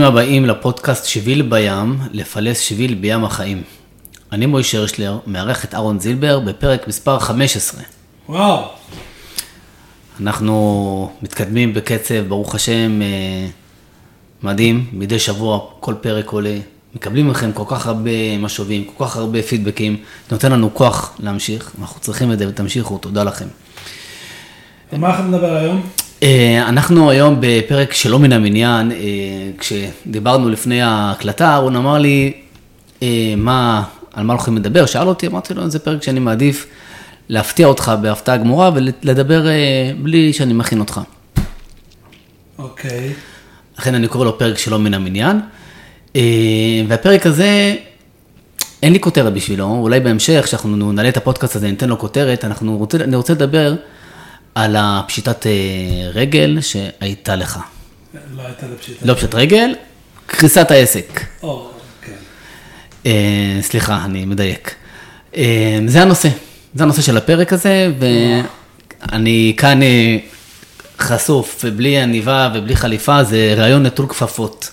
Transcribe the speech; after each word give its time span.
ברוכים 0.00 0.18
הבאים 0.18 0.44
לפודקאסט 0.44 1.06
שביל 1.06 1.42
בים, 1.42 1.98
לפלס 2.12 2.58
שביל 2.60 2.94
בים 2.94 3.24
החיים. 3.24 3.62
אני 4.32 4.46
מוישה 4.46 4.78
הרשלר, 4.78 5.18
מארח 5.26 5.64
את 5.64 5.74
אהרון 5.74 6.00
זילבר 6.00 6.40
בפרק 6.40 6.88
מספר 6.88 7.18
15. 7.18 7.80
וואו, 8.28 8.64
אנחנו 10.20 11.12
מתקדמים 11.22 11.74
בקצב, 11.74 12.14
ברוך 12.28 12.54
השם, 12.54 13.02
אה, 13.02 13.46
מדהים, 14.42 14.86
מדי 14.92 15.18
שבוע 15.18 15.60
כל 15.80 15.94
פרק 16.00 16.28
עולה, 16.28 16.58
מקבלים 16.94 17.28
מכם 17.28 17.52
כל 17.52 17.64
כך 17.68 17.86
הרבה 17.86 18.38
משובים, 18.38 18.84
כל 18.84 19.04
כך 19.04 19.16
הרבה 19.16 19.42
פידבקים, 19.42 19.96
זה 20.28 20.34
נותן 20.34 20.52
לנו 20.52 20.74
כוח 20.74 21.16
להמשיך, 21.18 21.72
אנחנו 21.80 22.00
צריכים 22.00 22.32
את 22.32 22.38
זה 22.38 22.48
ותמשיכו, 22.48 22.98
תודה 22.98 23.24
לכם. 23.24 23.46
על 24.92 24.98
מה 24.98 25.08
אנחנו 25.08 25.28
נדבר 25.28 25.56
היום? 25.56 25.82
אה, 26.22 26.68
אנחנו 26.68 27.10
היום 27.10 27.36
בפרק 27.40 27.92
שלא 27.92 28.18
מן 28.18 28.32
המניין, 28.32 28.92
אה, 28.92 28.96
כשדיברנו 29.58 30.48
לפני 30.48 30.82
ההקלטה, 30.82 31.48
אהרון 31.48 31.76
אמר 31.76 31.98
לי, 31.98 32.32
אה, 33.02 33.34
מה, 33.36 33.82
על 34.12 34.24
מה 34.24 34.32
הולכים 34.32 34.56
לדבר? 34.56 34.86
שאל 34.86 35.08
אותי, 35.08 35.26
אמרתי 35.26 35.54
לו, 35.54 35.70
זה 35.70 35.78
פרק 35.78 36.02
שאני 36.02 36.20
מעדיף 36.20 36.66
להפתיע 37.28 37.66
אותך 37.66 37.92
בהפתעה 38.02 38.36
גמורה 38.36 38.70
ולדבר 38.74 39.46
בלי 40.02 40.32
שאני 40.32 40.52
מכין 40.52 40.80
אותך. 40.80 41.00
אוקיי. 42.58 43.12
לכן 43.78 43.94
אני 43.94 44.08
קורא 44.08 44.24
לו 44.24 44.38
פרק 44.38 44.58
שלא 44.58 44.78
מן 44.78 44.94
המניין. 44.94 45.40
והפרק 46.88 47.26
הזה, 47.26 47.76
אין 48.82 48.92
לי 48.92 49.00
כותרת 49.00 49.32
בשבילו, 49.32 49.66
אולי 49.66 50.00
בהמשך, 50.00 50.40
כשאנחנו 50.44 50.92
נעלה 50.92 51.08
את 51.08 51.16
הפודקאסט 51.16 51.56
הזה, 51.56 51.70
ניתן 51.70 51.88
לו 51.88 51.98
כותרת, 51.98 52.44
אנחנו 52.44 52.78
רוצה, 52.78 52.98
אני 52.98 53.16
רוצה 53.16 53.32
לדבר 53.32 53.74
על 54.54 54.76
הפשיטת 54.78 55.46
אה, 55.46 55.52
רגל 56.14 56.58
שהייתה 56.60 57.36
לך. 57.36 57.58
לא 58.36 58.42
הייתה 58.42 58.66
לפשיטה. 58.74 59.06
לא 59.06 59.14
פשיטת 59.14 59.34
רגל, 59.34 59.74
קריסת 60.26 60.70
העסק. 60.70 61.20
או, 61.42 61.70
כן. 62.02 62.12
אה, 63.06 63.58
סליחה, 63.60 64.04
אני 64.04 64.24
מדייק. 64.24 64.74
אה, 65.36 65.78
זה 65.86 66.02
הנושא, 66.02 66.28
זה 66.74 66.82
הנושא 66.82 67.02
של 67.02 67.16
הפרק 67.16 67.52
הזה, 67.52 67.92
ואני 67.98 69.54
כאן 69.56 69.80
חשוף, 70.98 71.60
ובלי 71.64 71.98
עניבה 71.98 72.52
ובלי 72.54 72.76
חליפה, 72.76 73.24
זה 73.24 73.54
רעיון 73.56 73.86
נטול 73.86 74.06
כפפות. 74.06 74.70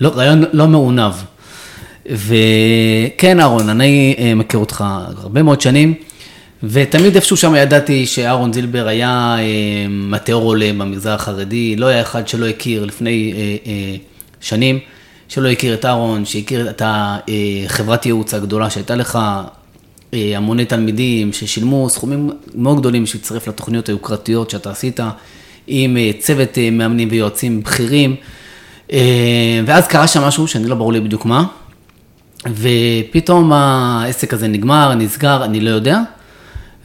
לא, 0.00 0.08
רעיון 0.08 0.44
לא 0.52 0.66
מעונב. 0.66 1.12
וכן, 2.06 3.40
אהרון, 3.40 3.68
אני 3.68 4.16
מכיר 4.36 4.60
אותך 4.60 4.84
הרבה 5.16 5.42
מאוד 5.42 5.60
שנים. 5.60 5.94
ותמיד 6.62 7.14
איפשהו 7.14 7.36
שם 7.36 7.54
ידעתי 7.54 8.06
שאהרון 8.06 8.52
זילבר 8.52 8.86
היה 8.86 9.36
אה, 9.38 9.44
מטאור 9.88 10.44
עולה 10.44 10.70
במגזר 10.72 11.12
החרדי, 11.12 11.76
לא 11.76 11.86
היה 11.86 12.00
אחד 12.00 12.28
שלא 12.28 12.46
הכיר 12.48 12.84
לפני 12.84 13.32
אה, 13.36 13.56
אה, 13.66 13.96
שנים, 14.40 14.78
שלא 15.28 15.48
הכיר 15.48 15.74
את 15.74 15.84
אהרון, 15.84 16.24
שהכיר 16.24 16.70
את 16.70 16.82
החברת 16.84 18.06
ייעוץ 18.06 18.34
הגדולה 18.34 18.70
שהייתה 18.70 18.94
לך, 18.94 19.18
אה, 20.14 20.32
המוני 20.36 20.64
תלמידים 20.64 21.32
ששילמו 21.32 21.90
סכומים 21.90 22.30
מאוד 22.54 22.80
גדולים 22.80 23.02
בשביל 23.04 23.22
להצטרף 23.22 23.48
לתוכניות 23.48 23.88
היוקרתיות 23.88 24.50
שאתה 24.50 24.70
עשית, 24.70 25.00
עם 25.66 25.96
אה, 25.96 26.10
צוות 26.18 26.58
אה, 26.58 26.70
מאמנים 26.70 27.08
ויועצים 27.10 27.62
בכירים, 27.62 28.16
אה, 28.92 29.60
ואז 29.66 29.86
קרה 29.86 30.06
שם 30.06 30.22
משהו 30.22 30.48
שאני 30.48 30.66
לא 30.66 30.74
ברור 30.74 30.92
לי 30.92 31.00
בדיוק 31.00 31.24
מה, 31.24 31.44
ופתאום 32.46 33.52
העסק 33.52 34.34
הזה 34.34 34.48
נגמר, 34.48 34.94
נסגר, 34.94 35.44
אני 35.44 35.60
לא 35.60 35.70
יודע. 35.70 36.00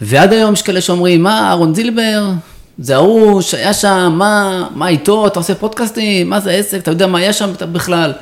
ועד 0.02 0.34
היום 0.34 0.54
יש 0.54 0.62
כאלה 0.62 0.82
שאומרים, 0.82 1.24
מה, 1.24 1.48
אהרון 1.50 1.76
זילבר, 1.76 2.32
זה 2.78 2.96
ההוא 2.96 3.42
שהיה 3.42 3.74
שם, 3.74 4.14
מה, 4.18 4.68
מה 4.76 4.88
איתו, 4.88 5.28
אתה 5.28 5.40
עושה 5.40 5.56
פודקאסטים, 5.56 6.30
מה 6.30 6.40
זה 6.40 6.52
עסק, 6.52 6.78
אתה 6.78 6.92
יודע 6.92 7.08
מה 7.08 7.20
היה 7.20 7.34
שם 7.34 7.52
בכלל. 7.72 8.14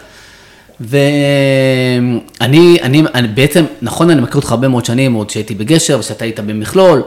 ואני, 0.79 2.77
אני, 2.81 3.03
אני, 3.13 3.27
בעצם, 3.27 3.65
נכון, 3.81 4.09
אני 4.09 4.21
מכיר 4.21 4.35
אותך 4.35 4.51
הרבה 4.51 4.67
מאוד 4.67 4.85
שנים, 4.85 5.13
עוד 5.13 5.29
שהייתי 5.29 5.55
בגשר, 5.55 5.97
ושאתה 5.99 6.25
היית 6.25 6.39
במכלול, 6.39 7.03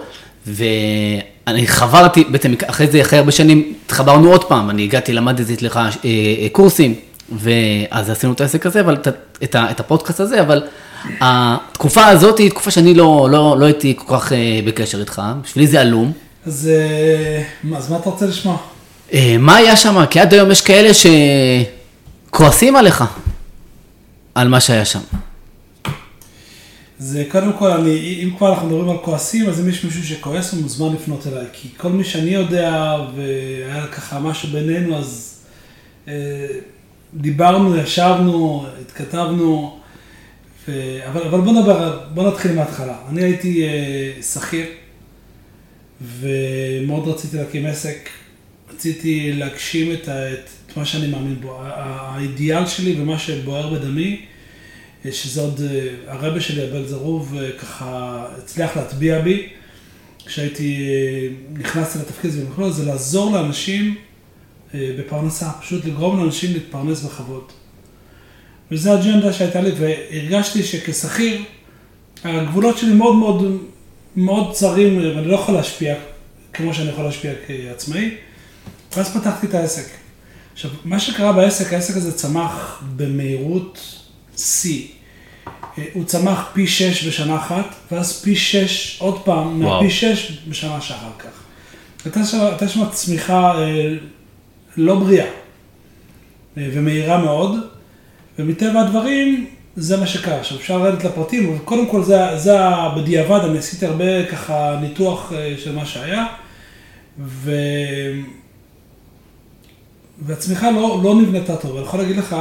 ואני 0.47 1.66
חברתי, 1.66 2.25
בעצם 2.25 2.54
אחרי 2.66 2.86
זה, 2.86 3.00
אחרי 3.00 3.19
הרבה 3.19 3.32
שנים, 3.32 3.72
התחברנו 3.86 4.31
עוד 4.31 4.44
פעם, 4.44 4.70
אני 4.70 4.84
הגעתי, 4.84 5.12
למדתי 5.12 5.54
אצלך 5.54 5.76
אה, 5.76 5.91
אה, 6.04 6.48
קורסים, 6.52 6.94
ואז 7.32 8.10
עשינו 8.10 8.32
את 8.32 8.41
העסק 8.41 8.66
הזה, 8.66 8.81
אבל 8.81 8.94
את, 8.94 9.08
את, 9.42 9.56
את 9.70 9.81
הפודקאסט 9.81 10.20
הזה, 10.20 10.41
אבל 10.41 10.62
התקופה 11.20 12.06
הזאת 12.06 12.38
היא 12.38 12.50
תקופה 12.50 12.70
שאני 12.70 12.94
לא, 12.94 13.28
לא, 13.31 13.56
לא 13.59 13.65
הייתי 13.65 13.94
כל 13.97 14.19
כך 14.19 14.32
אה, 14.32 14.60
בקשר 14.65 15.00
איתך, 15.00 15.22
בשבילי 15.42 15.66
זה 15.66 15.81
עלום. 15.81 16.12
אז, 16.47 16.70
אה, 16.72 17.76
אז 17.76 17.91
מה 17.91 17.97
אתה 17.97 18.10
רוצה 18.10 18.26
לשמוע? 18.26 18.56
אה, 19.12 19.37
מה 19.38 19.56
היה 19.56 19.76
שם? 19.76 20.06
כי 20.06 20.20
עד 20.20 20.34
היום 20.34 20.50
יש 20.50 20.60
כאלה 20.60 20.91
שכועסים 22.31 22.76
עליך, 22.76 23.04
על 24.34 24.48
מה 24.48 24.60
שהיה 24.60 24.84
שם. 24.84 25.00
זה 26.98 27.25
קודם 27.31 27.53
כל, 27.53 27.70
אני, 27.70 28.20
אם 28.22 28.31
כבר 28.37 28.50
אנחנו 28.53 28.66
מדברים 28.66 28.91
על 28.91 28.97
כועסים, 29.03 29.48
אז 29.48 29.60
אם 29.60 29.69
יש 29.69 29.84
מישהו 29.84 30.04
שכועס, 30.04 30.53
הוא 30.53 30.62
מוזמן 30.62 30.94
לפנות 30.94 31.26
אליי. 31.26 31.47
כי 31.53 31.69
כל 31.76 31.88
מי 31.88 32.04
שאני 32.04 32.31
יודע, 32.31 32.97
והיה 33.16 33.87
ככה 33.87 34.19
משהו 34.19 34.48
בינינו, 34.48 34.98
אז 34.98 35.38
אה, 36.09 36.47
דיברנו, 37.14 37.76
ישבנו, 37.76 38.66
התכתבנו. 38.81 39.78
ו... 40.69 40.98
אבל, 41.08 41.22
אבל 41.22 41.41
בוא 41.41 41.52
נדבר, 41.52 42.00
בוא 42.14 42.28
נתחיל 42.30 42.52
מההתחלה. 42.52 42.97
אני 43.08 43.22
הייתי 43.22 43.62
אה, 43.62 44.22
שכיר, 44.22 44.66
ומאוד 46.02 47.08
רציתי 47.08 47.36
להקים 47.36 47.66
עסק. 47.66 48.08
רציתי 48.75 49.32
להגשים 49.32 49.92
את, 49.92 50.08
ה, 50.08 50.32
את, 50.32 50.48
את 50.66 50.76
מה 50.76 50.84
שאני 50.84 51.06
מאמין 51.06 51.41
בו. 51.41 51.58
האידיאל 51.62 52.66
שלי 52.66 53.00
ומה 53.00 53.19
שבוער 53.19 53.75
בדמי, 53.75 54.20
אה, 55.06 55.12
שזה 55.12 55.41
עוד, 55.41 55.60
אה, 55.60 55.88
הרבה 56.06 56.41
שלי, 56.41 56.62
הבן 56.62 56.84
זרוב, 56.84 57.36
אה, 57.36 57.52
ככה 57.52 58.26
הצליח 58.38 58.76
להטביע 58.76 59.20
בי. 59.20 59.48
כשהייתי, 60.26 60.88
נכנסתי 61.52 61.98
לתפקיד 61.98 62.31
הזה 62.31 62.44
במכלול, 62.44 62.70
זה 62.70 62.84
לעזור 62.84 63.32
לאנשים 63.32 63.94
בפרנסה, 64.75 65.50
פשוט 65.60 65.84
לגרום 65.84 66.19
לאנשים 66.19 66.52
להתפרנס 66.52 67.02
בכבוד. 67.02 67.52
וזו 68.74 68.92
האג'נדה 68.92 69.32
שהייתה 69.32 69.60
לי, 69.60 69.70
והרגשתי 69.78 70.62
שכשכיר, 70.62 71.42
הגבולות 72.24 72.78
שלי 72.78 72.92
מאוד 72.92 73.16
מאוד 73.16 73.58
מאוד 74.16 74.52
צרים, 74.52 74.98
ואני 74.98 75.28
לא 75.28 75.34
יכול 75.34 75.54
להשפיע 75.54 75.94
כמו 76.52 76.74
שאני 76.74 76.88
יכול 76.88 77.04
להשפיע 77.04 77.32
כעצמאי, 77.46 78.10
ואז 78.96 79.16
פתחתי 79.16 79.46
את 79.46 79.54
העסק. 79.54 79.86
עכשיו, 80.52 80.70
מה 80.84 81.00
שקרה 81.00 81.32
בעסק, 81.32 81.72
העסק 81.72 81.96
הזה 81.96 82.12
צמח 82.12 82.82
במהירות 82.96 83.98
שיא. 84.36 84.86
הוא 85.92 86.04
צמח 86.04 86.50
פי 86.52 86.66
שש 86.66 87.06
בשנה 87.06 87.36
אחת, 87.36 87.74
ואז 87.92 88.22
פי 88.22 88.36
שש 88.36 89.00
עוד 89.00 89.24
פעם, 89.24 89.60
מהפי 89.60 89.90
שש 89.90 90.38
בשנה 90.48 90.80
שאחר 90.80 91.10
כך. 91.18 91.42
הייתה 92.04 92.68
שם 92.68 92.90
צמיחה 92.92 93.62
אה, 93.62 93.94
לא 94.76 94.94
בריאה 94.94 95.26
אה, 95.26 96.68
ומהירה 96.72 97.18
מאוד. 97.18 97.73
ומטבע 98.38 98.80
הדברים, 98.80 99.46
זה 99.76 99.96
מה 99.96 100.06
שקרה. 100.06 100.40
עכשיו, 100.40 100.58
אפשר 100.58 100.78
לרדת 100.78 101.04
לפרטים, 101.04 101.48
אבל 101.48 101.58
קודם 101.58 101.86
כל 101.86 102.02
זה, 102.02 102.38
זה 102.38 102.56
בדיעבד, 102.96 103.40
אני 103.44 103.58
עשיתי 103.58 103.86
הרבה 103.86 104.26
ככה 104.26 104.78
ניתוח 104.80 105.32
אה, 105.32 105.54
של 105.58 105.74
מה 105.74 105.86
שהיה, 105.86 106.26
ו... 107.18 107.52
והצמיחה 110.22 110.70
לא, 110.70 111.00
לא 111.04 111.14
נבנתה 111.14 111.56
טוב. 111.56 111.76
אני 111.76 111.86
יכול 111.86 112.00
להגיד 112.00 112.16
לך 112.16 112.36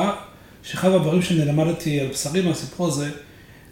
שאחד 0.63 0.91
הדברים 0.91 1.21
שאני 1.21 1.45
למדתי 1.45 1.99
על 1.99 2.07
בשרי 2.07 2.41
מהסיפור 2.41 2.87
הזה, 2.87 3.09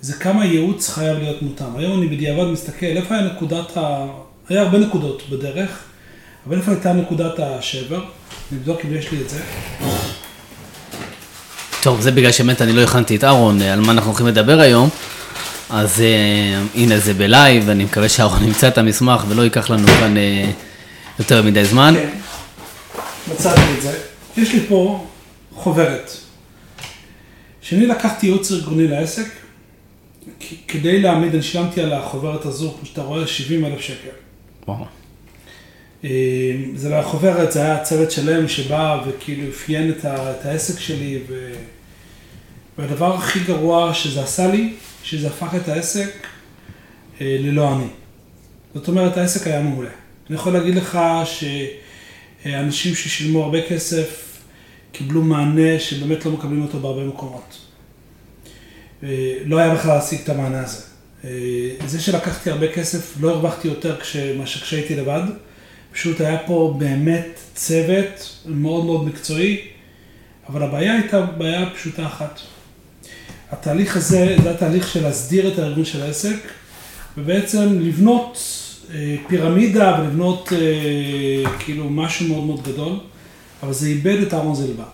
זה 0.01 0.13
כמה 0.13 0.45
ייעוץ 0.45 0.89
חייב 0.89 1.17
להיות 1.17 1.41
מותאם. 1.41 1.75
היום 1.77 1.99
אני 1.99 2.07
בדיעבד 2.07 2.51
מסתכל, 2.51 2.85
איפה 2.85 3.15
היה 3.15 3.25
נקודת 3.25 3.77
ה... 3.77 4.07
היה 4.49 4.61
הרבה 4.61 4.77
נקודות 4.77 5.29
בדרך, 5.29 5.83
אבל 6.47 6.57
איפה 6.57 6.71
הייתה 6.71 6.93
נקודת 6.93 7.39
השבר? 7.39 8.03
נבדוק 8.51 8.79
אם 8.85 8.93
יש 8.93 9.11
לי 9.11 9.21
את 9.21 9.29
זה. 9.29 9.39
טוב, 11.81 12.01
זה 12.01 12.11
בגלל 12.11 12.31
שבאמת 12.31 12.61
אני 12.61 12.73
לא 12.73 12.81
הכנתי 12.81 13.15
את 13.15 13.23
אהרון 13.23 13.61
אה, 13.61 13.73
על 13.73 13.79
מה 13.79 13.91
אנחנו 13.91 14.09
הולכים 14.09 14.27
לדבר 14.27 14.59
היום, 14.59 14.89
אז 15.69 15.99
uh, 15.99 16.77
הנה 16.77 16.99
זה 16.99 17.13
בלייב, 17.13 17.63
ואני 17.65 17.83
מקווה 17.83 18.09
שאהרון 18.09 18.43
ימצא 18.47 18.67
את 18.67 18.77
המסמך 18.77 19.23
ולא 19.27 19.41
ייקח 19.41 19.69
לנו 19.69 19.87
כאן 19.87 20.15
uh, 20.17 20.19
יותר 21.19 21.43
מדי 21.43 21.65
זמן. 21.65 21.93
כן, 21.97 22.09
מצאתי 23.31 23.61
את 23.77 23.81
זה. 23.81 23.99
יש 24.37 24.53
לי 24.53 24.59
פה 24.67 25.05
חוברת. 25.55 26.11
כשאני 27.61 27.85
לקחתי 27.85 28.25
ייעוץ 28.25 28.51
ארגוני 28.51 28.87
לעסק, 28.87 29.27
כדי 30.67 31.01
להעמיד, 31.01 31.33
אני 31.33 31.43
שילמתי 31.43 31.81
על 31.81 31.93
החוברת 31.93 32.45
הזו, 32.45 32.73
כמו 32.77 32.85
שאתה 32.85 33.01
רואה, 33.01 33.27
70 33.27 33.65
אלף 33.65 33.81
שקל. 33.81 34.09
וואו. 34.67 34.85
זה 36.75 36.89
לא 36.89 36.93
היה 36.93 37.03
חוברת, 37.03 37.51
זה 37.51 37.61
היה 37.61 37.83
צוות 37.83 38.11
שלם 38.11 38.47
שבא 38.47 39.03
וכאילו 39.07 39.49
אפיין 39.49 39.91
את, 39.91 40.05
העסק 40.45 40.79
שלי, 40.79 41.19
ו... 41.27 41.53
והדבר 42.77 43.15
הכי 43.15 43.39
גרוע 43.39 43.93
שזה 43.93 44.23
עשה 44.23 44.47
לי, 44.47 44.73
שזה 45.03 45.27
הפך 45.27 45.55
את 45.55 45.67
העסק 45.67 46.27
אה, 47.21 47.37
ללא 47.39 47.75
אני. 47.75 47.87
זאת 48.73 48.87
אומרת, 48.87 49.17
העסק 49.17 49.47
היה 49.47 49.61
מעולה. 49.61 49.89
אני 50.29 50.35
יכול 50.35 50.53
להגיד 50.53 50.75
לך 50.75 50.99
שאנשים 51.25 52.95
ששילמו 52.95 53.43
הרבה 53.43 53.67
כסף 53.69 54.37
קיבלו 54.91 55.21
מענה 55.21 55.79
שבאמת 55.79 56.25
לא 56.25 56.31
מקבלים 56.31 56.61
אותו 56.61 56.79
בהרבה 56.79 57.03
מקומות. 57.03 57.57
אה, 59.03 59.37
לא 59.45 59.57
היה 59.57 59.75
בכלל 59.75 59.95
להשיג 59.95 60.19
את 60.23 60.29
המענה 60.29 60.63
הזה. 60.63 60.83
אה, 61.23 61.29
זה 61.85 62.01
שלקחתי 62.01 62.49
הרבה 62.49 62.73
כסף, 62.73 63.13
לא 63.19 63.29
הרווחתי 63.29 63.67
יותר 63.67 63.97
מאשר 64.37 64.59
כשהייתי 64.59 64.95
לבד. 64.95 65.23
פשוט 65.93 66.21
היה 66.21 66.37
פה 66.37 66.75
באמת 66.77 67.39
צוות 67.55 68.37
מאוד 68.45 68.85
מאוד 68.85 69.07
מקצועי, 69.07 69.61
אבל 70.49 70.63
הבעיה 70.63 70.93
הייתה 70.93 71.21
בעיה 71.21 71.69
פשוטה 71.75 72.05
אחת. 72.05 72.39
התהליך 73.51 73.97
הזה, 73.97 74.35
זה 74.43 74.51
התהליך 74.51 74.87
של 74.87 75.03
להסדיר 75.03 75.53
את 75.53 75.59
הארגון 75.59 75.85
של 75.85 76.01
העסק, 76.01 76.37
ובעצם 77.17 77.79
לבנות 77.79 78.37
אה, 78.93 79.15
פירמידה 79.27 79.99
ולבנות 79.99 80.53
אה, 80.53 81.51
כאילו 81.59 81.89
משהו 81.89 82.27
מאוד 82.27 82.43
מאוד 82.43 82.63
גדול, 82.63 82.93
אבל 83.63 83.73
זה 83.73 83.87
איבד 83.87 84.21
את 84.21 84.33
אהרון 84.33 84.55
זלבה. 84.55 84.85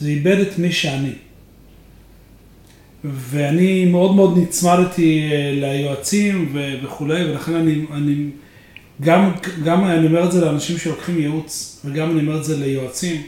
זה 0.00 0.08
איבד 0.08 0.38
את 0.40 0.58
מי 0.58 0.72
שאני. 0.72 1.12
ואני 3.04 3.84
מאוד 3.84 4.14
מאוד 4.14 4.38
נצמדתי 4.38 5.30
אה, 5.32 5.52
ליועצים 5.54 6.56
וכולי, 6.82 7.24
ולכן 7.24 7.54
אני, 7.54 7.84
אני 7.92 8.26
גם, 9.00 9.32
גם 9.64 9.84
אני 9.84 10.06
אומר 10.06 10.24
את 10.24 10.32
זה 10.32 10.44
לאנשים 10.44 10.78
שלוקחים 10.78 11.18
ייעוץ, 11.18 11.80
וגם 11.84 12.10
אני 12.10 12.20
אומר 12.20 12.38
את 12.38 12.44
זה 12.44 12.56
ליועצים. 12.56 13.22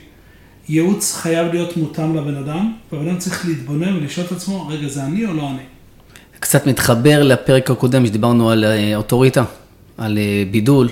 ייעוץ 0.69 1.15
חייב 1.15 1.53
להיות 1.53 1.77
מותאם 1.77 2.17
לבן 2.17 2.37
אדם, 2.37 2.73
והבן 2.93 3.09
אדם 3.09 3.19
צריך 3.19 3.47
להתבונן 3.49 3.97
ולשאול 3.97 4.27
את 4.27 4.33
עצמו, 4.33 4.69
רגע, 4.69 4.89
זה 4.89 5.05
אני 5.05 5.27
או 5.27 5.35
לא 5.35 5.51
אני? 5.51 5.63
קצת 6.41 6.67
מתחבר 6.67 7.23
לפרק 7.23 7.71
הקודם 7.71 8.07
שדיברנו 8.07 8.51
על 8.51 8.65
אה, 8.65 8.97
אוטוריטה, 8.97 9.45
על 9.99 10.19
אה, 10.19 10.45
בידול. 10.51 10.89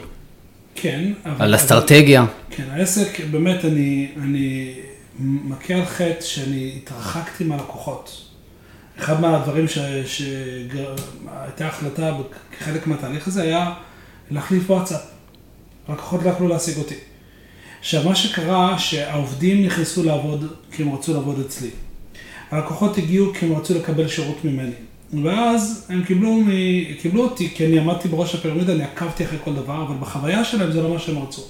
כן. 0.75 1.13
אבל, 1.25 1.45
על 1.45 1.55
אסטרטגיה. 1.55 2.21
אבל, 2.21 2.31
כן, 2.51 2.65
העסק, 2.71 3.21
באמת, 3.31 3.65
אני, 3.65 4.09
אני 4.23 4.75
מכה 5.19 5.75
על 5.75 5.85
חטא 5.85 6.21
שאני 6.21 6.73
התרחקתי 6.77 7.45
מהלקוחות. 7.45 8.25
אחד 8.99 9.21
מהדברים 9.21 9.67
שהייתה 10.07 11.67
החלטה 11.67 12.13
כחלק 12.59 12.87
מהתהליך 12.87 13.29
הזה 13.29 13.43
היה 13.43 13.73
להחליף 14.31 14.71
וואטסאפ. 14.71 15.01
לקוחות 15.89 16.23
לא 16.23 16.31
יכלו 16.31 16.49
להשיג 16.49 16.79
אותי. 16.79 16.95
עכשיו, 17.81 18.05
מה 18.05 18.15
שקרה, 18.15 18.79
שהעובדים 18.79 19.67
נכנסו 19.67 20.03
לעבוד 20.03 20.53
כי 20.73 20.83
הם 20.83 20.95
רצו 20.95 21.15
לעבוד 21.15 21.41
אצלי. 21.41 21.71
הלקוחות 22.51 22.99
הגיעו 22.99 23.33
כי 23.35 23.47
הם 23.47 23.53
רצו 23.53 23.75
לקבל 23.75 24.09
שירות 24.09 24.45
ממני. 24.45 24.73
ואז 25.25 25.87
הם 25.89 26.05
קיבלו, 26.05 26.33
מ... 26.33 26.49
קיבלו 27.03 27.23
אותי, 27.23 27.51
כי 27.55 27.67
אני 27.67 27.79
עמדתי 27.79 28.09
בראש 28.09 28.35
הפירמידה, 28.35 28.73
אני 28.73 28.83
עקבתי 28.85 29.25
אחרי 29.25 29.39
כל 29.45 29.55
דבר, 29.55 29.83
אבל 29.83 29.97
בחוויה 30.01 30.45
שלהם 30.45 30.73
זה 30.73 30.83
לא 30.83 30.91
מה 30.91 30.99
שהם 30.99 31.19
רצו. 31.19 31.43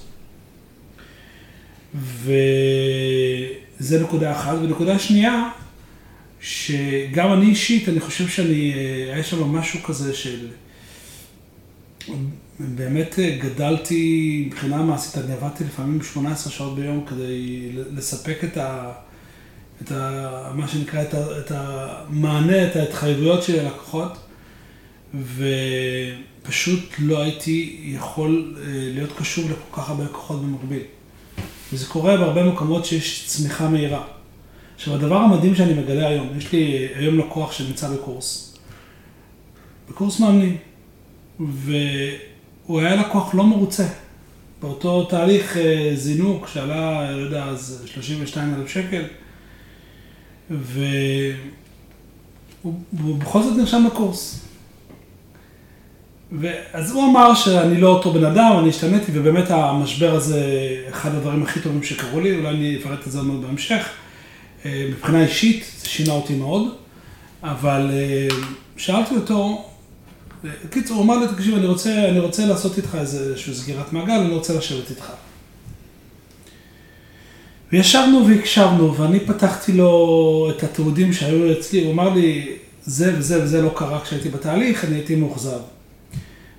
וזה 3.79 4.03
נקודה 4.03 4.31
אחת. 4.31 4.57
ונקודה 4.61 4.99
שנייה, 4.99 5.49
שגם 6.41 7.33
אני 7.33 7.45
אישית, 7.45 7.89
אני 7.89 7.99
חושב 7.99 8.27
שאני, 8.27 8.73
אה, 8.73 9.13
היה 9.13 9.23
שם 9.23 9.43
משהו 9.43 9.83
כזה 9.83 10.13
של... 10.13 10.47
באמת 12.59 13.19
אה, 13.19 13.37
גדלתי 13.41 14.43
מבחינה 14.47 14.77
מעשית, 14.77 15.17
אני 15.17 15.33
עבדתי 15.33 15.63
לפעמים 15.63 16.03
18 16.03 16.53
שעות 16.53 16.75
ביום 16.75 17.05
כדי 17.07 17.69
לספק 17.73 18.43
את 18.43 18.57
ה... 18.57 18.91
את 19.81 19.91
ה... 19.91 20.51
מה 20.55 20.67
שנקרא, 20.67 21.01
את, 21.01 21.13
ה, 21.13 21.39
את 21.39 21.51
המענה, 21.55 22.67
את 22.67 22.75
ההתחייבויות 22.75 23.43
של 23.43 23.59
הלקוחות, 23.59 24.17
ופשוט 25.13 26.79
לא 26.99 27.21
הייתי 27.21 27.81
יכול 27.85 28.55
אה, 28.57 28.63
להיות 28.67 29.11
קשוב 29.17 29.51
לכל 29.51 29.81
כך 29.81 29.89
הרבה 29.89 30.03
לקוחות 30.03 30.41
במקביל. 30.41 30.83
וזה 31.73 31.85
קורה 31.85 32.17
בהרבה 32.17 32.43
מקומות 32.43 32.85
שיש 32.85 33.25
צמיחה 33.27 33.69
מהירה. 33.69 34.03
עכשיו, 34.75 34.95
הדבר 34.95 35.17
המדהים 35.17 35.55
שאני 35.55 35.73
מגלה 35.73 36.07
היום, 36.07 36.27
יש 36.37 36.51
לי 36.51 36.87
היום 36.95 37.19
לקוח 37.19 37.51
שנמצא 37.51 37.89
בקורס, 37.89 38.57
בקורס 39.89 40.19
מאמנים, 40.19 40.57
והוא 42.67 42.79
היה 42.79 42.95
לקוח 42.95 43.35
לא 43.35 43.43
מרוצה. 43.43 43.85
באותו 44.61 45.03
תהליך 45.03 45.57
אה, 45.57 45.91
זינוק 45.95 46.47
שעלה, 46.47 47.11
לא 47.11 47.21
יודע, 47.21 47.43
אז 47.43 47.83
32 47.85 48.53
אלף 48.53 48.69
שקל, 48.69 49.03
והוא 50.49 51.33
בכל 52.93 53.43
זאת 53.43 53.57
נרשם 53.57 53.83
לקורס. 53.87 54.45
אז 56.73 56.91
הוא 56.91 57.05
אמר 57.05 57.35
שאני 57.35 57.81
לא 57.81 57.87
אותו 57.87 58.13
בן 58.13 58.23
אדם, 58.23 58.55
אני 58.59 58.69
השתניתי, 58.69 59.11
ובאמת 59.13 59.51
המשבר 59.51 60.15
הזה, 60.15 60.41
אחד 60.89 61.15
הדברים 61.15 61.43
הכי 61.43 61.59
טובים 61.59 61.83
שקרו 61.83 62.19
לי, 62.19 62.37
אולי 62.37 62.49
אני 62.49 62.77
אפרט 62.77 63.07
את 63.07 63.11
זה 63.11 63.17
עוד 63.17 63.27
מאוד 63.27 63.41
בהמשך. 63.41 63.89
אה, 64.65 64.87
מבחינה 64.89 65.23
אישית, 65.23 65.65
זה 65.77 65.89
שינה 65.89 66.13
אותי 66.13 66.35
מאוד, 66.35 66.75
אבל 67.43 67.89
אה, 67.93 68.27
שאלתי 68.77 69.15
אותו, 69.15 69.69
קיצור, 70.69 70.97
הוא 70.97 71.05
אמר 71.05 71.17
לי, 71.17 71.27
תקשיב, 71.27 71.55
אני 71.55 71.65
רוצה, 71.65 72.09
אני 72.09 72.19
רוצה 72.19 72.45
לעשות 72.45 72.77
איתך 72.77 72.97
איזושהי 72.99 73.53
סגירת 73.53 73.93
מעגל, 73.93 74.13
אני 74.13 74.33
רוצה 74.33 74.57
לשבת 74.57 74.89
איתך. 74.89 75.11
וישבנו 77.71 78.27
והקשבנו, 78.27 78.97
ואני 78.97 79.19
פתחתי 79.19 79.71
לו 79.71 80.51
את 80.57 80.63
התיעודים 80.63 81.13
שהיו 81.13 81.51
אצלי, 81.51 81.83
הוא 81.83 81.93
אמר 81.93 82.13
לי, 82.13 82.47
זה 82.83 83.13
וזה 83.17 83.43
וזה 83.43 83.61
לא 83.61 83.71
קרה 83.75 84.01
כשהייתי 84.01 84.29
בתהליך, 84.29 84.85
אני 84.85 84.95
הייתי 84.95 85.15
מאוכזב. 85.15 85.59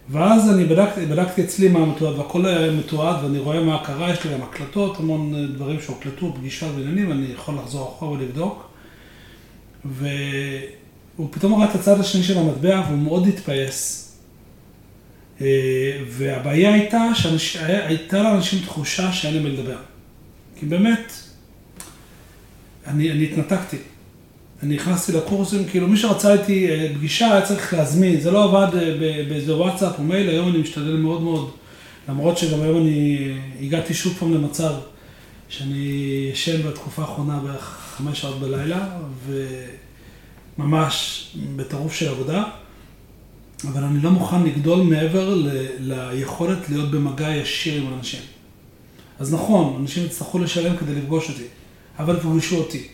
ואז 0.09 0.51
אני 0.51 0.65
בדקתי, 0.65 1.07
בדקתי 1.07 1.45
אצלי 1.45 1.69
מה 1.69 1.87
מתועד, 1.87 2.19
והכל 2.19 2.47
היה 2.47 2.71
מתועד, 2.71 3.25
ואני 3.25 3.39
רואה 3.39 3.61
מה 3.61 3.85
קרה, 3.85 4.13
יש 4.13 4.25
לי 4.25 4.33
גם 4.33 4.43
הקלטות, 4.43 5.01
המון 5.01 5.47
דברים 5.55 5.81
שהוקלטו, 5.81 6.35
פגישות 6.35 6.69
ועניינים, 6.77 7.13
אני 7.13 7.27
יכול 7.35 7.55
לחזור 7.55 7.95
אחורה 7.97 8.13
ולבדוק. 8.13 8.69
והוא 11.17 11.29
פתאום 11.31 11.55
ראה 11.55 11.71
את 11.71 11.75
הצד 11.75 12.01
השני 12.01 12.23
של 12.23 12.39
המטבע, 12.39 12.83
והוא 12.89 12.99
מאוד 12.99 13.27
התפייס. 13.27 14.13
אה, 15.41 15.47
והבעיה 16.09 16.75
הייתה 16.75 17.09
שהייתה 17.39 18.23
לאנשים 18.23 18.61
תחושה 18.61 19.13
שאין 19.13 19.35
להם 19.35 19.47
לדבר. 19.47 19.79
כי 20.57 20.67
באמת, 20.67 21.13
אני, 22.87 23.13
אני 23.13 23.25
התנתקתי. 23.25 23.77
אני 24.63 24.75
נכנסתי 24.75 25.13
לקורסים, 25.13 25.65
כאילו 25.65 25.89
מי 25.89 25.97
שרצה 25.97 26.33
איתי 26.33 26.71
אה, 26.71 26.89
פגישה 26.95 27.33
היה 27.33 27.47
צריך 27.47 27.75
להזמין, 27.75 28.21
זה 28.21 28.31
לא 28.31 28.45
עבד 28.45 28.75
אה, 28.77 28.95
באיזה 29.29 29.57
וואטסאפ 29.57 29.99
או 29.99 30.05
מייל, 30.05 30.29
היום 30.29 30.49
אני 30.49 30.59
משתדל 30.59 30.97
מאוד 30.97 31.23
מאוד, 31.23 31.51
למרות 32.09 32.39
שגם 32.39 32.63
היום 32.63 32.83
אני 32.83 33.33
הגעתי 33.61 33.95
שוב 33.95 34.17
פעם 34.19 34.35
למצב 34.35 34.73
שאני 35.49 36.29
ישן 36.33 36.63
בתקופה 36.63 37.03
האחרונה 37.03 37.39
בערך 37.39 37.95
חמש 37.97 38.21
שעות 38.21 38.41
בלילה, 38.41 38.89
וממש 40.59 41.27
בטירוף 41.57 41.95
של 41.95 42.09
עבודה, 42.09 42.45
אבל 43.69 43.83
אני 43.83 44.03
לא 44.03 44.11
מוכן 44.11 44.43
לגדול 44.43 44.83
מעבר 44.83 45.35
ל... 45.35 45.51
ליכולת 45.81 46.71
להיות 46.71 46.91
במגע 46.91 47.31
ישיר 47.31 47.83
עם 47.83 47.95
אנשים. 47.99 48.21
אז 49.19 49.35
נכון, 49.35 49.77
אנשים 49.81 50.05
יצטרכו 50.05 50.39
לשלם 50.39 50.77
כדי 50.77 50.95
לפגוש 50.95 51.31
אותי, 51.31 51.45
אבל 51.99 52.17
תפגשו 52.17 52.57
אותי. 52.57 52.89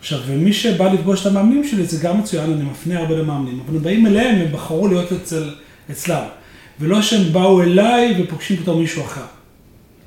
עכשיו, 0.00 0.20
ומי 0.26 0.52
שבא 0.52 0.92
לפגוש 0.92 1.20
את 1.20 1.26
המאמנים 1.26 1.68
שלי, 1.68 1.84
זה 1.84 2.02
גם 2.02 2.18
מצוין, 2.18 2.52
אני 2.52 2.64
מפנה 2.64 2.98
הרבה 2.98 3.16
למאמנים, 3.16 3.60
אבל 3.66 3.76
הם 3.76 3.82
באים 3.82 4.06
אליהם, 4.06 4.40
הם 4.40 4.52
בחרו 4.52 4.88
להיות 4.88 5.12
אצל, 5.12 5.54
אצלם. 5.90 6.24
ולא 6.80 7.02
שהם 7.02 7.32
באו 7.32 7.62
אליי 7.62 8.22
ופוגשים 8.22 8.56
פתאום 8.56 8.80
מישהו 8.80 9.04
אחר. 9.04 9.24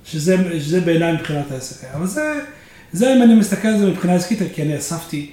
שזה, 0.05 0.59
שזה 0.59 0.81
בעיניי 0.81 1.13
מבחינת 1.13 1.51
העסק. 1.51 1.87
אבל 1.93 2.07
זה, 2.07 2.39
זה 2.91 3.15
אם 3.15 3.23
אני 3.23 3.35
מסתכל 3.35 3.67
על 3.67 3.79
זה 3.79 3.89
מבחינה 3.89 4.13
עסקית, 4.13 4.39
כי 4.53 4.61
אני 4.61 4.77
אספתי, 4.77 5.31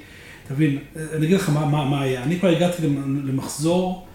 תבין, 0.48 0.78
אני 1.12 1.26
אגיד 1.26 1.36
לך 1.36 1.48
מה, 1.50 1.66
מה, 1.66 1.84
מה 1.84 2.02
היה. 2.02 2.22
אני 2.22 2.38
כבר 2.38 2.48
הגעתי 2.48 2.82
למחזור 3.24 4.06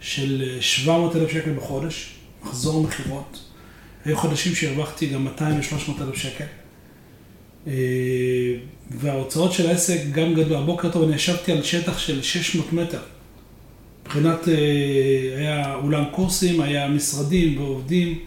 של 0.00 0.56
700 0.60 1.16
אלף 1.16 1.30
שקל 1.30 1.52
בחודש, 1.52 2.14
מחזור 2.42 2.82
מכירות. 2.82 3.44
היו 4.04 4.16
חודשים 4.16 4.54
שהרווחתי 4.54 5.06
גם 5.06 5.24
200 5.24 5.56
ו-300 5.56 6.02
אלף 6.02 6.14
שקל. 6.14 6.44
אה, 7.66 7.72
וההוצאות 8.90 9.52
של 9.52 9.68
העסק 9.68 10.00
גם 10.12 10.34
גדלו. 10.34 10.58
הבוקר 10.58 10.90
טוב 10.90 11.02
אני 11.02 11.14
ישבתי 11.14 11.52
על 11.52 11.62
שטח 11.62 11.98
של 11.98 12.22
600 12.22 12.72
מטר. 12.72 13.00
מבחינת, 14.02 14.48
אה, 14.48 14.54
היה 15.36 15.74
אולם 15.74 16.04
קורסים, 16.10 16.60
היה 16.60 16.88
משרדים 16.88 17.60
ועובדים. 17.60 18.18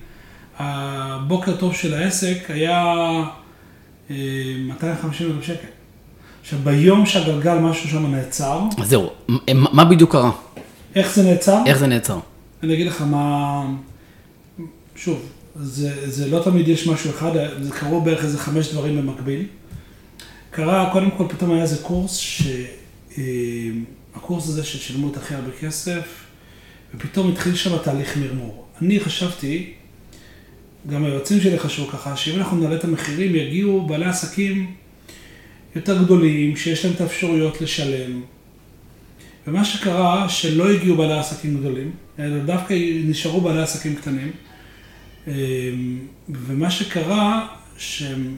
הבוקר 0.58 1.58
טוב 1.58 1.76
של 1.76 1.94
העסק 1.94 2.52
היה 2.52 2.96
250 4.10 5.28
אה, 5.28 5.36
אלף 5.36 5.44
שקל. 5.44 5.75
עכשיו, 6.46 6.60
ביום 6.64 7.06
שהגלגל 7.06 7.58
משהו 7.58 7.90
שם 7.90 8.16
נעצר... 8.16 8.62
אז 8.82 8.90
זהו, 8.90 9.10
מה 9.54 9.86
בדיוק 9.86 10.12
קרה? 10.12 10.32
איך 10.96 11.16
זה 11.16 11.24
נעצר? 11.24 11.58
איך 11.66 11.78
זה 11.78 11.88
נעצר? 11.88 12.20
אני 12.64 12.74
אגיד 12.74 12.88
לך 12.88 13.02
מה... 13.02 13.66
שוב, 14.96 15.26
זה, 15.56 16.12
זה 16.12 16.28
לא 16.28 16.42
תמיד 16.44 16.68
יש 16.68 16.88
משהו 16.88 17.10
אחד, 17.10 17.32
זה 17.62 17.72
קרו 17.72 18.02
בערך 18.02 18.24
איזה 18.24 18.38
חמש 18.38 18.72
דברים 18.72 18.98
במקביל. 18.98 19.46
קרה, 20.52 20.90
קודם 20.94 21.12
כל 21.12 21.26
פתאום 21.30 21.52
היה 21.52 21.62
איזה 21.62 21.78
קורס, 21.78 22.18
שהקורס 22.18 23.24
אה, 24.44 24.50
הזה 24.50 24.64
ששילמו 24.64 25.12
את 25.12 25.18
הכי 25.18 25.36
הרבה 25.36 25.52
כסף, 25.62 26.26
ופתאום 26.96 27.32
התחיל 27.32 27.56
שם 27.56 27.78
תהליך 27.78 28.18
מרמור. 28.18 28.66
אני 28.82 29.00
חשבתי, 29.00 29.74
גם 30.90 31.06
היועצים 31.06 31.42
שלי 31.42 31.60
חשבו 31.60 31.88
ככה, 31.88 32.16
שאם 32.16 32.40
אנחנו 32.40 32.58
נעלה 32.58 32.76
את 32.76 32.84
המחירים, 32.84 33.36
יגיעו 33.36 33.88
בעלי 33.88 34.06
עסקים 34.06 34.72
יותר 35.76 36.04
גדולים, 36.04 36.56
שיש 36.56 36.86
להם 36.86 36.94
את 36.94 37.02
האפשרויות 37.02 37.62
לשלם. 37.62 38.22
ומה 39.48 39.66
שקרה, 39.66 40.30
שלא 40.30 40.70
הגיעו 40.70 40.98
בעלי 40.98 41.20
עסקים 41.20 41.58
גדולים, 41.58 41.92
אלא 42.20 42.40
דווקא 42.46 42.74
נשארו 43.06 43.42
בעלי 43.42 43.62
עסקים 43.62 43.96
קטנים. 43.96 44.32
אמ, 45.28 45.34
ומה 46.30 46.72
שקרה, 46.72 47.48
שהם... 47.78 48.36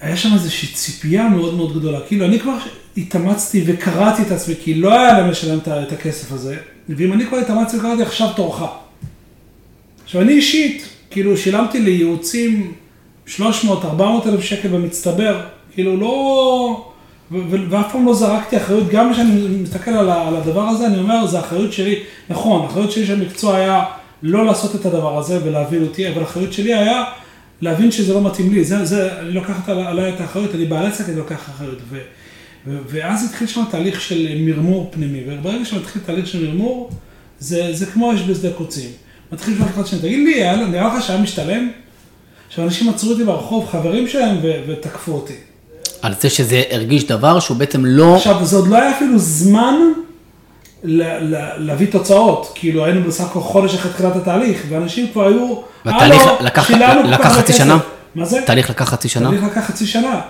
היה 0.00 0.16
שם 0.16 0.34
איזושהי 0.34 0.68
ציפייה 0.68 1.28
מאוד 1.28 1.54
מאוד 1.54 1.78
גדולה. 1.78 2.00
כאילו, 2.08 2.24
אני 2.24 2.40
כבר 2.40 2.56
התאמצתי 2.96 3.62
וקראתי 3.66 4.22
את 4.22 4.30
עצמי, 4.30 4.54
כי 4.62 4.74
לא 4.74 4.92
היה 4.92 5.12
להם 5.12 5.30
לשלם 5.30 5.58
את 5.58 5.92
הכסף 5.92 6.32
הזה, 6.32 6.56
ואם 6.88 7.12
אני 7.12 7.26
כבר 7.26 7.38
התאמצתי 7.38 7.76
וקראתי, 7.76 8.02
עכשיו 8.02 8.28
תורך. 8.36 8.62
עכשיו, 10.04 10.20
אני 10.20 10.32
אישית, 10.32 10.88
כאילו, 11.10 11.36
שילמתי 11.36 11.80
לייעוצים 11.80 12.72
300-400 13.28 13.42
אלף 14.26 14.40
שקל 14.40 14.68
במצטבר, 14.68 15.40
כאילו, 15.72 15.96
לא... 15.96 16.90
ואף 17.70 17.92
פעם 17.92 18.06
לא 18.06 18.14
זרקתי 18.14 18.56
אחריות, 18.56 18.88
גם 18.88 19.12
כשאני 19.12 19.46
מסתכל 19.62 19.90
על, 19.90 20.10
על 20.10 20.36
הדבר 20.36 20.62
הזה, 20.62 20.86
אני 20.86 20.98
אומר, 20.98 21.26
זה 21.26 21.40
אחריות 21.40 21.72
שלי, 21.72 22.00
נכון, 22.28 22.62
האחריות 22.62 22.92
שלי 22.92 23.06
של 23.06 23.20
המקצוע 23.20 23.56
היה 23.56 23.84
לא 24.22 24.46
לעשות 24.46 24.74
את 24.74 24.86
הדבר 24.86 25.18
הזה 25.18 25.38
ולהבין 25.44 25.82
אותי, 25.82 26.08
אבל 26.08 26.20
האחריות 26.20 26.52
שלי 26.52 26.74
היה 26.74 27.04
להבין 27.60 27.90
שזה 27.90 28.14
לא 28.14 28.24
מתאים 28.24 28.52
לי, 28.52 28.64
זה, 28.64 28.84
זה, 28.84 29.18
אני 29.20 29.32
לוקחת 29.32 29.68
עליי 29.68 30.14
את 30.14 30.20
האחריות, 30.20 30.54
אני 30.54 30.64
בעל 30.64 30.86
עסק, 30.86 31.08
אני 31.08 31.16
לוקח 31.16 31.50
אחריות. 31.50 31.78
ו, 31.90 31.98
ו, 32.66 32.78
ואז 32.86 33.24
התחיל 33.24 33.46
שם 33.46 33.62
תהליך 33.70 34.00
של 34.00 34.28
מרמור 34.40 34.90
פנימי, 34.92 35.20
וברגע 35.26 35.64
שמתחיל 35.64 36.02
תהליך 36.06 36.26
של 36.26 36.46
מרמור, 36.46 36.90
זה, 37.38 37.68
זה 37.72 37.86
כמו 37.86 38.14
אש 38.14 38.20
בשדה 38.20 38.52
קוצים. 38.52 38.90
מתחיל 39.32 39.54
לשאול 39.54 39.68
אחד 39.68 39.86
שני, 39.86 39.98
תגיד 39.98 40.18
לי, 40.18 40.66
נראה 40.68 40.96
לך 40.96 41.02
שהיה 41.02 41.20
משתלם? 41.20 41.70
עכשיו, 42.54 42.64
אנשים 42.64 42.88
עצרו 42.88 43.10
אותי 43.10 43.24
ברחוב, 43.24 43.68
חברים 43.70 44.08
שלהם, 44.08 44.36
ו, 44.42 44.52
ותקפו 44.68 45.12
אותי. 45.12 45.32
על 46.02 46.14
זה 46.20 46.30
שזה 46.30 46.62
הרגיש 46.70 47.06
דבר 47.06 47.40
שהוא 47.40 47.56
בעצם 47.56 47.84
לא... 47.84 48.16
עכשיו, 48.16 48.44
זה 48.44 48.56
עוד 48.56 48.68
לא 48.68 48.76
היה 48.76 48.96
אפילו 48.96 49.18
זמן 49.18 49.74
להביא 50.82 51.86
תוצאות. 51.90 52.52
כאילו, 52.54 52.84
היינו 52.84 53.02
בסך 53.02 53.24
הכל 53.24 53.40
חודש 53.40 53.74
אחרי 53.74 53.92
תחילת 53.92 54.16
התהליך, 54.16 54.62
ואנשים 54.68 55.08
כבר 55.12 55.26
היו... 55.26 55.60
והתהליך 55.84 56.22
לקח, 56.40 56.70
לקח 57.04 57.38
חצי 57.38 57.52
שנה? 57.52 57.78
מה 58.14 58.24
זה? 58.24 58.40
תהליך 58.46 58.70
לקח 58.70 58.88
חצי 58.88 59.08
שנה? 59.08 59.28
תהליך 59.28 59.44
לקח 59.44 59.66
חצי 59.66 59.86
שנה. 59.86 60.20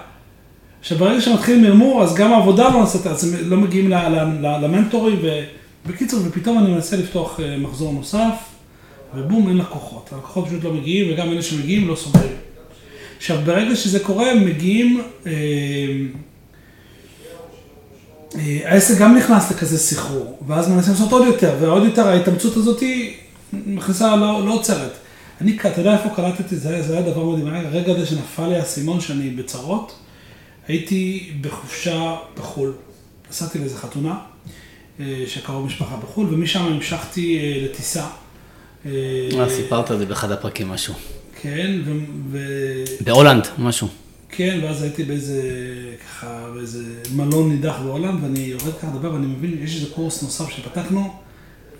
עכשיו, 0.81 0.99
ברגע 0.99 1.21
שמתחיל 1.21 1.61
מרמור, 1.61 2.03
אז 2.03 2.15
גם 2.15 2.33
העבודה 2.33 2.69
לא 2.69 2.81
נעשית, 2.81 3.07
אז 3.07 3.35
הם 3.35 3.51
לא 3.51 3.57
מגיעים 3.57 3.91
למנטורים, 4.41 5.23
ובקיצור, 5.87 6.21
ופתאום 6.25 6.59
אני 6.59 6.71
מנסה 6.71 6.97
לפתוח 6.97 7.41
אה, 7.41 7.57
מחזור 7.59 7.93
נוסף, 7.93 8.35
ובום, 9.17 9.49
אין 9.49 9.57
לקוחות. 9.57 10.13
הלקוחות 10.13 10.47
פשוט 10.47 10.65
לא 10.65 10.73
מגיעים, 10.73 11.13
וגם 11.13 11.33
אלה 11.33 11.43
שמגיעים 11.43 11.89
לא 11.89 11.97
סוגרים. 11.97 12.37
עכשיו, 13.17 13.39
ברגע 13.45 13.77
שזה 13.77 14.01
קורה, 14.01 14.35
מגיעים, 14.35 15.03
אה, 15.27 15.33
אה, 18.39 18.61
העסק 18.65 18.99
גם 18.99 19.17
נכנס 19.17 19.51
לכזה 19.51 19.79
סחרור, 19.79 20.39
ואז 20.47 20.69
מנסים 20.69 20.93
לעשות 20.93 21.13
עוד 21.13 21.27
יותר, 21.27 21.57
ועוד 21.61 21.85
יותר 21.85 22.09
ההתאמצות 22.09 22.57
הזאת 22.57 22.83
מכניסה, 23.53 24.17
לא, 24.17 24.47
לא 24.47 24.53
עוצרת. 24.53 24.93
אני, 25.41 25.57
אתה 25.57 25.81
יודע 25.81 25.93
איפה 25.93 26.09
קלטתי, 26.17 26.57
זה, 26.57 26.83
זה 26.83 26.93
היה 26.93 27.11
דבר 27.11 27.25
מדהים, 27.25 27.55
הרגע 27.55 27.93
הזה 27.93 28.07
שנפל 28.07 28.47
לי 28.47 28.57
האסימון 28.57 29.01
שאני 29.01 29.31
בצרות, 29.31 29.95
הייתי 30.69 31.31
בחופשה 31.41 32.17
בחו"ל, 32.37 32.73
נסעתי 33.31 33.59
לאיזה 33.59 33.77
חתונה, 33.77 34.19
אה, 35.01 35.25
שקרוב 35.27 35.67
משפחה 35.67 35.97
בחו"ל, 35.97 36.35
ומשם 36.35 36.63
המשכתי 36.63 37.59
לטיסה. 37.65 38.07
סיפרת 39.49 39.91
על 39.91 39.99
זה 39.99 40.07
באחד 40.07 40.31
הפרקים 40.31 40.69
משהו. 40.69 40.95
כן, 41.43 41.81
ו... 42.31 42.39
בהולנד, 43.01 43.49
משהו. 43.59 43.89
כן, 44.29 44.61
ואז 44.63 44.83
הייתי 44.83 45.05
באיזה, 45.05 45.43
ככה, 46.07 46.47
באיזה 46.55 46.85
מלון 47.15 47.51
נידח 47.51 47.79
בהולנד, 47.85 48.23
ואני 48.23 48.41
יורד 48.41 48.75
ככה 48.79 48.87
לדבר, 48.87 49.13
ואני 49.15 49.27
מבין, 49.27 49.59
יש 49.63 49.77
איזה 49.77 49.95
קורס 49.95 50.23
נוסף 50.23 50.51
שפתחנו, 50.51 51.15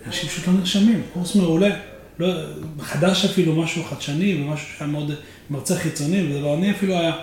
אנשים 0.07 0.29
פשוט 0.29 0.47
לא 0.47 0.53
נרשמים, 0.53 1.01
קורס 1.13 1.35
מעולה. 1.35 1.69
לא, 2.19 2.33
חדש 2.81 3.25
אפילו, 3.25 3.55
משהו 3.55 3.83
חדשני, 3.83 4.43
ומשהו 4.43 4.67
שהיה 4.77 4.91
מאוד 4.91 5.11
מרצה 5.49 5.75
חיצוני, 5.75 6.29
וזה 6.29 6.39
לא 6.39 6.53
אני 6.53 6.71
אפילו 6.71 6.93
היה, 6.93 7.13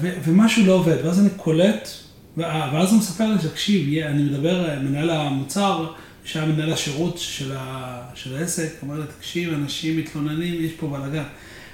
ו, 0.00 0.10
ומשהו 0.24 0.66
לא 0.66 0.72
עובד, 0.72 0.96
ואז 1.04 1.20
אני 1.20 1.28
קולט, 1.36 1.88
ואז 2.36 2.92
הוא 2.92 2.98
מספר 2.98 3.26
לי, 3.26 3.48
תקשיב, 3.50 4.04
אני 4.04 4.22
מדבר, 4.22 4.68
מנהל 4.82 5.10
המוצר, 5.10 5.86
שהיה 6.32 6.46
מנהל 6.46 6.72
השירות 6.72 7.18
של, 7.18 7.52
ה, 7.56 8.02
של 8.14 8.36
העסק, 8.36 8.72
אמר 8.84 8.98
לי, 8.98 9.04
תקשיב, 9.18 9.52
אנשים 9.52 9.96
מתלוננים, 9.96 10.64
יש 10.64 10.72
פה 10.72 10.86
בלאגן. 10.86 11.22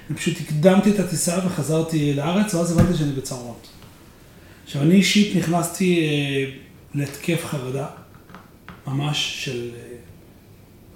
אני 0.09 0.17
פשוט 0.17 0.37
הקדמתי 0.41 0.91
את 0.91 0.99
הטיסה 0.99 1.39
וחזרתי 1.45 2.13
לארץ, 2.13 2.53
ואז 2.53 2.71
הבנתי 2.71 2.97
שאני 2.97 3.11
בצרות. 3.11 3.67
עכשיו, 4.65 4.81
אני 4.81 4.95
אישית 4.95 5.35
נכנסתי 5.35 5.99
אה, 5.99 6.51
להתקף 6.95 7.45
חרדה, 7.45 7.85
ממש 8.87 9.45
של 9.45 9.69
אה, 9.75 9.95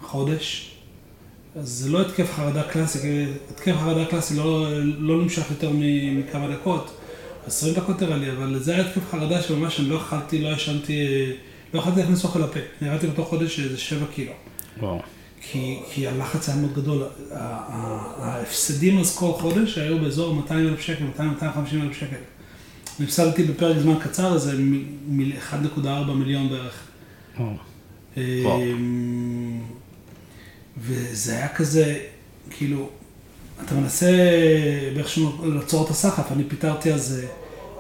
חודש. 0.01 0.71
אז 1.55 1.69
זה 1.69 1.89
לא 1.89 2.01
התקף 2.01 2.31
חרדה 2.35 2.63
קלאסי, 2.63 3.25
התקף 3.51 3.75
חרדה 3.79 4.05
קלאסי 4.05 4.35
לא, 4.35 4.67
לא 4.83 5.23
נמשך 5.23 5.43
יותר 5.49 5.71
מכמה 5.73 6.47
דקות, 6.47 6.97
20 7.47 7.73
דקות 7.73 8.01
נראה 8.01 8.17
לי, 8.17 8.31
אבל 8.31 8.59
זה 8.59 8.73
היה 8.73 8.85
התקף 8.85 9.01
חרדה 9.11 9.41
שממש 9.41 9.79
אני 9.79 9.89
לא 9.89 9.97
אכלתי, 9.97 10.41
לא 10.41 10.49
ישנתי. 10.49 11.07
אה, 11.07 11.50
לא 11.73 11.79
יכולתי 11.79 11.99
להכניס 11.99 12.23
אוכל 12.23 12.39
לפה, 12.39 12.59
נראיתי 12.81 13.07
בתוך 13.07 13.29
חודש 13.29 13.59
איזה 13.59 13.77
שבע 13.77 14.05
קילו. 14.15 14.31
וואו. 14.79 15.01
כי, 15.41 15.79
כי 15.91 16.07
הלחץ 16.07 16.49
היה 16.49 16.57
מאוד 16.57 16.73
גדול, 16.73 17.03
ההפסדים 17.31 18.99
אז 18.99 19.17
כל 19.17 19.31
חודש 19.31 19.77
היו 19.77 19.99
באזור 19.99 20.35
200 20.35 20.67
אלף 20.67 20.81
שקל, 20.81 21.03
200-250 21.17 21.21
אלף 21.81 21.97
שקל. 21.97 22.15
אני 22.99 23.05
הפסדתי 23.07 23.43
בפרק 23.43 23.77
זמן 23.77 23.99
קצר 23.99 24.33
איזה 24.33 24.53
1.4 25.51 25.87
מיליון 26.15 26.49
בערך. 26.49 26.83
אמ, 28.17 29.61
וזה 30.77 31.37
היה 31.37 31.49
כזה, 31.49 31.99
כאילו, 32.49 32.89
אתה 33.65 33.75
מנסה 33.75 34.11
באיכשהו 34.95 35.45
לעצור 35.45 35.85
את 35.85 35.89
הסחף, 35.89 36.31
אני 36.31 36.43
פיטרתי 36.43 36.93
אז 36.93 37.21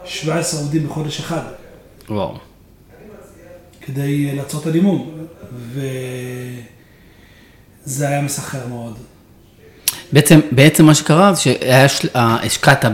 17 0.05 0.59
אה, 0.59 0.65
עובדים 0.65 0.87
בחודש 0.87 1.19
אחד. 1.19 1.41
וואו. 2.09 2.37
כדי 3.85 4.29
אה, 4.29 4.35
לעצור 4.35 4.61
את 4.61 4.67
הלימוד, 4.67 5.01
וזה 7.85 8.07
היה 8.07 8.21
מסחרר 8.21 8.67
מאוד. 8.67 8.97
בעצם, 10.11 10.39
בעצם 10.51 10.85
מה 10.85 10.95
שקרה 10.95 11.33
זה 11.33 11.41
שהשקעת 11.41 12.85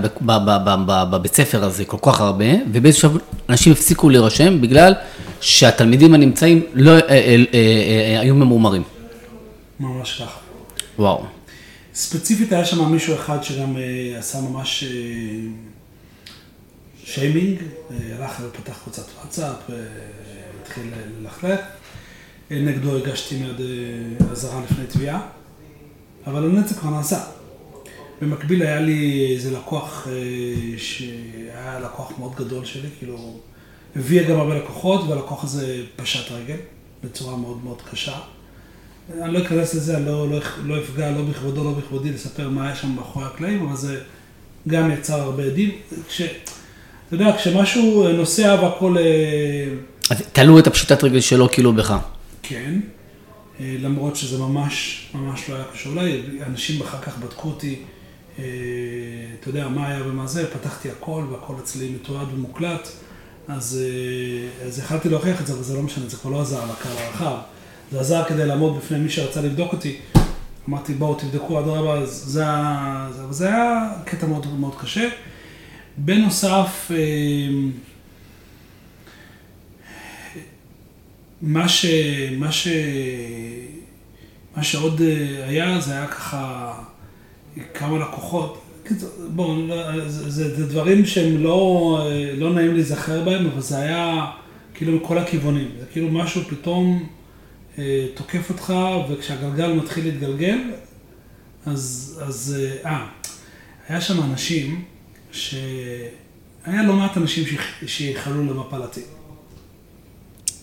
בבית 0.87 1.35
ספר 1.35 1.63
הזה 1.63 1.85
כל 1.85 1.97
כך 2.01 2.21
הרבה, 2.21 2.45
ובאיזשהו 2.71 3.09
שלב 3.09 3.21
אנשים 3.49 3.73
הפסיקו 3.73 4.09
להירשם 4.09 4.61
בגלל 4.61 4.93
שהתלמידים 5.41 6.13
הנמצאים 6.13 6.65
לא, 6.73 6.91
אה, 6.91 6.99
אה, 6.99 7.43
אה, 7.53 8.19
היו 8.19 8.35
ממורמרים. 8.35 8.83
ממש 9.79 10.21
ככה. 10.21 10.37
וואו. 10.99 11.25
ספציפית 11.93 12.51
היה 12.51 12.65
שם 12.65 12.91
מישהו 12.91 13.15
אחד 13.15 13.43
שגם 13.43 13.77
אה, 13.77 14.19
עשה 14.19 14.41
ממש 14.41 14.83
אה, 14.83 14.89
שיימינג, 17.05 17.59
אה, 17.91 17.95
הלך 18.19 18.41
ופתח 18.41 18.79
קבוצת 18.83 19.03
וואטסאפ. 19.19 19.55
אה, 20.67 20.83
התחיל 20.83 20.93
ללכלך. 21.21 21.59
נגדו 22.51 22.97
הגשתי 22.97 23.37
מיד 23.37 23.61
אה, 23.61 24.31
אזהרה 24.31 24.61
לפני 24.63 24.85
תביעה, 24.85 25.21
אבל 26.27 26.45
הנצח 26.45 26.79
כבר 26.79 26.89
נעשה. 26.89 27.23
במקביל 28.21 28.61
היה 28.61 28.79
לי 28.79 29.31
איזה 29.35 29.57
לקוח 29.57 30.07
אה, 30.07 30.77
שהיה 30.77 31.79
לקוח 31.79 32.11
מאוד 32.19 32.35
גדול 32.35 32.65
שלי, 32.65 32.89
כאילו, 32.97 33.39
הביא 33.95 34.27
גם 34.27 34.39
הרבה 34.39 34.55
לקוחות, 34.55 35.07
והלקוח 35.07 35.43
הזה 35.43 35.83
פשט 35.95 36.31
רגל 36.31 36.57
בצורה 37.03 37.37
מאוד 37.37 37.63
מאוד 37.63 37.81
קשה. 37.91 38.19
אני 39.21 39.33
לא 39.33 39.39
אכנס 39.39 39.73
לזה, 39.73 39.97
אני 39.97 40.05
לא, 40.05 40.29
לא, 40.29 40.39
לא 40.63 40.79
אפגע 40.79 41.11
לא 41.11 41.21
בכבודו, 41.21 41.63
לא 41.63 41.71
בכבודי 41.71 42.11
לספר 42.11 42.49
מה 42.49 42.65
היה 42.65 42.75
שם 42.75 42.91
מאחורי 42.91 43.25
הקלעים, 43.25 43.65
אבל 43.67 43.75
זה 43.75 44.01
גם 44.67 44.91
יצר 44.91 45.21
הרבה 45.21 45.43
עדים. 45.43 45.71
כש, 46.07 46.21
אתה 46.21 47.15
יודע, 47.15 47.37
כשמשהו 47.37 48.11
נוסע 48.11 48.57
והכל... 48.61 48.95
אז 50.09 50.21
תלו 50.33 50.59
את 50.59 50.67
הפשיטת 50.67 51.03
רגל 51.03 51.19
שלו 51.19 51.49
כאילו 51.51 51.73
בך. 51.73 51.97
כן, 52.43 52.79
אה, 53.59 53.75
למרות 53.79 54.15
שזה 54.15 54.37
ממש, 54.37 55.05
ממש 55.13 55.49
לא 55.49 55.55
היה 55.55 55.63
קשור 55.73 55.93
אליי, 55.93 56.21
אנשים 56.45 56.81
אחר 56.81 57.01
כך 57.01 57.17
בדקו 57.17 57.47
אותי, 57.47 57.79
אה, 58.39 58.43
אתה 59.39 59.49
יודע, 59.49 59.67
מה 59.67 59.87
היה 59.87 60.07
ומה 60.07 60.27
זה, 60.27 60.51
פתחתי 60.51 60.89
הכל 60.89 61.23
והכל 61.31 61.53
אצלי 61.63 61.89
מתועד 61.89 62.27
ומוקלט, 62.33 62.87
אז, 63.47 63.79
אה, 63.81 64.67
אז 64.67 64.79
יכלתי 64.79 65.09
להוכיח 65.09 65.41
את 65.41 65.47
זה, 65.47 65.53
אבל 65.53 65.63
זה 65.63 65.75
לא 65.75 65.81
משנה, 65.81 66.09
זה 66.09 66.17
כבר 66.17 66.31
לא 66.31 66.41
עזר 66.41 66.65
לקהל 66.71 66.97
הרחב. 66.97 67.35
זה 67.91 67.99
עזר 67.99 68.23
כדי 68.27 68.45
לעמוד 68.45 68.77
בפני 68.77 68.97
מי 68.99 69.09
שרצה 69.09 69.41
לבדוק 69.41 69.73
אותי. 69.73 69.97
אמרתי, 70.69 70.93
בואו 70.93 71.15
תבדקו, 71.15 71.59
אדרבה, 71.59 72.05
זה, 72.05 72.45
זה, 73.11 73.23
זה 73.31 73.47
היה 73.47 73.89
קטע 74.05 74.27
מאוד 74.27 74.59
מאוד 74.59 74.75
קשה. 74.81 75.09
בנוסף, 75.97 76.91
מה, 81.41 81.69
ש, 81.69 81.85
מה, 82.37 82.51
ש, 82.51 82.67
מה 84.55 84.63
שעוד 84.63 85.01
אה, 85.01 85.47
היה, 85.47 85.81
זה 85.81 85.91
היה 85.91 86.07
ככה 86.07 86.73
כמה 87.73 87.99
לקוחות. 87.99 88.63
בואו, 89.27 89.67
זה, 90.07 90.29
זה, 90.29 90.55
זה 90.55 90.67
דברים 90.67 91.05
שהם 91.05 91.43
לא, 91.43 91.99
אה, 92.05 92.33
לא 92.37 92.53
נעים 92.53 92.73
להיזכר 92.73 93.23
בהם, 93.23 93.45
אבל 93.45 93.61
זה 93.61 93.77
היה 93.77 94.31
כאילו 94.73 94.97
מכל 94.97 95.17
הכיוונים. 95.17 95.69
זה 95.79 95.85
כאילו 95.91 96.09
משהו 96.11 96.41
פתאום 96.41 97.07
אה, 97.77 98.05
תוקף 98.13 98.49
אותך, 98.49 98.73
וכשהגלגל 99.09 99.73
מתחיל 99.73 100.05
להתגלגל, 100.05 100.59
אז, 101.65 102.19
אז, 102.27 102.55
אה, 102.85 102.91
אה 102.91 103.07
היה 103.89 104.01
שם 104.01 104.23
אנשים, 104.23 104.83
שהיה 105.31 106.83
לא 106.87 106.93
מעט 106.93 107.17
אנשים 107.17 107.43
שייחלו 107.85 108.45
למפלתי. 108.45 109.01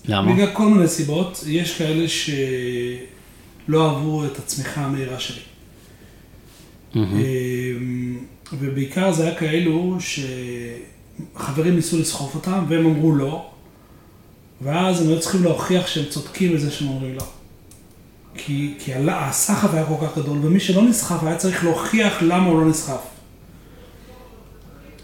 למה? 0.09 0.35
בגלל 0.35 0.51
כל 0.53 0.67
מיני 0.67 0.89
סיבות, 0.89 1.45
יש 1.47 1.79
כאלה 1.79 2.09
שלא 2.09 3.89
אהבו 3.89 4.25
את 4.25 4.39
הצמיחה 4.39 4.81
המהירה 4.81 5.21
שלי. 5.21 5.41
Mm-hmm. 6.95 6.99
ובעיקר 8.53 9.13
זה 9.13 9.27
היה 9.27 9.35
כאלו 9.35 9.97
שחברים 11.35 11.77
ניסו 11.77 11.99
לסחוף 11.99 12.35
אותם 12.35 12.65
והם 12.69 12.87
אמרו 12.87 13.15
לא, 13.15 13.51
ואז 14.63 15.03
הם 15.03 15.09
היו 15.09 15.21
צריכים 15.21 15.43
להוכיח 15.43 15.87
שהם 15.87 16.05
צודקים 16.11 16.55
בזה 16.55 16.71
שהם 16.71 16.89
אומרים 16.89 17.15
לא. 17.15 17.25
כי, 18.35 18.75
כי 18.79 18.93
הסחף 18.95 19.75
היה 19.75 19.87
כל 19.87 20.07
כך 20.07 20.19
גדול, 20.19 20.39
ומי 20.43 20.61
שלא 20.61 20.83
נסחף 20.83 21.23
היה 21.23 21.37
צריך 21.37 21.65
להוכיח 21.65 22.23
למה 22.23 22.47
הוא 22.47 22.61
לא 22.61 22.69
נסחף. 22.69 23.14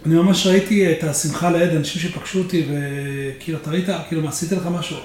אני 0.06 0.14
ממש 0.14 0.46
ראיתי 0.46 0.92
את 0.92 1.04
השמחה 1.04 1.50
לאיד, 1.50 1.70
אנשים 1.70 2.02
שפגשו 2.02 2.38
אותי, 2.38 2.66
וכאילו, 2.68 3.58
אתה 3.58 3.70
ראית, 3.70 3.86
כאילו, 4.08 4.22
מה, 4.22 4.28
עשיתי 4.28 4.54
לך 4.54 4.66
משהו? 4.66 4.96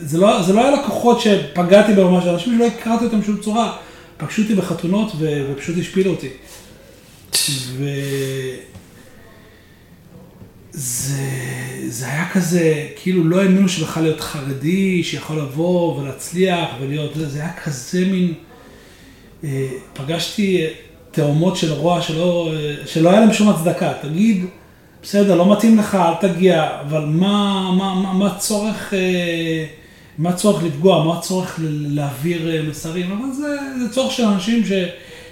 זה 0.00 0.18
לא, 0.18 0.42
זה 0.42 0.52
לא 0.52 0.60
היה 0.60 0.70
לקוחות 0.70 1.20
שפגעתי 1.20 1.92
בהם 1.92 2.14
משהו, 2.14 2.34
אנשים 2.34 2.54
שלא 2.56 2.66
הכרתי 2.66 3.04
אותם 3.04 3.20
בשום 3.20 3.36
צורה, 3.40 3.76
פגשו 4.16 4.42
אותי 4.42 4.54
בחתונות 4.54 5.12
ו, 5.18 5.46
ופשוט 5.52 5.76
השפילו 5.78 6.10
אותי. 6.10 6.28
וזה 10.74 11.22
זה 11.88 12.06
היה 12.06 12.28
כזה, 12.32 12.88
כאילו 12.96 13.24
לא 13.24 13.42
האמינו 13.42 13.68
שבכלל 13.68 14.02
להיות 14.02 14.20
חרדי, 14.20 15.02
שיכול 15.02 15.38
לבוא 15.38 16.00
ולהצליח 16.00 16.68
ולהיות, 16.80 17.14
זה, 17.14 17.28
זה 17.28 17.40
היה 17.40 17.52
כזה 17.64 18.04
מין, 18.04 18.34
אה, 19.44 19.68
פגשתי 19.92 20.66
תאומות 21.16 21.56
של 21.56 21.72
רוע 21.72 22.02
שלא, 22.02 22.52
שלא 22.86 23.10
היה 23.10 23.20
להם 23.20 23.32
שום 23.32 23.48
הצדקה. 23.48 23.92
תגיד, 24.02 24.44
בסדר, 25.02 25.34
לא 25.34 25.52
מתאים 25.52 25.78
לך, 25.78 25.94
אל 25.94 26.28
תגיע, 26.28 26.68
אבל 26.80 27.04
מה, 27.04 27.70
מה, 27.76 27.94
מה, 27.94 28.12
מה 28.12 28.26
הצורך, 28.26 28.94
אה, 28.94 29.64
מה 30.18 30.28
הצורך 30.30 30.62
לפגוע, 30.62 31.04
מה 31.04 31.18
הצורך 31.18 31.60
להעביר 31.64 32.50
אה, 32.50 32.62
מסרים, 32.62 33.12
אבל 33.12 33.32
זה, 33.32 33.56
זה 33.80 33.92
צורך 33.94 34.12
של 34.12 34.24
אנשים 34.24 34.66
ש, 34.66 34.72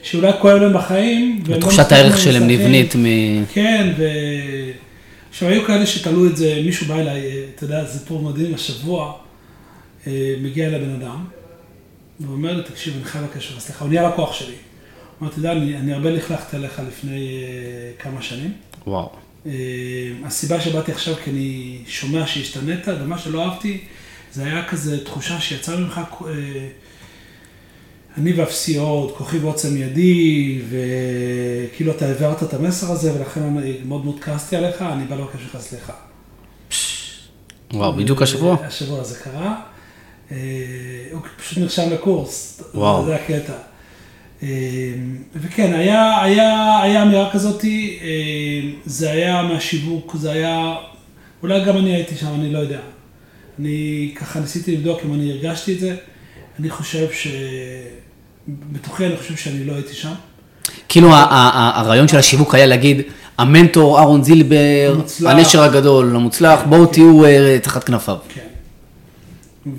שאולי 0.03 0.33
כואב 0.41 0.57
להם 0.57 0.73
בחיים. 0.73 1.43
לא 1.47 1.57
ותחושת 1.57 1.93
הערך 1.93 2.19
שלהם 2.19 2.47
נבנית 2.47 2.97
מ... 2.97 3.05
כן, 3.53 3.93
ו... 3.99 4.05
עכשיו 5.31 5.49
היו 5.49 5.64
כאלה 5.64 5.87
שתלו 5.87 6.26
את 6.26 6.37
זה, 6.37 6.61
מישהו 6.64 6.87
בא 6.87 6.95
אליי, 7.00 7.21
אה, 7.21 7.45
אתה 7.55 7.64
יודע, 7.64 7.85
זה 7.85 8.07
פה 8.07 8.21
מדהים, 8.25 8.55
השבוע 8.55 9.12
מגיע 10.43 10.67
אליי 10.67 10.81
בן 10.81 10.95
אדם, 11.03 11.25
ואומר 12.21 12.57
לי, 12.57 12.62
תקשיב, 12.62 12.95
אני 12.97 13.05
חייב 13.05 13.25
לקשר, 13.25 13.61
סליחה, 13.61 13.85
הוא 13.85 13.88
נהיה 13.88 14.09
לקוח 14.09 14.33
שלי. 14.33 14.55
אמרתי, 15.23 15.40
דן, 15.40 15.50
אני, 15.50 15.76
אני 15.76 15.92
הרבה 15.92 16.11
לכלכתי 16.11 16.56
עליך 16.56 16.83
לפני 16.88 17.44
uh, 17.99 18.02
כמה 18.02 18.23
שנים. 18.23 18.52
וואו. 18.87 19.11
Uh, 19.44 19.49
הסיבה 20.25 20.61
שבאתי 20.61 20.92
עכשיו, 20.92 21.14
כי 21.25 21.30
אני 21.30 21.78
שומע 21.87 22.26
שהשתנית, 22.26 22.88
ומה 22.88 23.18
שלא 23.18 23.44
אהבתי, 23.44 23.80
זה 24.33 24.44
היה 24.44 24.68
כזה 24.68 25.04
תחושה 25.04 25.40
שיצא 25.40 25.76
ממך, 25.76 26.00
uh, 26.21 26.25
אני 28.18 28.33
ואפסיות, 28.33 29.16
כוחי 29.16 29.38
ועוצם 29.38 29.77
ידי, 29.77 30.61
וכאילו 30.68 31.92
אתה 31.92 32.07
העברת 32.07 32.42
את 32.42 32.55
המסר 32.55 32.92
הזה, 32.92 33.14
ולכן 33.14 33.40
מאוד 33.85 34.05
מאוד 34.05 34.20
כעסתי 34.20 34.57
עליך, 34.57 34.83
אני 34.83 35.05
בא 35.05 35.16
לבקש 35.16 35.40
ממך 35.42 35.62
סליחה. 35.62 35.92
וואו, 37.72 37.92
בדיוק 37.92 38.22
השבוע? 38.22 38.57
השבוע 38.61 39.05
זה 39.05 39.18
קרה. 39.18 39.61
הוא 40.31 41.20
פשוט 41.37 41.59
נרשם 41.59 41.90
לקורס. 41.90 42.62
וואו. 42.74 43.05
זה 43.05 43.14
הקטע. 43.14 43.53
אמ, 44.44 44.48
וכן, 45.37 45.72
היה, 45.74 46.22
היה, 46.22 46.80
היה 46.83 47.02
אמירה 47.02 47.30
כזאת, 47.33 47.64
אמ, 47.64 47.70
זה 48.85 49.11
היה 49.11 49.42
מהשיווק, 49.42 50.16
זה 50.16 50.33
היה, 50.33 50.74
אולי 51.42 51.64
גם 51.64 51.76
אני 51.76 51.94
הייתי 51.94 52.16
שם, 52.16 52.35
אני 52.35 52.52
לא 52.52 52.59
יודע. 52.59 52.80
אני 53.59 54.12
ככה 54.16 54.40
ניסיתי 54.40 54.76
לבדוק 54.76 55.00
אם 55.04 55.14
אני 55.14 55.33
הרגשתי 55.33 55.74
את 55.74 55.80
זה, 55.80 55.96
אני 56.61 56.70
חושב 56.70 57.12
ש... 57.12 57.28
בתוכי 58.48 59.07
אני 59.07 59.16
חושב 59.16 59.37
שאני 59.37 59.64
לא 59.64 59.72
הייתי 59.72 59.94
שם. 59.94 60.12
כאילו 60.88 61.09
הרעיון 61.12 62.09
של 62.09 62.16
השיווק 62.16 62.54
היה 62.54 62.66
להגיד, 62.66 63.02
המנטור 63.38 63.98
אהרון 63.98 64.22
זילבר, 64.22 65.00
הנשר 65.26 65.62
הגדול, 65.62 66.16
המוצלח, 66.16 66.61
בואו 66.68 66.87
תהיו 66.87 67.24
אה, 67.24 67.59
תחת 67.62 67.85
כנפיו. 67.85 68.16
כן. 68.28 68.40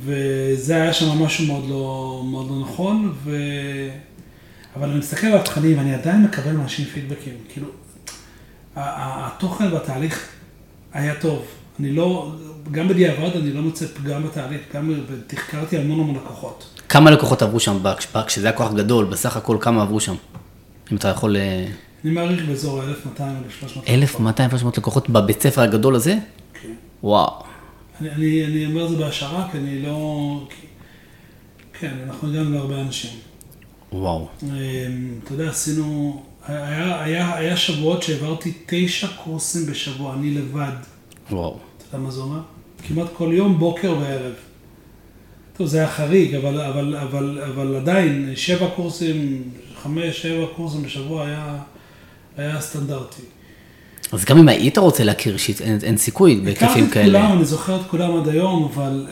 וזה 0.05 0.75
היה 0.75 0.93
שם 0.93 1.23
משהו 1.23 1.45
מאוד 1.45 1.69
לא, 1.69 2.21
מאוד 2.25 2.49
לא 2.49 2.59
נכון, 2.61 3.13
ו... 3.23 3.37
אבל 4.75 4.89
אני 4.89 4.99
מסתכל 4.99 5.27
על 5.27 5.37
התכנים 5.37 5.77
ואני 5.77 5.93
עדיין 5.93 6.23
מקבל 6.23 6.51
מאנשים 6.51 6.85
פידבקים. 6.85 7.33
כאילו, 7.49 7.67
התוכן 8.75 9.73
והתהליך 9.73 10.27
היה 10.93 11.15
טוב. 11.15 11.45
אני 11.79 11.91
לא, 11.91 12.31
גם 12.71 12.87
בדיעבד 12.87 13.35
אני 13.35 13.53
לא 13.53 13.61
מוצא 13.61 13.85
פגם 13.87 14.23
בתהליך, 14.23 14.61
גם 14.73 14.93
תחקרתי 15.27 15.77
המון 15.77 15.99
המון 15.99 16.15
לקוחות. 16.15 16.79
כמה 16.89 17.11
לקוחות 17.11 17.41
עברו 17.41 17.59
שם, 17.59 17.77
כשזה 18.27 18.47
היה 18.47 18.57
כוח 18.57 18.73
גדול, 18.73 19.05
בסך 19.05 19.37
הכל 19.37 19.57
כמה 19.61 19.81
עברו 19.81 19.99
שם? 19.99 20.15
אם 20.91 20.97
אתה 20.97 21.07
יכול... 21.07 21.37
אה, 21.37 21.67
אני 22.05 22.13
מעריך 22.13 22.45
באזור 22.45 22.81
ה-1200-1300. 22.81 23.89
1200-1300 24.17 24.77
לקוחות 24.77 25.09
בבית 25.09 25.41
ספר 25.41 25.61
הגדול 25.61 25.95
הזה? 25.95 26.17
כן. 26.61 26.73
וואו. 27.03 27.43
אני, 28.01 28.09
אני, 28.09 28.45
אני 28.45 28.65
אומר 28.65 28.85
את 28.85 28.89
זה 28.89 28.95
בהשערה, 28.95 29.47
כי 29.51 29.57
אני 29.57 29.81
לא... 29.81 30.47
כן, 31.79 31.93
אנחנו 32.07 32.29
הגענו 32.29 32.53
להרבה 32.53 32.81
אנשים. 32.81 33.11
וואו. 33.93 34.27
אמ, 34.43 34.49
אתה 35.23 35.33
יודע, 35.33 35.49
עשינו, 35.49 36.21
היה, 36.47 37.03
היה, 37.03 37.35
היה 37.35 37.57
שבועות 37.57 38.03
שהעברתי 38.03 38.53
תשע 38.65 39.07
קורסים 39.23 39.65
בשבוע, 39.65 40.13
אני 40.13 40.31
לבד. 40.31 40.71
וואו. 41.31 41.57
אתה 41.77 41.85
יודע 41.87 42.05
מה 42.05 42.11
זה 42.11 42.21
אומר? 42.21 42.39
כמעט 42.87 43.07
כל 43.13 43.29
יום, 43.33 43.59
בוקר 43.59 43.95
וערב. 43.99 44.33
טוב, 45.57 45.67
זה 45.67 45.77
היה 45.77 45.87
חריג, 45.87 46.35
אבל, 46.35 46.61
אבל, 46.61 46.95
אבל, 46.95 47.39
אבל 47.49 47.75
עדיין, 47.75 48.31
שבע 48.35 48.67
קורסים, 48.75 49.43
חמש, 49.83 50.21
שבע 50.21 50.45
קורסים 50.55 50.83
בשבוע 50.83 51.25
היה, 51.25 51.57
היה 52.37 52.61
סטנדרטי. 52.61 53.21
אז 54.11 54.25
גם 54.25 54.37
אם 54.37 54.49
היית 54.49 54.77
רוצה 54.77 55.03
להכיר 55.03 55.33
אישית, 55.33 55.61
אין, 55.61 55.77
אין 55.83 55.97
סיכוי 55.97 56.41
בהיקפים 56.43 56.67
כאלה. 56.69 56.83
הכרתי 56.83 56.99
את 56.99 57.05
כולם, 57.05 57.37
אני 57.37 57.45
זוכר 57.45 57.75
את 57.81 57.85
כולם 57.87 58.17
עד 58.17 58.27
היום, 58.27 58.71
אבל... 58.73 59.07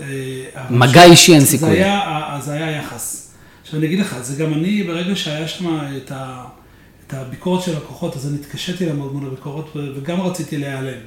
אה, 0.55 0.65
מגע 0.69 1.03
אישי 1.03 1.33
אין 1.33 1.45
סיכוי. 1.45 1.69
זה 1.69 1.75
היה, 1.75 2.39
זה 2.41 2.53
היה 2.53 2.71
יחס. 2.77 3.32
עכשיו 3.63 3.79
אני 3.79 3.87
אגיד 3.87 3.99
לך, 3.99 4.17
זה 4.21 4.43
גם 4.43 4.53
אני, 4.53 4.83
ברגע 4.83 5.15
שהיה 5.15 5.47
שם 5.47 5.79
את, 5.97 6.11
ה, 6.11 6.45
את 7.07 7.13
הביקורת 7.13 7.63
של 7.63 7.77
לקוחות, 7.77 8.15
אז 8.15 8.27
אני 8.27 8.35
התקשיתי 8.35 8.85
לעמוד 8.85 9.13
מול 9.13 9.27
הביקורת 9.27 9.65
וגם 9.75 10.21
רציתי 10.21 10.57
להיעלם. 10.57 10.99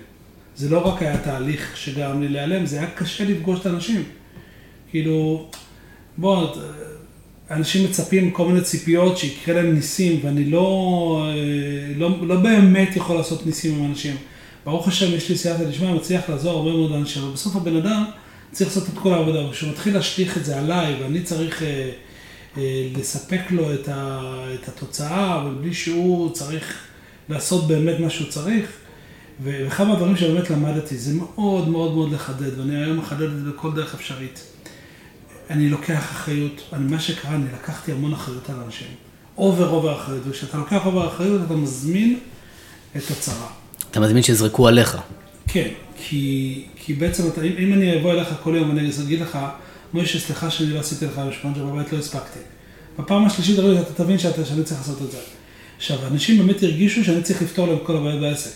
זה 0.56 0.70
לא 0.70 0.78
רק 0.78 1.02
היה 1.02 1.18
תהליך 1.18 1.76
שגרם 1.76 2.20
לי 2.20 2.28
להיעלם, 2.28 2.66
זה 2.66 2.78
היה 2.78 2.90
קשה 2.90 3.24
לפגוש 3.24 3.60
את 3.60 3.66
האנשים. 3.66 4.02
כאילו, 4.90 5.48
בוא, 6.18 6.56
אנשים 7.50 7.84
מצפים 7.84 8.30
כל 8.30 8.46
מיני 8.46 8.60
ציפיות 8.60 9.18
שיקרה 9.18 9.54
להם 9.54 9.74
ניסים, 9.74 10.20
ואני 10.22 10.44
לא, 10.44 11.30
לא, 11.96 12.26
לא 12.26 12.36
באמת 12.36 12.96
יכול 12.96 13.16
לעשות 13.16 13.46
ניסים 13.46 13.78
עם 13.78 13.90
אנשים. 13.90 14.16
ברוך 14.64 14.88
השם, 14.88 15.14
יש 15.14 15.28
לי 15.28 15.36
סייעתא 15.36 15.64
דשמיא, 15.64 15.90
מצליח 15.90 16.28
לעזור 16.28 16.58
הרבה 16.58 16.70
מאוד 16.70 16.92
אנשים, 16.92 17.22
אבל 17.22 17.32
בסוף 17.32 17.56
הבן 17.56 17.76
אדם 17.76 18.04
צריך 18.52 18.70
לעשות 18.70 18.88
את 18.88 18.98
כל 18.98 19.14
העבודה, 19.14 19.46
וכשהוא 19.46 19.70
מתחיל 19.70 19.94
להשליך 19.94 20.36
את 20.36 20.44
זה 20.44 20.58
עליי, 20.58 20.94
ואני 21.02 21.22
צריך... 21.22 21.62
אה, 21.62 21.68
אה, 21.68 21.90
לספק 22.96 23.40
לו 23.50 23.74
את, 23.74 23.88
ה, 23.88 24.20
את 24.54 24.68
התוצאה, 24.68 25.40
אבל 25.42 25.54
בלי 25.60 25.74
שהוא 25.74 26.32
צריך 26.32 26.74
לעשות 27.28 27.68
באמת 27.68 28.00
מה 28.00 28.10
שהוא 28.10 28.28
צריך. 28.28 28.70
ואחד 29.42 29.86
מהדברים 29.86 30.16
שבאמת 30.16 30.50
למדתי, 30.50 30.98
זה 30.98 31.14
מאוד 31.14 31.68
מאוד 31.68 31.94
מאוד 31.94 32.12
לחדד, 32.12 32.58
ואני 32.58 32.76
היום 32.76 32.98
מחדד 32.98 33.22
את 33.22 33.44
זה 33.44 33.50
בכל 33.50 33.72
דרך 33.72 33.94
אפשרית. 33.94 34.42
אני 35.50 35.68
לוקח 35.68 35.98
אחריות, 35.98 36.62
אני, 36.72 36.90
מה 36.90 37.00
שקרה, 37.00 37.34
אני 37.34 37.44
לקחתי 37.54 37.92
המון 37.92 38.12
אחריות 38.12 38.50
על 38.50 38.56
אנשים. 38.66 38.88
over 39.38 39.68
over 39.68 40.00
אחריות, 40.02 40.22
וכשאתה 40.28 40.58
לוקח 40.58 40.86
over 40.86 41.08
אחריות, 41.08 41.40
אתה 41.46 41.54
מזמין 41.54 42.18
את 42.96 43.10
הצרה. 43.10 43.48
אתה 43.90 44.00
מזמין 44.00 44.22
שיזרקו 44.22 44.68
עליך. 44.68 44.96
כן, 45.48 45.68
כי, 45.96 46.64
כי 46.76 46.94
בעצם, 46.94 47.28
אתה, 47.28 47.42
אם, 47.42 47.52
אם 47.58 47.72
אני 47.72 48.00
אבוא 48.00 48.12
אליך 48.12 48.28
כל 48.42 48.54
יום 48.56 48.68
ואני 48.68 48.90
אגיד 49.04 49.20
לך, 49.20 49.38
מוישה, 49.96 50.18
סליחה 50.18 50.50
שאני 50.50 50.70
לא 50.70 50.80
עשיתי 50.80 51.04
לך 51.04 51.20
משפונג'ה 51.28 51.60
בבית, 51.60 51.92
לא 51.92 51.98
הספקתי. 51.98 52.38
בפעם 52.98 53.24
השלישית 53.24 53.58
הרי 53.58 53.80
אתה 53.80 54.04
תבין 54.04 54.18
שאתה, 54.18 54.44
שאני 54.44 54.62
צריך 54.62 54.80
לעשות 54.80 55.02
את 55.02 55.10
זה. 55.10 55.18
עכשיו, 55.76 55.98
אנשים 56.12 56.38
באמת 56.38 56.62
הרגישו 56.62 57.04
שאני 57.04 57.22
צריך 57.22 57.42
לפתור 57.42 57.66
להם 57.66 57.78
כל 57.82 57.96
הבעיות 57.96 58.20
בעסק. 58.20 58.50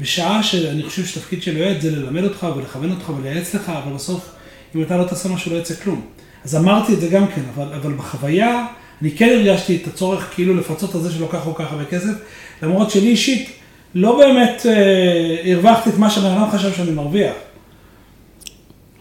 בשעה 0.00 0.42
שאני 0.42 0.82
חושב 0.82 1.06
שתפקיד 1.06 1.42
של 1.42 1.56
יועץ 1.56 1.82
זה 1.82 1.90
ללמד 1.90 2.24
אותך 2.24 2.46
ולכוון 2.56 2.90
אותך 2.90 3.10
ולייעץ 3.18 3.54
לך, 3.54 3.68
אבל 3.68 3.92
בסוף, 3.92 4.28
אם 4.74 4.82
אתה 4.82 4.96
לא 4.96 5.04
תעשה 5.04 5.28
משהו 5.28 5.52
לא 5.52 5.58
יצא 5.58 5.74
כלום. 5.74 6.06
אז 6.44 6.56
אמרתי 6.56 6.94
את 6.94 7.00
זה 7.00 7.08
גם 7.08 7.26
כן, 7.26 7.42
אבל, 7.54 7.74
אבל 7.74 7.92
בחוויה, 7.92 8.66
אני 9.02 9.10
כן 9.10 9.28
הרגשתי 9.28 9.76
את 9.76 9.86
הצורך 9.86 10.30
כאילו 10.34 10.54
לפצות 10.56 10.94
על 10.94 11.00
זה 11.00 11.12
שלוקח 11.12 11.40
כל 11.44 11.64
כך 11.64 11.72
הרבה 11.72 11.84
כסף, 11.84 12.14
למרות 12.62 12.90
שלי 12.90 13.08
אישית, 13.08 13.50
לא 13.94 14.18
באמת 14.18 14.66
אה, 14.66 15.52
הרווחתי 15.52 15.90
את 15.90 15.98
מה 15.98 16.10
שבן 16.10 16.30
אדם 16.30 16.50
חשב 16.50 16.72
שאני 16.72 16.90
מרוויח. 16.90 17.34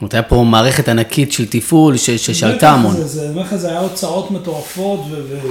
זאת 0.02 0.04
אומרת, 0.04 0.14
היה 0.14 0.24
פה 0.24 0.44
מערכת 0.44 0.90
ענקית 0.90 1.32
של 1.32 1.48
תפעול 1.48 1.98
ששלטה 1.98 2.72
המון. 2.72 2.96
זה, 2.96 3.22
אני 3.22 3.30
אומר 3.30 3.42
לך, 3.42 3.56
זה 3.56 3.70
היה 3.70 3.80
הוצאות 3.80 4.32
מטורפות, 4.32 5.00
ואתה 5.10 5.48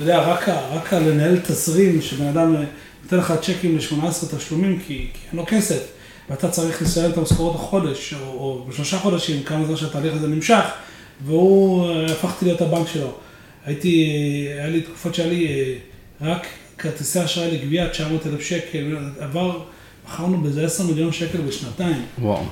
יודע, 0.00 0.18
רק, 0.18 0.48
רק 0.48 0.92
לנהל 0.92 1.38
תזרים, 1.38 2.02
שבן 2.02 2.26
אדם 2.26 2.56
אה, 2.56 2.62
נותן 3.02 3.16
לך 3.16 3.34
צ'קים 3.42 3.76
ל-18 3.76 4.36
תשלומים, 4.36 4.78
כי, 4.78 4.86
כי 4.86 5.18
אין 5.30 5.36
לו 5.36 5.44
כסף, 5.46 5.80
ואתה 6.30 6.48
צריך 6.48 6.82
לסיים 6.82 7.10
את 7.10 7.16
המשכורות 7.16 7.54
החודש, 7.54 8.14
או, 8.14 8.26
או 8.26 8.64
בשלושה 8.68 8.98
חודשים, 8.98 9.42
כמה 9.42 9.64
זמן 9.64 9.76
שהתהליך 9.76 10.14
הזה 10.14 10.28
נמשך, 10.28 10.64
והוא, 11.26 11.88
אה, 11.88 12.12
הפכתי 12.12 12.44
להיות 12.44 12.60
הבנק 12.60 12.88
שלו. 12.92 13.12
הייתי, 13.66 14.10
אה, 14.48 14.62
היה 14.62 14.70
לי 14.70 14.80
תקופות 14.80 15.14
שהיה 15.14 15.28
לי 15.28 15.74
רק 16.20 16.46
כרטיסי 16.78 17.24
אשראי 17.24 17.50
לגבייה, 17.50 17.88
900 17.88 18.26
אלף 18.26 18.40
שקל, 18.40 18.96
עבר, 19.20 19.60
מכרנו 20.08 20.40
בזה 20.40 20.64
10 20.64 20.84
מיליון 20.84 21.12
שקל 21.12 21.38
בשנתיים. 21.38 22.02
וואו. 22.18 22.42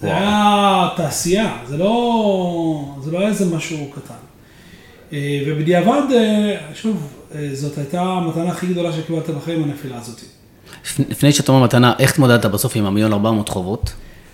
זה 0.00 0.16
היה 0.16 0.88
תעשייה, 0.96 1.56
זה 1.68 1.76
לא, 1.76 2.94
זה 3.04 3.10
לא 3.10 3.18
היה 3.18 3.28
איזה 3.28 3.56
משהו 3.56 3.90
קטן. 3.94 4.14
אה, 5.12 5.42
ובדיעבד, 5.46 6.02
אה, 6.14 6.56
שוב, 6.74 7.08
אה, 7.34 7.48
זאת 7.52 7.78
הייתה 7.78 8.00
המתנה 8.02 8.48
הכי 8.48 8.66
גדולה 8.66 8.92
שקיבלת 8.92 9.30
בחיים, 9.30 9.62
הנפילה 9.64 9.96
הזאת. 9.98 10.20
לפ- 10.84 11.10
לפני 11.10 11.32
שאתה 11.32 11.52
אומר 11.52 11.64
מתנה, 11.64 11.92
איך 11.98 12.12
התמודדת 12.12 12.46
בסוף 12.46 12.76
עם 12.76 12.84
המיליון 12.84 13.12
ארבע 13.12 13.30
מאות 13.30 13.48
חובות? 13.48 13.92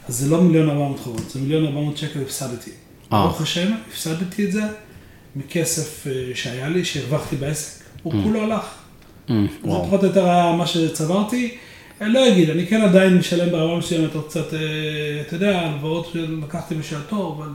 אז 0.09 0.15
זה 0.19 0.31
לא 0.31 0.41
מיליון 0.43 0.71
ארבע 0.71 0.81
מאות 0.89 1.01
חובות, 1.01 1.31
זה 1.31 1.41
מיליון 1.41 1.65
ארבע 1.67 1.81
מאות 1.81 1.97
שקל 1.97 2.21
הפסדתי. 2.23 2.71
אה. 3.13 3.23
ברוך 3.27 3.41
השם, 3.41 3.73
הפסדתי 3.91 4.45
את 4.45 4.53
זה 4.53 4.63
מכסף 5.37 6.05
שהיה 6.35 6.69
לי, 6.69 6.85
שהרווחתי 6.85 7.37
בעסק, 7.37 7.83
הוא 8.03 8.13
כולו 8.25 8.43
הלך. 8.43 8.65
אה, 9.31 9.35
זה. 9.63 9.69
פחות 9.69 10.01
או 10.03 10.07
יותר 10.07 10.25
היה 10.29 10.53
מה 10.53 10.67
שצברתי. 10.67 11.57
אני 12.01 12.13
לא 12.13 12.29
אגיד, 12.29 12.51
אני 12.51 12.67
כן 12.67 12.81
עדיין 12.81 13.17
משלם 13.19 13.51
ברמה 13.51 13.79
מסוימת 13.79 14.15
עוד 14.15 14.25
קצת, 14.29 14.55
אה, 14.55 14.59
אתה 15.27 15.37
יודע, 15.37 15.59
הלוואות 15.59 16.11
שלקחתי 16.13 16.75
בשעתו, 16.75 17.37
אבל 17.39 17.49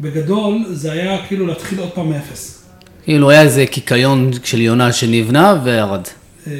בגדול 0.00 0.64
זה 0.68 0.92
היה 0.92 1.26
כאילו 1.26 1.46
להתחיל 1.46 1.78
עוד 1.78 1.90
פעם 1.90 2.10
מאפס. 2.10 2.66
כאילו 3.04 3.30
היה 3.30 3.42
איזה 3.42 3.66
קיקיון 3.66 4.30
של 4.44 4.60
יונה 4.60 4.92
שנבנה 4.92 5.60
וירד. 5.64 6.02
אה, 6.46 6.52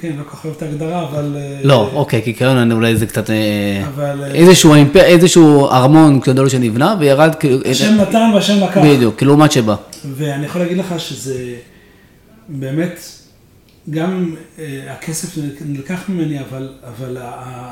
כן, 0.00 0.12
לא 0.18 0.22
כל 0.24 0.30
כך 0.30 0.44
אוהב 0.44 0.56
את 0.56 0.62
ההגדרה, 0.62 1.02
אבל... 1.02 1.36
אה, 1.36 1.60
לא, 1.64 1.90
אוקיי, 1.94 2.22
קיקיון 2.22 2.72
אולי 2.72 2.96
זה 2.96 3.06
קצת... 3.06 3.30
אה, 3.30 3.84
אבל, 3.86 4.24
אה, 4.24 4.34
איזשהו 4.34 4.74
איזשהו 4.96 5.66
ארמון 5.66 6.20
גדול 6.20 6.48
שנבנה 6.48 6.94
וירד, 7.00 7.34
כאילו... 7.34 7.58
השם 7.70 7.94
נתן 7.94 8.30
והשם 8.34 8.64
לקח. 8.64 8.80
בדיוק, 8.84 9.16
כאילו 9.16 9.32
לעומת 9.32 9.52
שבא. 9.52 9.74
ואני 10.16 10.46
יכול 10.46 10.60
להגיד 10.60 10.78
לך 10.78 10.94
שזה 10.98 11.54
באמת, 12.48 13.00
גם 13.90 14.34
אה, 14.58 14.92
הכסף 14.92 15.38
נלקח 15.66 16.08
ממני, 16.08 16.40
אבל, 16.40 16.68
אבל 16.84 17.16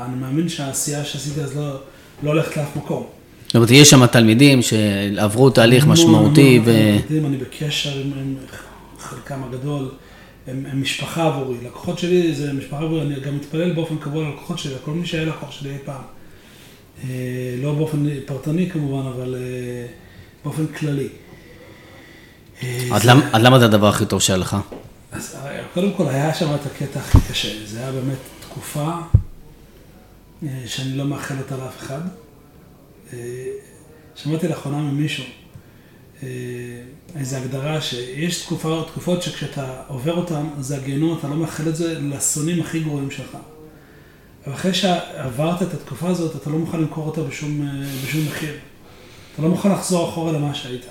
אני 0.05 0.15
מאמין 0.15 0.49
שהעשייה 0.49 1.05
שעשיתי 1.05 1.41
אז 1.41 1.57
לא, 1.57 1.79
לא 2.23 2.29
הולכת 2.29 2.57
לאף 2.57 2.75
מקום. 2.75 3.07
זאת 3.45 3.55
אומרת, 3.55 3.71
יש 3.71 3.89
שם 3.89 4.05
תלמידים 4.05 4.61
שעברו 4.61 5.49
תהליך 5.49 5.87
משמעותי 5.87 6.59
ו... 6.65 6.65
תלמידים, 6.65 7.25
אני 7.25 7.37
בקשר 7.37 7.99
עם, 7.99 8.11
עם 8.19 8.35
חלקם 8.99 9.43
הגדול, 9.43 9.89
הם, 10.47 10.65
הם 10.71 10.81
משפחה 10.81 11.25
עבורי. 11.25 11.57
לקוחות 11.65 11.99
שלי 11.99 12.35
זה 12.35 12.53
משפחה 12.53 12.83
עבורי, 12.83 13.01
אני 13.01 13.19
גם 13.19 13.35
מתפלל 13.35 13.73
באופן 13.73 13.97
קבוע 13.97 14.23
ללקוחות 14.23 14.59
שלי, 14.59 14.73
כל 14.85 14.91
מי 14.91 15.05
שהיה 15.05 15.25
לקוח 15.25 15.51
שלי 15.51 15.69
אי 15.69 15.77
פעם. 15.85 16.01
אה, 17.03 17.09
לא 17.61 17.73
באופן 17.73 18.05
פרטני 18.25 18.69
כמובן, 18.69 19.07
אבל 19.07 19.35
אה, 19.35 19.85
באופן 20.43 20.67
כללי. 20.67 21.07
עד 22.91 23.41
למה 23.41 23.59
זה 23.59 23.65
הדבר 23.65 23.87
הכי 23.87 24.05
טוב 24.05 24.21
שהיה 24.21 24.37
לך? 24.37 24.57
קודם 25.73 25.93
כל 25.93 26.07
היה 26.07 26.33
שם 26.33 26.55
את 26.55 26.65
הקטע 26.65 26.99
הכי 26.99 27.17
קשה, 27.29 27.65
זה 27.65 27.79
היה 27.79 27.91
באמת 27.91 28.17
תקופה 28.39 28.91
אה, 30.43 30.63
שאני 30.65 30.97
לא 30.97 31.05
מאחל 31.05 31.35
אותה 31.37 31.57
לאף 31.57 31.77
אחד. 31.77 32.01
אה, 33.13 33.17
שמעתי 34.15 34.47
לאחרונה 34.47 34.77
ממישהו 34.77 35.23
אה, 36.23 36.27
איזו 37.15 37.37
הגדרה 37.37 37.81
שיש 37.81 38.41
תקופה, 38.41 38.83
תקופות 38.87 39.23
שכשאתה 39.23 39.81
עובר 39.87 40.13
אותן, 40.13 40.47
זה 40.59 40.77
הגיהנום, 40.77 41.17
אתה 41.17 41.27
לא 41.27 41.35
מאחל 41.35 41.69
את 41.69 41.75
זה 41.75 41.99
לשונאים 41.99 42.61
הכי 42.61 42.79
גרועים 42.79 43.11
שלך. 43.11 43.37
אבל 44.45 44.53
אחרי 44.53 44.73
שעברת 44.73 45.61
את 45.61 45.73
התקופה 45.73 46.07
הזאת, 46.07 46.35
אתה 46.35 46.49
לא 46.49 46.57
מוכן 46.57 46.79
למכור 46.79 47.07
אותה 47.07 47.21
בשום, 47.21 47.69
בשום 48.05 48.25
מחיר. 48.27 48.53
אתה 49.33 49.41
לא 49.41 49.49
מוכן 49.49 49.71
לחזור 49.71 50.09
אחורה 50.09 50.31
למה 50.31 50.53
שהיית. 50.53 50.85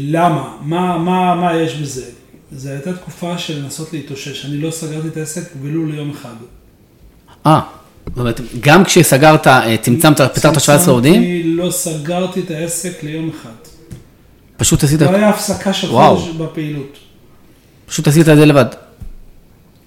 למה? 0.00 0.56
מה, 0.60 0.98
מה, 0.98 1.34
מה 1.34 1.56
יש 1.56 1.74
בזה? 1.74 2.19
זו 2.52 2.68
הייתה 2.68 2.92
תקופה 2.92 3.38
של 3.38 3.62
לנסות 3.62 3.92
להתאושש. 3.92 4.46
אני 4.46 4.58
לא 4.58 4.70
סגרתי 4.70 5.08
את 5.08 5.16
העסק 5.16 5.42
ולו 5.62 5.86
ליום 5.86 6.10
אחד. 6.10 6.34
אה, 7.46 7.60
זאת 8.06 8.18
אומרת, 8.18 8.40
גם 8.60 8.84
כשסגרת, 8.84 9.46
אה, 9.46 9.76
צמצמת, 9.82 10.20
פיתרת 10.34 10.60
17 10.60 10.94
עובדים, 10.94 11.42
לא 11.56 11.70
סגרתי 11.70 12.40
את 12.40 12.50
העסק 12.50 13.02
ליום 13.02 13.30
אחד. 13.30 13.50
פשוט 14.56 14.84
עשית, 14.84 15.02
לא 15.02 15.10
היה 15.10 15.28
הפסקה 15.28 15.72
של. 15.72 15.88
חודש 15.88 16.28
בפעילות. 16.28 16.98
פשוט 17.86 18.08
עשית 18.08 18.28
את 18.28 18.36
זה 18.36 18.46
לבד. 18.46 18.64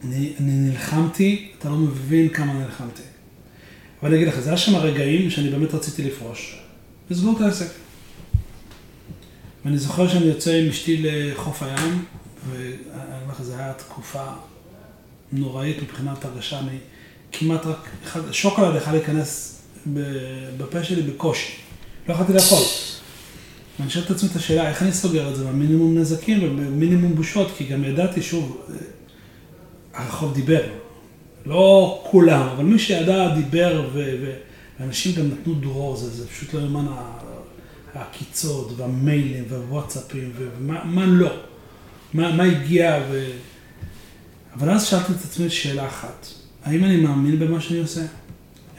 אני, 0.04 0.34
אני 0.40 0.52
נלחמתי, 0.52 1.52
אתה 1.60 1.70
לא 1.70 1.76
מבין 1.76 2.30
כמה 2.30 2.54
נלחמתי. 2.54 3.02
אבל 4.02 4.10
אני 4.12 4.18
אגיד 4.18 4.28
לך, 4.28 4.40
זה 4.40 4.50
היה 4.50 4.58
שם 4.58 4.76
רגעים 4.76 5.30
שאני 5.30 5.50
באמת 5.50 5.74
רציתי 5.74 6.04
לפרוש. 6.04 6.60
לסגור 7.10 7.36
את 7.38 7.42
העסק. 7.42 7.68
ואני 9.66 9.78
זוכר 9.78 10.08
שאני 10.08 10.26
יוצא 10.26 10.52
עם 10.52 10.70
אשתי 10.70 11.02
לחוף 11.04 11.64
הים, 11.64 12.04
ואני 12.52 12.72
אומר 13.24 13.34
לך, 13.34 13.42
זו 13.42 13.54
הייתה 13.54 13.74
תקופה 13.74 14.24
נוראית 15.32 15.82
מבחינת 15.84 16.26
הרגשה, 16.26 16.60
אני 16.60 16.78
כמעט 17.32 17.66
רק, 17.66 17.90
שוקולד 18.32 18.76
יכול 18.76 18.94
להיכנס 18.94 19.62
בפה 20.58 20.84
שלי 20.84 21.02
בקושי. 21.02 21.54
לא 22.08 22.14
יכולתי 22.14 22.34
לאכול. 22.34 22.64
ואני 23.80 23.90
שואל 23.90 24.04
את 24.06 24.12
עצמי 24.12 24.30
את 24.32 24.36
השאלה, 24.36 24.70
איך 24.70 24.82
אני 24.84 24.94
סוגר 24.94 25.30
את 25.30 25.36
זה 25.36 25.44
במינימום 25.46 25.98
נזקים 25.98 26.44
ובמינימום 26.44 27.16
בושות, 27.16 27.52
כי 27.58 27.64
גם 27.64 27.84
ידעתי, 27.84 28.22
שוב, 28.22 28.62
הרחוב 29.94 30.34
דיבר. 30.34 30.62
לא 31.46 32.02
כולם, 32.12 32.42
אבל 32.42 32.64
מי 32.64 32.80
שידע 32.80 33.36
דיבר, 33.36 33.90
ואנשים 34.80 35.16
גם 35.16 35.28
נתנו 35.32 35.54
דרור, 35.54 35.96
זה, 35.96 36.10
זה 36.10 36.28
פשוט 36.28 36.54
לא 36.54 36.60
יאמן 36.60 36.86
ה- 36.90 37.20
העקיצות 37.94 38.72
והמיילים 38.78 39.44
והוואטסאפים 39.50 40.32
ומה 40.38 40.84
מה 40.84 41.06
לא, 41.06 41.30
מה, 42.14 42.36
מה 42.36 42.44
הגיע 42.44 43.04
ו... 43.12 43.32
אבל 44.54 44.70
אז 44.70 44.86
שאלתי 44.86 45.12
את 45.12 45.24
עצמי 45.24 45.50
שאלה 45.50 45.88
אחת, 45.88 46.28
האם 46.64 46.84
אני 46.84 46.96
מאמין 46.98 47.40
במה 47.40 47.62
שאני 47.62 47.80
עושה? 47.80 48.02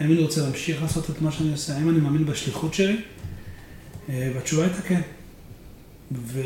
האם 0.00 0.12
אני 0.12 0.22
רוצה 0.22 0.42
להמשיך 0.42 0.82
לעשות 0.82 1.10
את 1.10 1.22
מה 1.22 1.32
שאני 1.32 1.52
עושה? 1.52 1.76
האם 1.76 1.90
אני 1.90 1.98
מאמין 1.98 2.26
בשליחות 2.26 2.74
שלי? 2.74 3.00
אה, 4.08 4.30
והתשובה 4.34 4.62
הייתה 4.64 4.82
כן. 4.82 5.00
ו... 6.12 6.40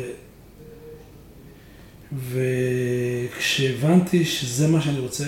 וכשהבנתי 3.37 4.25
שזה 4.25 4.67
מה 4.67 4.81
שאני 4.81 4.99
רוצה, 4.99 5.25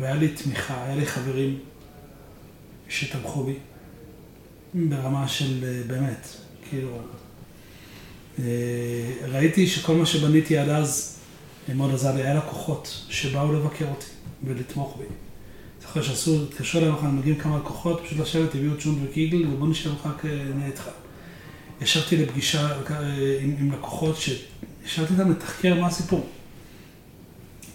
והיה 0.00 0.14
לי 0.14 0.28
תמיכה, 0.28 0.84
היה 0.84 0.96
לי 0.96 1.06
חברים 1.06 1.58
שתמכו 2.88 3.44
בי, 3.44 3.54
ברמה 4.74 5.28
של 5.28 5.64
אה, 5.64 5.80
באמת, 5.86 6.28
כאילו, 6.70 6.98
ראיתי 9.28 9.66
שכל 9.66 9.94
מה 9.94 10.06
שבניתי 10.06 10.58
עד 10.58 10.68
אז 10.68 11.18
אה, 11.68 11.74
מאוד 11.74 11.94
עזר 11.94 12.14
לי, 12.14 12.22
היה 12.22 12.34
לקוחות 12.34 13.04
שבאו 13.08 13.52
לבקר 13.52 13.86
אותי 13.90 14.06
ולתמוך 14.44 14.96
בי. 14.98 15.04
זוכר 15.82 16.02
שעשו, 16.02 16.42
התקשרו 16.42 16.80
אליי, 16.80 16.90
אנחנו 16.90 17.12
מגיעים 17.12 17.38
כמה 17.38 17.56
לקוחות, 17.56 18.00
פשוט 18.04 18.18
לשבת, 18.18 18.54
הביאו 18.54 18.72
צ'ונד 18.78 18.98
וקיגל, 19.04 19.46
ובוא 19.46 19.68
רק 20.04 20.26
אה, 20.26 20.30
נהיה 20.54 20.66
איתך. 20.66 20.88
ישבתי 21.80 22.16
לפגישה 22.16 22.70
אה, 22.90 23.38
עם, 23.40 23.54
עם 23.60 23.72
לקוחות 23.72 24.16
שישבתי 24.16 25.12
איתם 25.12 25.30
לתחקר 25.30 25.80
מה 25.80 25.86
הסיפור. 25.86 26.26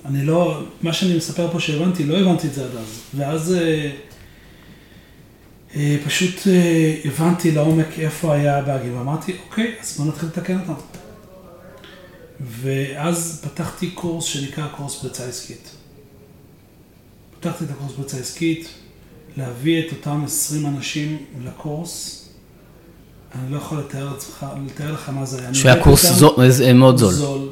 אני 0.06 0.26
לא, 0.26 0.62
מה 0.82 0.94
שאני 0.94 1.18
מספר 1.18 1.52
פה 1.52 1.60
שהבנתי, 1.60 2.06
לא 2.06 2.18
הבנתי 2.18 2.48
את 2.48 2.54
זה 2.54 2.66
עד 2.66 2.76
אז. 2.76 3.02
ואז 3.16 3.54
אה, 3.54 3.60
אה, 3.60 3.92
פשוט 6.06 6.48
אה, 6.48 6.96
הבנתי 7.06 7.52
לעומק 7.52 8.00
איפה 8.00 8.34
היה 8.36 8.58
הבאגים, 8.58 8.98
ואמרתי, 8.98 9.36
אוקיי, 9.50 9.76
אז 9.82 9.98
בוא 9.98 10.06
נתחיל 10.06 10.30
לתקן 10.30 10.60
אותם. 10.60 10.74
ואז 12.62 13.42
פתחתי 13.44 13.92
קורס 13.92 14.26
שנקרא 14.26 14.68
קורס 14.68 15.00
פריצה 15.02 15.26
עסקית. 15.26 15.70
פתחתי 17.40 17.64
את 17.66 17.70
הקורס 17.70 17.92
פריצה 17.92 18.18
עסקית, 18.18 18.68
להביא 19.38 19.80
את 19.88 19.92
אותם 19.92 20.22
20 20.26 20.66
אנשים 20.66 21.18
לקורס. 21.46 22.22
אני 23.36 23.52
לא 23.52 23.58
יכול 23.58 23.80
לתאר, 23.80 24.10
לעצמך, 24.14 24.46
לתאר 24.66 24.92
לך 24.94 25.10
מה 25.10 25.26
זה 25.26 25.40
היה. 25.42 25.54
שהיה 25.54 25.84
קורס 25.84 26.06
אותם- 26.22 26.50
זו- 26.50 26.66
אה, 26.66 26.74
מאוד 26.74 26.98
זול. 26.98 27.12
זול, 27.14 27.50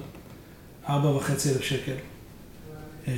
ארבע 0.90 1.10
וחצי 1.10 1.50
אלף 1.50 1.62
שקל. 1.62 1.92
אה, 3.08 3.14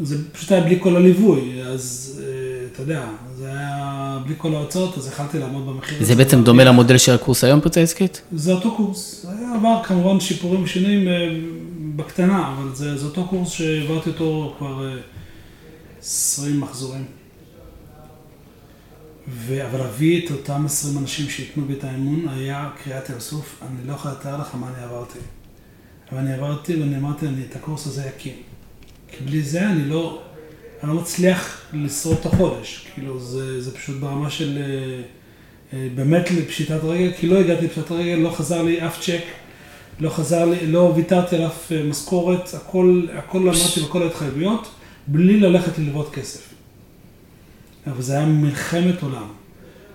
זה 0.00 0.32
פשוט 0.32 0.52
היה 0.52 0.60
בלי 0.60 0.78
כל 0.80 0.96
הליווי, 0.96 1.62
אז 1.62 2.20
אה, 2.24 2.41
אתה 2.72 2.82
יודע, 2.82 3.04
זה 3.36 3.48
היה 3.48 4.18
בלי 4.26 4.34
כל 4.38 4.54
ההוצאות, 4.54 4.98
אז 4.98 5.06
יכלתי 5.08 5.38
לעמוד 5.38 5.66
במחיר 5.66 6.04
זה 6.04 6.14
בעצם 6.14 6.44
דומה 6.44 6.64
למודל 6.64 6.98
של 6.98 7.14
הקורס 7.14 7.44
היום 7.44 7.60
פרצה 7.60 7.80
עסקית? 7.80 8.22
זה 8.32 8.52
אותו 8.52 8.76
קורס. 8.76 9.22
זה 9.22 9.38
היה 9.38 9.54
עבר 9.54 9.82
כמובן 9.84 10.20
שיפורים 10.20 10.62
ושינויים 10.62 11.08
אה, 11.08 11.28
בקטנה, 11.96 12.54
אבל 12.54 12.74
זה, 12.74 12.98
זה 12.98 13.06
אותו 13.06 13.24
קורס 13.24 13.50
שהעברתי 13.50 14.10
אותו 14.10 14.54
כבר 14.58 14.88
אה, 14.88 14.96
20 16.00 16.60
מחזורים. 16.60 17.04
ו... 19.28 19.66
אבל 19.66 19.78
להביא 19.78 20.26
את 20.26 20.30
אותם 20.30 20.66
20 20.66 20.98
אנשים 20.98 21.30
שייתנו 21.30 21.64
בי 21.64 21.74
את 21.74 21.84
האמון 21.84 22.28
היה 22.28 22.70
קריאת 22.84 23.10
ים 23.10 23.20
סוף, 23.20 23.62
אני 23.62 23.88
לא 23.88 23.92
יכול 23.92 24.10
לתאר 24.10 24.40
לך 24.40 24.54
מה 24.54 24.66
אני 24.68 24.84
עברתי. 24.84 25.18
אבל 26.12 26.20
אני 26.20 26.34
עברתי 26.34 26.76
ואני 26.76 26.96
אמרתי, 26.96 27.28
אני 27.28 27.42
את 27.50 27.56
הקורס 27.56 27.86
הזה 27.86 28.08
אקים. 28.08 28.34
כי 29.08 29.24
בלי 29.24 29.42
זה 29.42 29.68
אני 29.68 29.88
לא, 29.88 30.22
אני 30.82 30.90
לא 30.90 31.00
מצליח 31.00 31.60
לשרוד 31.72 32.16
את 32.20 32.26
החודש. 32.26 32.86
כאילו, 32.94 33.20
זה, 33.20 33.62
זה 33.62 33.74
פשוט 33.74 33.96
ברמה 34.00 34.30
של 34.30 34.58
אה, 34.58 35.02
אה, 35.72 35.88
באמת 35.94 36.30
לפשיטת 36.30 36.80
רגל, 36.84 37.12
כי 37.20 37.26
לא 37.26 37.38
הגעתי 37.38 37.64
לפשיטת 37.66 37.90
רגל, 37.90 38.14
לא 38.14 38.30
חזר 38.30 38.62
לי 38.62 38.86
אף 38.86 39.00
צ'ק, 39.00 39.22
לא 40.00 40.10
חזר 40.10 40.44
לי, 40.44 40.66
לא 40.66 40.92
ויתרתי 40.96 41.36
על 41.36 41.46
אף 41.46 41.72
אה, 41.72 41.82
משכורת, 41.82 42.54
הכל, 42.54 43.06
הכל 43.14 43.38
למדתי 43.38 43.80
בכל 43.80 44.02
ההתחייבויות, 44.02 44.68
בלי 45.06 45.40
ללכת 45.40 45.78
ללוות 45.78 46.14
כסף. 46.14 46.48
אבל 47.86 48.02
זה 48.02 48.16
היה 48.16 48.26
מלחמת 48.26 49.02
עולם. 49.02 49.28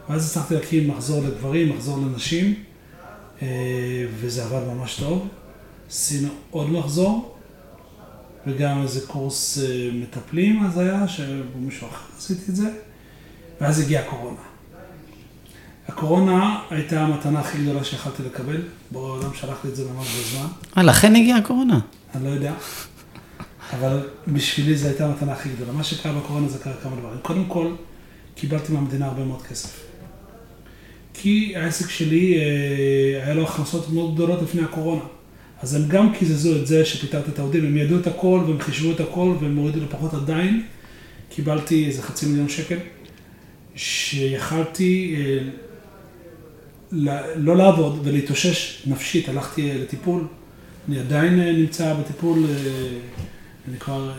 ואז 0.09 0.25
הצלחתי 0.25 0.53
להקים 0.53 0.87
מחזור 0.87 1.23
לגברים, 1.23 1.69
מחזור 1.69 1.97
לנשים, 1.97 2.53
וזה 4.19 4.43
עבד 4.43 4.73
ממש 4.73 4.95
טוב. 4.95 5.27
עשינו 5.89 6.29
עוד 6.51 6.71
מחזור, 6.71 7.36
וגם 8.47 8.81
איזה 8.81 9.07
קורס 9.07 9.57
אה, 9.57 9.89
מטפלים 9.93 10.65
אז 10.65 10.77
היה, 10.77 11.07
שבמישהו 11.07 11.87
אחר 11.87 12.05
עשיתי 12.17 12.51
את 12.51 12.55
זה, 12.55 12.69
ואז 13.61 13.79
הגיעה 13.79 14.03
הקורונה. 14.03 14.39
הקורונה 15.87 16.59
הייתה 16.69 17.01
המתנה 17.01 17.39
הכי 17.39 17.57
גדולה 17.57 17.83
שיכולתי 17.83 18.23
לקבל, 18.23 18.61
בורא 18.91 19.09
העולם 19.09 19.33
שלח 19.33 19.57
לי 19.63 19.69
את 19.69 19.75
זה 19.75 19.83
ממש 19.91 20.07
בזמן, 20.07 20.47
אה, 20.77 20.83
לכן 20.83 21.15
הגיעה 21.15 21.39
הקורונה. 21.39 21.79
אני 22.15 22.23
לא 22.23 22.29
יודע, 22.29 22.53
אבל 23.73 24.09
בשבילי 24.27 24.77
זו 24.77 24.87
הייתה 24.87 25.05
המתנה 25.05 25.31
הכי 25.31 25.49
גדולה. 25.49 25.71
מה 25.71 25.83
שקרה 25.83 26.13
בקורונה 26.13 26.47
זה 26.47 26.59
קרה 26.59 26.73
כמה 26.83 26.95
דברים. 26.95 27.19
קודם 27.21 27.45
כל, 27.45 27.71
קיבלתי 28.35 28.73
מהמדינה 28.73 29.05
הרבה 29.05 29.25
מאוד 29.25 29.41
כסף. 29.41 29.79
כי 31.13 31.53
העסק 31.55 31.89
שלי, 31.89 32.37
אה, 32.37 33.23
היה 33.25 33.33
לו 33.33 33.43
הכנסות 33.43 33.89
מאוד 33.89 34.13
גדולות 34.13 34.41
לפני 34.41 34.61
הקורונה. 34.63 35.01
אז 35.61 35.75
הם 35.75 35.87
גם 35.87 36.13
קיזזו 36.13 36.55
את 36.55 36.67
זה 36.67 36.85
שפיטרתי 36.85 37.31
את 37.31 37.39
העובדים, 37.39 37.65
הם 37.65 37.77
ידעו 37.77 37.99
את 37.99 38.07
הכל 38.07 38.43
והם 38.47 38.59
חישבו 38.59 38.91
את 38.91 38.99
הכל 38.99 39.35
והם 39.41 39.55
הורידו 39.55 39.79
לפחות 39.79 40.13
עדיין. 40.13 40.63
קיבלתי 41.29 41.85
איזה 41.85 42.01
חצי 42.01 42.25
מיליון 42.25 42.49
שקל, 42.49 42.77
שיכלתי 43.75 45.15
אה, 45.17 45.39
לא 47.35 47.57
לעבוד 47.57 47.99
ולהתאושש 48.03 48.83
נפשית, 48.87 49.29
הלכתי 49.29 49.71
אה, 49.71 49.77
לטיפול. 49.77 50.23
אני 50.89 50.99
עדיין 50.99 51.39
אה, 51.39 51.51
נמצא 51.51 51.93
בטיפול, 51.93 52.45
אה, 52.49 52.99
אני 53.67 53.79
כבר 53.79 54.11
אה, 54.11 54.15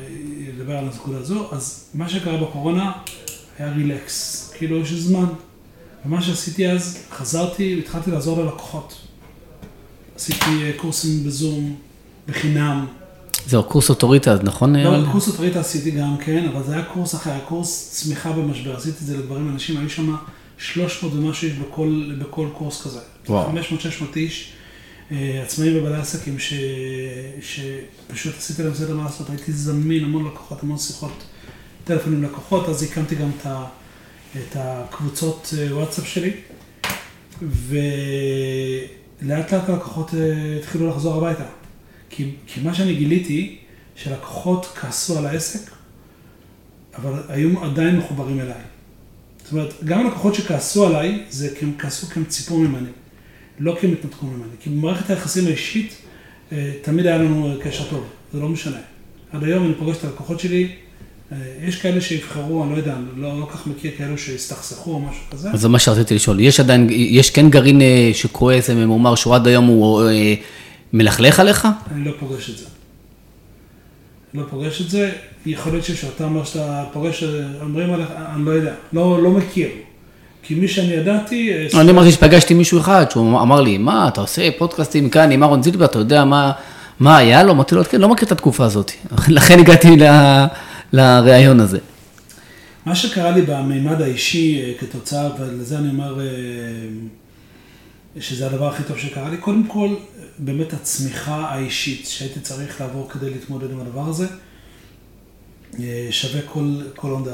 אדבר 0.57 0.77
על 0.77 0.85
הנקודה 0.85 1.19
הזו, 1.19 1.49
אז 1.53 1.91
מה 1.95 2.09
שקרה 2.09 2.37
בקורונה 2.37 2.93
היה 3.59 3.73
רילקס, 3.73 4.51
כאילו 4.57 4.77
יש 4.77 4.93
זמן. 4.93 5.27
ומה 6.07 6.23
שעשיתי 6.23 6.71
אז, 6.71 7.07
חזרתי 7.11 7.77
והתחלתי 7.77 8.11
לעזור 8.11 8.43
ללקוחות. 8.43 9.08
עשיתי 10.19 10.63
אה, 10.63 10.73
קורסים 10.77 11.25
בזום, 11.25 11.77
בחינם. 12.29 12.87
זהו, 13.47 13.63
קורס 13.63 13.91
אוטוריטה, 13.91 14.33
אז 14.33 14.41
נכון? 14.43 14.77
לא, 14.77 14.89
אבל- 14.89 15.07
קורס 15.13 15.29
אוטוריטה 15.29 15.61
עשיתי 15.61 15.91
גם 15.91 16.17
כן, 16.17 16.49
אבל 16.53 16.63
זה 16.63 16.73
היה 16.75 16.85
קורס 16.85 17.15
אחר, 17.15 17.31
היה 17.31 17.41
קורס 17.41 17.91
צמיחה 17.93 18.33
במשבר. 18.33 18.77
עשיתי 18.77 18.97
את 19.03 19.07
זה 19.07 19.17
לגברים 19.19 19.49
אנשים, 19.49 19.77
היו 19.77 19.91
שם 19.91 20.15
300 20.59 21.15
ומשהו 21.15 21.49
איש 21.49 21.57
בכל, 21.57 22.13
בכל 22.19 22.47
קורס 22.59 22.83
כזה. 22.83 22.99
וואו. 23.29 23.51
500-600 23.53 23.55
איש, 24.17 24.53
אה, 25.13 25.43
עצמאים 25.43 25.77
ובעלי 25.79 25.97
עסקים, 25.97 26.39
ש... 26.39 26.53
שפשוט 27.41 28.35
עשיתי 28.39 28.63
להם 28.63 28.75
סדר 28.75 28.95
מה 28.95 29.05
לעשות. 29.05 29.31
הייתי 29.31 29.53
זמין, 29.53 30.05
המון 30.05 30.25
לקוחות, 30.27 30.63
המון 30.63 30.79
שיחות, 30.79 31.23
טלפונים 31.85 32.23
לקוחות, 32.23 32.69
אז 32.69 32.83
הקמתי 32.83 33.15
גם 33.15 33.31
את, 33.41 33.47
ה... 33.47 33.65
את 34.37 34.57
הקבוצות 34.57 35.55
אה, 35.59 35.77
וואטסאפ 35.77 36.07
שלי, 36.07 36.31
ולאט 37.43 37.79
לאט 39.23 39.53
הלקוחות 39.53 40.15
אה, 40.15 40.59
התחילו 40.59 40.89
לחזור 40.89 41.15
הביתה. 41.15 41.45
כי, 42.11 42.31
כי 42.47 42.61
מה 42.61 42.75
שאני 42.75 42.95
גיליתי, 42.95 43.59
שלקוחות 43.97 44.67
כעסו 44.67 45.19
על 45.19 45.27
העסק, 45.27 45.71
אבל 46.95 47.23
היו 47.29 47.65
עדיין 47.65 47.97
מחוברים 47.97 48.41
אליי. 48.41 48.63
זאת 49.45 49.53
אומרת, 49.53 49.75
גם 49.85 50.07
הלקוחות 50.07 50.35
שכעסו 50.35 50.87
עליי, 50.87 51.25
זה 51.31 51.55
כי 51.59 51.65
הם 51.65 51.73
כעסו 51.79 52.07
כי 52.07 52.19
הם 52.19 52.25
ציפו 52.25 52.59
ממני, 52.59 52.89
לא 53.59 53.77
כי 53.81 53.87
הם 53.87 53.93
התנתקו 53.93 54.27
ממני. 54.27 54.53
כי 54.61 54.71
במערכת 54.71 55.11
היחסים 55.11 55.47
האישית, 55.47 55.95
אה, 56.53 56.73
תמיד 56.83 57.07
היה 57.07 57.19
לנו 57.19 57.55
קשר 57.63 57.91
טוב, 57.91 58.05
זה 58.33 58.41
לא 58.41 58.49
משנה. 58.49 58.81
עד 59.33 59.45
היום 59.45 59.67
אני 59.67 59.75
פוגש 59.75 59.97
את 59.97 60.05
הלקוחות 60.05 60.41
שלי, 60.41 60.77
יש 61.63 61.77
כאלה 61.77 62.01
שיבחרו, 62.01 62.65
אני 62.65 62.73
לא 62.73 62.77
יודע, 62.77 62.93
אני 62.93 63.23
לא, 63.23 63.41
לא 63.41 63.45
כל 63.45 63.53
כך 63.53 63.67
מכיר 63.67 63.91
כאלו 63.99 64.19
שהסתכסכו 64.19 64.93
או 64.93 65.01
משהו 65.01 65.23
כזה. 65.31 65.51
אז 65.51 65.61
זה 65.61 65.69
מה 65.69 65.79
שרציתי 65.79 66.15
לשאול. 66.15 66.41
יש 66.41 66.61
עדיין, 66.61 66.87
יש 66.91 67.31
כן 67.31 67.51
גרעין 67.51 67.83
אה, 67.83 68.11
שכועס 68.15 68.71
וממורמר, 68.71 69.15
שהוא 69.15 69.35
עד 69.35 69.47
היום 69.47 69.67
הוא 69.67 70.09
אה, 70.09 70.35
מלכלך 70.93 71.41
עליך? 71.41 71.69
אני 71.95 72.05
לא 72.05 72.13
פוגש 72.21 72.51
את 72.51 72.59
זה. 72.59 72.65
לא 74.35 74.43
פוגש 74.51 74.81
את 74.81 74.91
זה, 74.91 75.11
יכול 75.47 75.73
להיות 75.73 75.85
שאתה 75.85 76.25
אומר 76.25 76.45
שאתה 76.45 76.85
פוגש, 76.93 77.25
אומרים 77.61 77.93
עליך, 77.93 78.09
אני 78.35 78.45
לא 78.45 78.51
יודע, 78.51 78.73
לא, 78.93 79.23
לא 79.23 79.31
מכיר. 79.31 79.69
כי 80.43 80.55
מי 80.55 80.69
שאני 80.69 80.93
ידעתי, 80.93 81.53
אה, 81.75 81.81
אני 81.81 81.91
אמרתי 81.91 82.13
שפגשתי 82.13 82.55
מישהו 82.55 82.81
אחד, 82.81 83.07
שהוא 83.11 83.41
אמר 83.41 83.61
לי, 83.61 83.79
מה, 83.79 84.09
אתה 84.09 84.21
עושה 84.21 84.49
פודקאסטים 84.59 85.11
כאן 85.11 85.31
עם 85.31 85.43
אהרון 85.43 85.63
זילבר, 85.63 85.85
אתה 85.85 85.99
יודע 85.99 86.25
מה, 86.25 86.53
מה 87.01 87.17
היה 87.17 87.43
לו? 87.43 87.53
אמרתי 87.53 87.75
לו, 87.75 87.85
כן, 87.85 88.01
לא 88.01 88.09
מכיר 88.09 88.27
את 88.27 88.33
התקופה 88.33 88.65
הזאת. 88.65 88.93
לכן 89.29 89.59
הגעתי 89.59 89.97
ל- 89.97 90.47
לראיון 90.93 91.61
הזה. 91.61 91.79
מה 92.87 92.95
שקרה 92.95 93.31
לי 93.31 93.43
במימד 93.43 94.01
האישי 94.01 94.63
אה, 94.63 94.73
כתוצאה, 94.81 95.31
ולזה 95.41 95.79
אני 95.79 95.89
אומר 95.89 96.21
אה, 96.21 96.27
שזה 98.21 98.47
הדבר 98.47 98.69
הכי 98.69 98.83
טוב 98.83 98.99
שקרה 98.99 99.31
לי, 99.31 99.37
קודם 99.37 99.67
כל, 99.67 99.95
באמת 100.39 100.73
הצמיחה 100.73 101.37
האישית 101.37 102.07
שהייתי 102.07 102.41
צריך 102.41 102.81
לעבור 102.81 103.11
כדי 103.11 103.31
להתמודד 103.31 103.71
עם 103.71 103.81
הדבר 103.81 104.09
הזה, 104.09 104.27
אה, 105.81 106.09
שווה 106.11 106.43
כל, 106.43 106.81
כל 106.97 107.11
הון. 107.11 107.25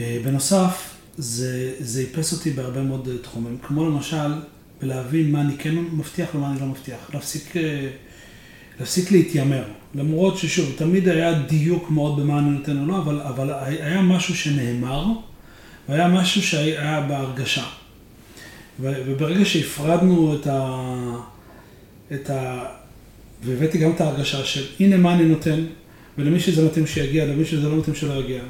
אה, 0.00 0.18
בנוסף, 0.24 0.94
זה, 1.16 1.74
זה 1.78 2.00
איפס 2.00 2.32
אותי 2.32 2.50
בהרבה 2.50 2.82
מאוד 2.82 3.08
תחומים, 3.22 3.58
כמו 3.62 3.84
למשל, 3.84 4.32
בלהבין 4.82 5.32
מה 5.32 5.40
אני 5.40 5.58
כן 5.58 5.74
מבטיח 5.74 6.34
ומה 6.34 6.50
אני 6.50 6.60
לא 6.60 6.66
מבטיח. 6.66 7.10
להפסיק, 7.14 7.52
להפסיק 8.80 9.12
להתיימר. 9.12 9.64
למרות 9.94 10.38
ששוב, 10.38 10.72
תמיד 10.76 11.08
היה 11.08 11.32
דיוק 11.32 11.90
מאוד 11.90 12.20
במה 12.20 12.38
אני 12.38 12.50
נותן 12.50 12.80
או 12.80 12.86
לא, 12.86 12.98
אבל, 12.98 13.20
אבל 13.20 13.52
היה 13.60 14.02
משהו 14.02 14.36
שנאמר, 14.36 15.06
והיה 15.88 16.08
משהו 16.08 16.42
שהיה 16.42 17.00
בהרגשה. 17.08 17.64
וברגע 18.80 19.44
שהפרדנו 19.44 20.34
את 20.34 20.46
ה... 20.46 20.80
את 22.12 22.30
ה... 22.30 22.64
והבאתי 23.42 23.78
גם 23.78 23.90
את 23.90 24.00
ההרגשה 24.00 24.44
של 24.44 24.64
הנה 24.80 24.96
מה 24.96 25.14
אני 25.14 25.24
נותן, 25.24 25.64
ולמי 26.18 26.40
שזה 26.40 26.66
מתאים 26.66 26.86
שיגיע, 26.86 27.26
למי 27.26 27.44
שזה 27.44 27.68
לא 27.68 27.76
מתאים 27.76 27.94
שלא 27.94 28.14
יגיע. 28.14 28.42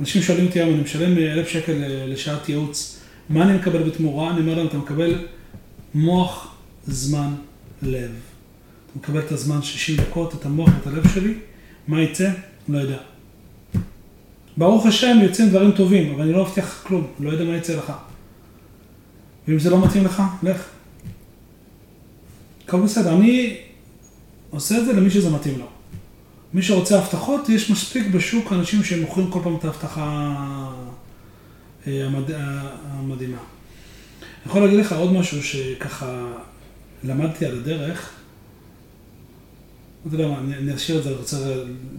אנשים 0.00 0.22
שואלים 0.22 0.46
אותי 0.46 0.60
היום, 0.60 0.74
אני 0.74 0.82
משלם 0.82 1.18
אלף 1.18 1.48
שקל 1.48 1.72
לשעת 2.06 2.48
ייעוץ, 2.48 3.00
מה 3.28 3.42
אני 3.42 3.58
מקבל 3.58 3.82
בתמורה? 3.82 4.30
אני 4.30 4.40
אומר 4.40 4.54
להם, 4.54 4.66
אתה 4.66 4.78
מקבל 4.78 5.14
מוח, 5.94 6.54
זמן, 6.86 7.34
לב. 7.82 8.29
אתה 8.90 8.98
מקבל 8.98 9.20
את 9.20 9.32
הזמן 9.32 9.62
60 9.62 9.96
דקות, 9.96 10.34
את 10.34 10.46
המוח 10.46 10.68
ואת 10.68 10.86
הלב 10.86 11.08
שלי, 11.14 11.34
מה 11.88 12.02
יצא? 12.02 12.30
לא 12.68 12.78
יודע. 12.78 12.98
ברוך 14.56 14.86
השם 14.86 15.18
יוצאים 15.22 15.48
דברים 15.48 15.72
טובים, 15.72 16.14
אבל 16.14 16.22
אני 16.22 16.32
לא 16.32 16.44
מבטיח 16.44 16.82
כלום, 16.86 17.06
לא 17.20 17.30
יודע 17.30 17.44
מה 17.44 17.56
יצא 17.56 17.76
לך. 17.76 17.92
ואם 19.48 19.58
זה 19.58 19.70
לא 19.70 19.86
מתאים 19.86 20.04
לך, 20.04 20.22
לך. 20.42 20.64
הכל 22.66 22.80
בסדר, 22.80 23.16
אני 23.16 23.56
עושה 24.50 24.78
את 24.78 24.84
זה 24.84 24.92
למי 24.92 25.10
שזה 25.10 25.30
מתאים 25.30 25.58
לו. 25.58 25.66
מי 26.54 26.62
שרוצה 26.62 26.98
הבטחות, 26.98 27.48
יש 27.48 27.70
מספיק 27.70 28.06
בשוק 28.06 28.52
אנשים 28.52 28.84
שמוכרים 28.84 29.30
כל 29.30 29.40
פעם 29.42 29.56
את 29.56 29.64
ההבטחה 29.64 30.34
אה, 31.86 32.06
המד... 32.06 32.30
המדהימה. 32.90 33.36
אני 33.36 34.46
יכול 34.46 34.62
להגיד 34.62 34.78
לך 34.78 34.92
עוד 34.92 35.12
משהו 35.12 35.42
שככה 35.42 36.26
למדתי 37.04 37.46
על 37.46 37.58
הדרך. 37.58 38.19
אתה 40.06 40.14
יודע 40.14 40.28
מה, 40.28 40.38
אני, 40.38 40.74
אשאיר 40.74 40.98
את 40.98 41.02
זה, 41.02 41.08
אני 41.08 41.18
רוצה 41.18 41.36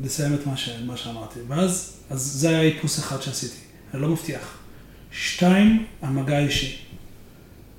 לסיים 0.03 0.33
את 0.33 0.47
מה, 0.47 0.57
ש, 0.57 0.69
מה 0.85 0.97
שאמרתי. 0.97 1.39
ואז, 1.47 1.93
אז 2.09 2.21
זה 2.21 2.49
היה 2.49 2.61
איפוס 2.61 2.99
אחד 2.99 3.21
שעשיתי, 3.21 3.57
אני 3.93 4.01
לא 4.01 4.09
מבטיח. 4.09 4.57
שתיים, 5.11 5.85
המגע 6.01 6.37
האישי. 6.37 6.77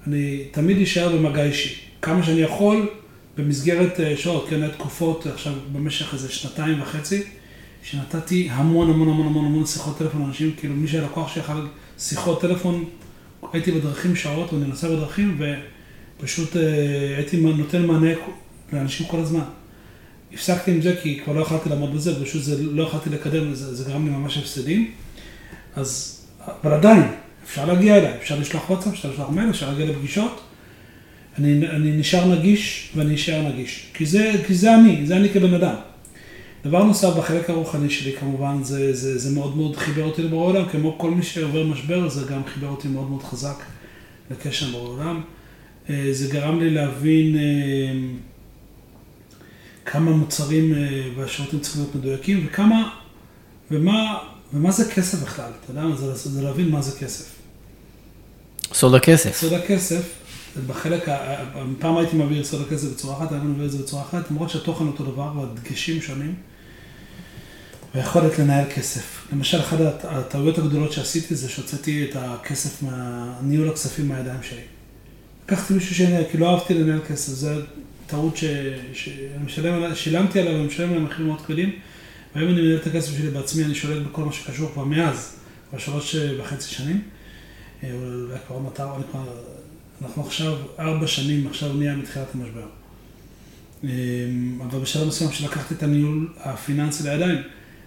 אני 0.07 0.45
תמיד 0.51 0.83
אשאר 0.83 1.17
במגע 1.17 1.45
אישי. 1.45 1.81
כמה 2.03 2.23
שאני 2.23 2.41
יכול, 2.41 2.91
במסגרת 3.39 4.01
אה, 4.01 4.17
שעות, 4.17 4.47
כן, 4.51 4.69
תקופות 4.69 5.27
עכשיו 5.27 5.53
במשך 5.73 6.15
איזה 6.15 6.33
שנתיים 6.33 6.83
וחצי, 6.83 7.23
שנתתי 7.83 8.49
המון 8.51 8.91
המון 8.91 9.09
המון 9.09 9.27
המון 9.27 9.45
המון 9.45 9.67
שיחות 9.67 9.99
טלפון 9.99 10.23
לאנשים, 10.23 10.53
כאילו 10.57 10.75
מי 10.75 10.89
שהיה 10.89 11.05
לקוח 11.05 11.35
שיכול 11.35 11.69
שיחות 11.99 12.41
טלפון, 12.41 12.85
הייתי 13.53 13.73
בדרכים 13.73 14.17
שעות, 14.17 14.53
ואני 14.53 14.67
נוסע 14.67 14.89
בדרכים, 14.89 15.41
ופשוט 16.19 16.57
אה, 16.57 17.17
הייתי 17.17 17.41
נותן 17.41 17.87
מענה 17.87 18.11
לאנשים 18.73 19.07
כל 19.07 19.19
הזמן. 19.21 19.45
הפסקתי 20.35 20.71
עם 20.71 20.81
זה 20.81 20.97
כי 21.03 21.21
כבר 21.25 21.33
לא 21.33 21.41
יכולתי 21.41 21.69
לעמוד 21.69 21.95
בזה, 21.95 22.25
פשוט 22.25 22.43
זה, 22.43 22.63
לא 22.63 22.83
יכולתי 22.83 23.11
לקדם, 23.11 23.55
זה, 23.55 23.75
זה 23.75 23.91
גרם 23.91 24.05
לי 24.07 24.11
ממש 24.11 24.39
הפסדים. 24.39 24.91
אז, 25.77 26.21
אבל 26.65 26.73
עדיין, 26.73 27.03
אפשר 27.45 27.65
להגיע 27.65 27.99
אליי, 27.99 28.17
אפשר 28.17 28.39
לשלוח 28.39 28.71
וואטסאפ, 28.71 28.93
אפשר 28.93 29.11
לשלוח 29.11 29.31
מייל, 29.31 29.51
אפשר 29.51 29.71
להגיע 29.71 29.87
לפגישות. 29.87 30.41
אני, 31.39 31.69
אני 31.69 31.97
נשאר 31.97 32.39
נגיש 32.39 32.93
ואני 32.97 33.15
אשאר 33.15 33.49
נגיש. 33.49 33.87
כי 33.95 34.07
זה, 34.07 34.33
כי 34.47 34.55
זה 34.55 34.75
אני, 34.75 35.07
זה 35.07 35.17
אני 35.17 35.29
כבן 35.29 35.55
אדם. 35.55 35.75
דבר 36.65 36.85
נוסף 36.85 37.17
בחלק 37.17 37.51
הרוחני 37.51 37.91
שלי 37.91 38.13
כמובן, 38.13 38.63
זה, 38.63 38.95
זה, 38.95 39.19
זה 39.19 39.35
מאוד 39.35 39.57
מאוד 39.57 39.77
חיבר 39.77 40.05
אותי 40.05 40.23
לבורא 40.23 40.47
עולם, 40.47 40.69
כמו 40.69 40.99
כל 40.99 41.11
מי 41.11 41.23
שעובר 41.23 41.67
משבר, 41.67 42.09
זה 42.09 42.33
גם 42.33 42.41
חיבר 42.45 42.69
אותי 42.69 42.89
מאוד 42.89 43.11
מאוד 43.11 43.23
חזק 43.23 43.63
לקשר 44.31 44.67
עם 44.67 44.73
בורא 44.73 44.89
עולם. 44.89 45.21
אה, 45.91 46.09
זה 46.13 46.33
גרם 46.33 46.61
לי 46.61 46.71
להבין 46.71 47.37
אה, 47.37 47.43
כמה 49.85 50.11
מוצרים 50.11 50.75
אה, 50.75 51.09
והשירותים 51.17 51.61
צריכים 51.61 51.83
להיות 51.83 51.95
מדויקים, 51.95 52.47
וכמה, 52.47 52.91
ומה, 53.71 54.19
ומה 54.55 54.71
זה 54.71 54.93
כסף 54.95 55.23
בכלל, 55.23 55.51
אתה 55.65 55.71
יודע, 55.71 55.97
זה, 55.97 56.15
זה 56.15 56.43
להבין 56.43 56.71
מה 56.71 56.83
זה 56.83 56.99
כסף. 56.99 57.25
סוד 58.73 58.95
הכסף. 58.95 59.37
סוד 59.37 59.53
הכסף, 59.53 60.03
בחלק, 60.67 61.09
פעם 61.79 61.97
הייתי 61.97 62.17
מעביר 62.17 62.41
את 62.41 62.47
סוד 62.47 62.63
הכסף 62.67 62.89
בצורה 62.93 63.17
אחת, 63.17 63.33
היום 63.33 63.41
אני 63.41 63.51
מעביר 63.51 63.67
את 63.67 63.73
זה 63.73 63.79
בצורה 63.79 64.03
אחרת, 64.03 64.31
למרות 64.31 64.51
שהתוכן 64.51 64.87
אותו 64.87 65.05
דבר 65.05 65.33
והדגשים 65.37 66.03
שונים. 66.03 66.35
והיכולת 67.95 68.39
לנהל 68.39 68.65
כסף. 68.75 69.27
למשל, 69.33 69.61
אחת 69.61 69.79
הטעויות 70.05 70.59
הגדולות 70.59 70.93
שעשיתי 70.93 71.35
זה 71.35 71.49
שהוצאתי 71.49 72.05
את 72.05 72.17
הכסף, 72.17 72.83
ניהול 73.43 73.69
הכספים 73.69 74.09
מהידיים 74.09 74.43
שלי. 74.43 74.61
לקחתי 75.45 75.75
מישהו 75.75 75.95
שינהל, 75.95 76.25
כי 76.33 76.39
לא 76.39 76.51
אהבתי 76.51 76.75
לנהל 76.75 77.01
כסף, 77.09 77.33
זו 77.33 77.51
טעות 78.13 78.37
ששילמתי 78.95 80.41
עליה 80.41 80.53
ואני 80.53 80.67
משלם 80.67 80.91
עליה 80.91 81.01
מחירים 81.01 81.27
מאוד 81.27 81.41
כבדים, 81.41 81.73
והיום 82.35 82.51
אני 82.51 82.63
מנהל 82.63 82.77
את 82.77 82.87
הכסף 82.87 83.17
שלי 83.17 83.31
בעצמי, 83.31 83.65
אני 83.65 83.75
שולט 83.75 84.07
בכל 84.07 84.25
מה 84.25 84.33
שקשור 84.33 84.71
כבר 84.73 84.85
מאז, 84.85 85.37
כבר 85.71 85.79
שלוש 85.79 86.15
וחצי 86.39 86.71
שנים. 86.71 87.03
אה, 87.85 87.91
אולי 87.93 88.39
כבר 88.47 88.59
מטר, 88.59 88.89
אנחנו 90.03 90.23
עכשיו 90.23 90.57
ארבע 90.79 91.07
שנים, 91.07 91.47
עכשיו 91.47 91.73
נהיה 91.73 91.97
מתחילת 91.97 92.35
המשבר. 92.35 92.67
אה, 93.85 93.91
אבל 94.71 94.79
בשלב 94.79 95.09
מסוים 95.09 95.33
שלקחתי 95.33 95.75
את 95.75 95.83
הניהול 95.83 96.29
הפיננסי 96.39 97.03
לידיים, 97.03 97.43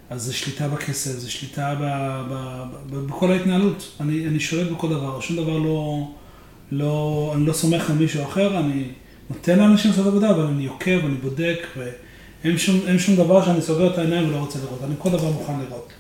אז 0.10 0.22
זה 0.22 0.34
שליטה 0.34 0.68
בכסף, 0.68 1.20
זה 1.20 1.32
שליטה 1.32 1.76
ב, 1.76 1.84
ב, 2.30 2.34
ב, 2.34 2.96
ב, 2.96 3.08
בכל 3.08 3.32
ההתנהלות. 3.32 3.98
אני, 4.00 4.28
אני 4.28 4.40
שולט 4.40 4.72
בכל 4.72 4.90
דבר, 4.90 5.20
שום 5.20 5.38
דבר 5.38 5.58
לא, 5.58 6.12
לא, 6.72 7.32
אני 7.36 7.46
לא 7.46 7.54
סומך 7.54 7.90
על 7.90 7.96
מישהו 7.96 8.24
אחר, 8.24 8.60
אני 8.60 8.84
נותן 9.30 9.60
לאנשים 9.60 9.92
לעשות 9.92 10.08
עבודה, 10.08 10.30
אבל 10.30 10.44
אני 10.44 10.66
עוקב, 10.66 11.06
אני 11.06 11.16
בודק, 11.16 11.68
ואין 11.78 12.58
שום, 12.58 12.80
שום 13.00 13.16
דבר 13.16 13.46
שאני 13.46 13.62
סוגר 13.62 13.94
את 13.94 13.98
העיניים 13.98 14.30
ולא 14.30 14.38
רוצה 14.38 14.60
לראות, 14.60 14.80
אני 14.84 14.96
כל 14.98 15.10
דבר 15.10 15.32
מוכן 15.32 15.54
לראות. 15.60 15.94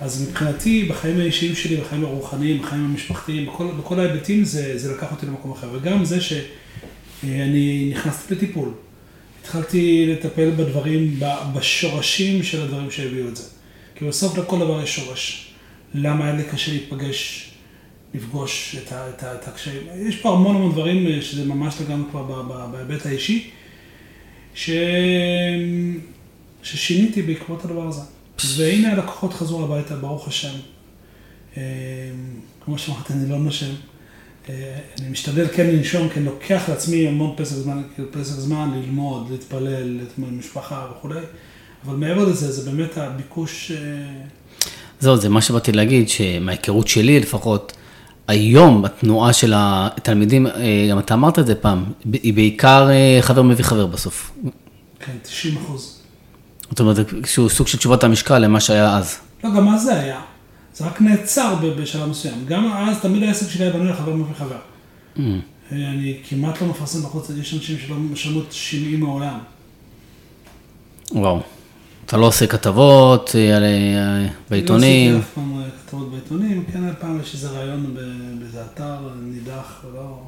אז 0.00 0.28
מבחינתי, 0.28 0.84
בחיים 0.84 1.20
האישיים 1.20 1.54
שלי, 1.54 1.76
בחיים 1.76 2.04
הרוחניים, 2.04 2.62
בחיים 2.62 2.84
המשפחתיים, 2.84 3.46
בכל, 3.46 3.66
בכל 3.78 4.00
ההיבטים, 4.00 4.44
זה, 4.44 4.78
זה 4.78 4.92
לקח 4.92 5.12
אותי 5.12 5.26
למקום 5.26 5.52
אחר. 5.52 5.68
וגם 5.72 6.04
זה 6.04 6.20
שאני 6.20 7.90
נכנסתי 7.90 8.34
לטיפול. 8.34 8.68
התחלתי 9.42 10.06
לטפל 10.06 10.50
בדברים, 10.50 11.20
בשורשים 11.54 12.42
של 12.42 12.62
הדברים 12.62 12.90
שהביאו 12.90 13.28
את 13.28 13.36
זה. 13.36 13.44
כי 13.94 14.04
בסוף 14.04 14.38
לכל 14.38 14.58
דבר 14.58 14.82
יש 14.82 14.96
שורש. 14.96 15.52
למה 15.94 16.24
היה 16.24 16.34
לי 16.34 16.44
קשה 16.44 16.70
להיפגש, 16.72 17.51
לפגוש 18.14 18.76
את, 18.82 18.92
ה, 18.92 19.08
את, 19.08 19.22
ה, 19.22 19.34
את 19.34 19.48
הקשיים. 19.48 19.82
יש 19.96 20.16
פה 20.16 20.32
המון 20.32 20.56
המון 20.56 20.72
דברים 20.72 21.06
אה, 21.06 21.22
שזה 21.22 21.44
ממש 21.44 21.74
לגמרי 21.80 22.10
כבר 22.10 22.42
בהיבט 22.72 23.06
האישי, 23.06 23.50
ש... 24.54 24.70
ששיניתי 26.62 27.22
בעקבות 27.22 27.64
הדבר 27.64 27.88
הזה. 27.88 28.00
והנה 28.56 28.92
הלקוחות 28.92 29.32
חזרו 29.32 29.64
הביתה, 29.64 29.96
ברוך 29.96 30.28
השם. 30.28 30.54
אה, 31.56 31.62
כמו 32.64 32.78
שאמרתי, 32.78 33.12
אני 33.12 33.30
לא 33.30 33.38
נושם. 33.38 33.72
אה, 34.48 34.78
אני 35.00 35.08
משתדל 35.08 35.48
כן 35.48 35.66
לנשום, 35.66 36.08
כי 36.08 36.18
אני 36.18 36.26
לוקח 36.26 36.68
לעצמי 36.68 37.08
המון 37.08 37.34
פסק 37.36 37.54
זמן, 37.54 37.82
כאילו 37.94 38.12
פסק 38.12 38.34
זמן 38.34 38.70
ללמוד, 38.74 39.30
להתפלל, 39.30 40.00
עם 40.18 40.38
משפחה 40.38 40.86
וכולי, 40.90 41.20
אבל 41.84 41.96
מעבר 41.96 42.24
לזה, 42.24 42.52
זה 42.52 42.70
באמת 42.70 42.98
הביקוש... 42.98 43.70
אה, 43.70 43.76
זהו, 45.00 45.16
זה 45.16 45.28
מה 45.28 45.42
שבאתי 45.42 45.72
להגיד, 45.72 46.08
שמההיכרות 46.08 46.88
שלי 46.88 47.20
לפחות, 47.20 47.72
היום 48.28 48.84
התנועה 48.84 49.32
של 49.32 49.52
התלמידים, 49.56 50.46
אה, 50.46 50.86
גם 50.90 50.98
אתה 50.98 51.14
אמרת 51.14 51.38
את 51.38 51.46
זה 51.46 51.54
פעם, 51.54 51.84
היא 52.12 52.34
בעיקר 52.34 52.88
חבר 53.20 53.42
מביא 53.42 53.64
חבר 53.64 53.86
בסוף. 53.86 54.30
כן, 55.00 55.12
90 55.22 55.56
אחוז. 55.56 55.98
זאת 56.70 56.80
אומרת, 56.80 56.96
שהוא 57.26 57.48
סוג 57.48 57.66
של 57.66 57.78
תשובת 57.78 58.04
המשקל 58.04 58.38
למה 58.38 58.60
שהיה 58.60 58.96
אז. 58.96 59.18
לא, 59.44 59.50
גם 59.50 59.68
אז 59.68 59.82
זה 59.82 60.00
היה. 60.00 60.20
זה 60.74 60.86
רק 60.86 61.00
נעצר 61.00 61.54
בשלב 61.78 62.08
מסוים. 62.08 62.44
גם 62.48 62.72
אז 62.72 63.00
תמיד 63.00 63.22
העסק 63.22 63.50
שלי 63.50 63.64
היה 63.64 63.72
בנוי 63.72 63.88
לחבר 63.88 64.14
מביא 64.14 64.34
חבר. 64.34 64.58
Mm. 65.16 65.20
אני 65.72 66.18
כמעט 66.28 66.60
לא 66.62 66.66
מפרסם 66.68 67.02
בחוץ, 67.02 67.30
יש 67.30 67.54
אנשים 67.54 67.78
שלא 67.78 67.96
משלמו 67.96 68.40
את 68.40 68.52
שינויים 68.52 69.00
מעולם. 69.00 69.38
וואו. 71.12 71.40
אתה 72.06 72.16
לא 72.16 72.26
עושה 72.26 72.46
כתבות 72.46 73.30
אה, 73.34 73.58
אה, 73.58 74.28
בעיתונים? 74.50 75.12
לא 75.12 75.18
עשיתי 75.18 75.30
אף 75.30 75.34
פעם 75.34 75.60
אה, 75.60 75.66
כתבות 75.86 76.10
בעיתונים, 76.10 76.64
כן, 76.72 76.80
פעם 77.00 77.20
יש 77.22 77.34
איזה 77.34 77.48
רעיון 77.48 77.96
באיזה 78.40 78.64
אתר 78.74 78.96
נידח, 79.22 79.84
ולא... 79.84 80.22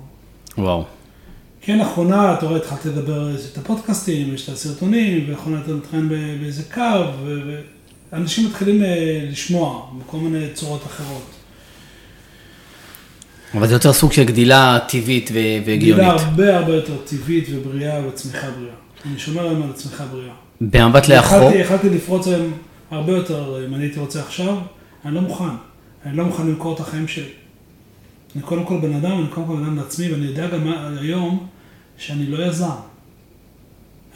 וואו. 0.59 0.85
כן, 1.61 1.79
לאחרונה, 1.79 2.35
אתה 2.35 2.47
רואה, 2.47 2.57
התחלתי 2.57 2.89
לדבר, 2.89 3.31
יש 3.31 3.53
את 3.53 3.59
הפודקאסטים, 3.59 4.35
יש 4.35 4.49
את 4.49 4.55
הסרטונים, 4.55 5.25
ולאחרונה 5.29 5.61
אתה 5.65 5.73
מתחיל 5.73 6.09
באיזה 6.41 6.63
קו, 6.75 6.81
אנשים 8.13 8.47
מתחילים 8.49 8.83
לשמוע 9.31 9.87
בכל 9.99 10.17
מיני 10.17 10.47
צורות 10.55 10.83
אחרות. 10.87 11.31
אבל 13.55 13.67
זה 13.67 13.75
יותר 13.75 13.93
סוג 13.93 14.13
של 14.13 14.25
גדילה 14.25 14.79
טבעית 14.89 15.31
והגיונית. 15.67 16.05
גדילה 16.05 16.13
הרבה 16.13 16.59
הרבה 16.59 16.75
יותר 16.75 16.97
טבעית 17.05 17.49
ובריאה 17.51 18.07
וצמיחה 18.09 18.51
בריאה. 18.51 18.75
אני 19.07 19.19
שומר 19.19 19.43
היום 19.43 19.63
על 19.63 19.71
הצמיחה 19.71 20.05
בריאה. 20.05 20.44
במבט 20.61 21.09
לאחור? 21.09 21.51
יכלתי 21.55 21.89
לפרוץ 21.89 22.27
היום 22.27 22.53
הרבה 22.91 23.13
יותר, 23.13 23.67
אם 23.67 23.75
אני 23.75 23.85
הייתי 23.85 24.01
רוצה 24.01 24.21
עכשיו, 24.21 24.57
אני 25.05 25.15
לא 25.15 25.21
מוכן. 25.21 25.45
אני 26.07 26.17
לא 26.17 26.25
מוכן 26.25 26.47
למכור 26.47 26.75
את 26.75 26.81
החיים 26.81 27.09
שלי. 27.09 27.29
אני 28.35 28.43
קודם 28.43 28.65
כל 28.65 28.79
בן 28.81 28.95
אדם, 28.95 29.19
אני 29.19 29.29
קודם 29.29 29.47
כל 29.47 29.57
בן 29.57 29.65
אדם 29.65 29.77
לעצמי, 29.77 30.13
ואני 30.13 30.27
יודע 30.27 30.47
גם 30.47 30.73
היום 31.01 31.47
שאני 31.99 32.27
לא 32.27 32.47
יזם. 32.47 32.67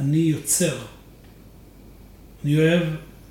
אני 0.00 0.16
יוצר. 0.16 0.76
אני 2.44 2.58
אוהב 2.58 2.82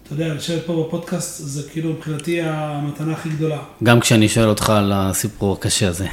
אתה 0.08 0.15
יודע, 0.15 0.34
לשבת 0.34 0.65
פה 0.65 0.86
בפודקאסט 0.88 1.41
זה 1.43 1.70
כאילו 1.72 1.93
מבחינתי 1.93 2.41
המתנה 2.41 3.13
הכי 3.13 3.30
גדולה. 3.30 3.58
גם 3.84 4.00
כשאני 4.00 4.30
שואל 4.30 4.50
אותך 4.50 4.70
על 4.70 4.91
הסיפור 4.96 5.54
הקשה 5.54 5.88
הזה. 5.88 6.08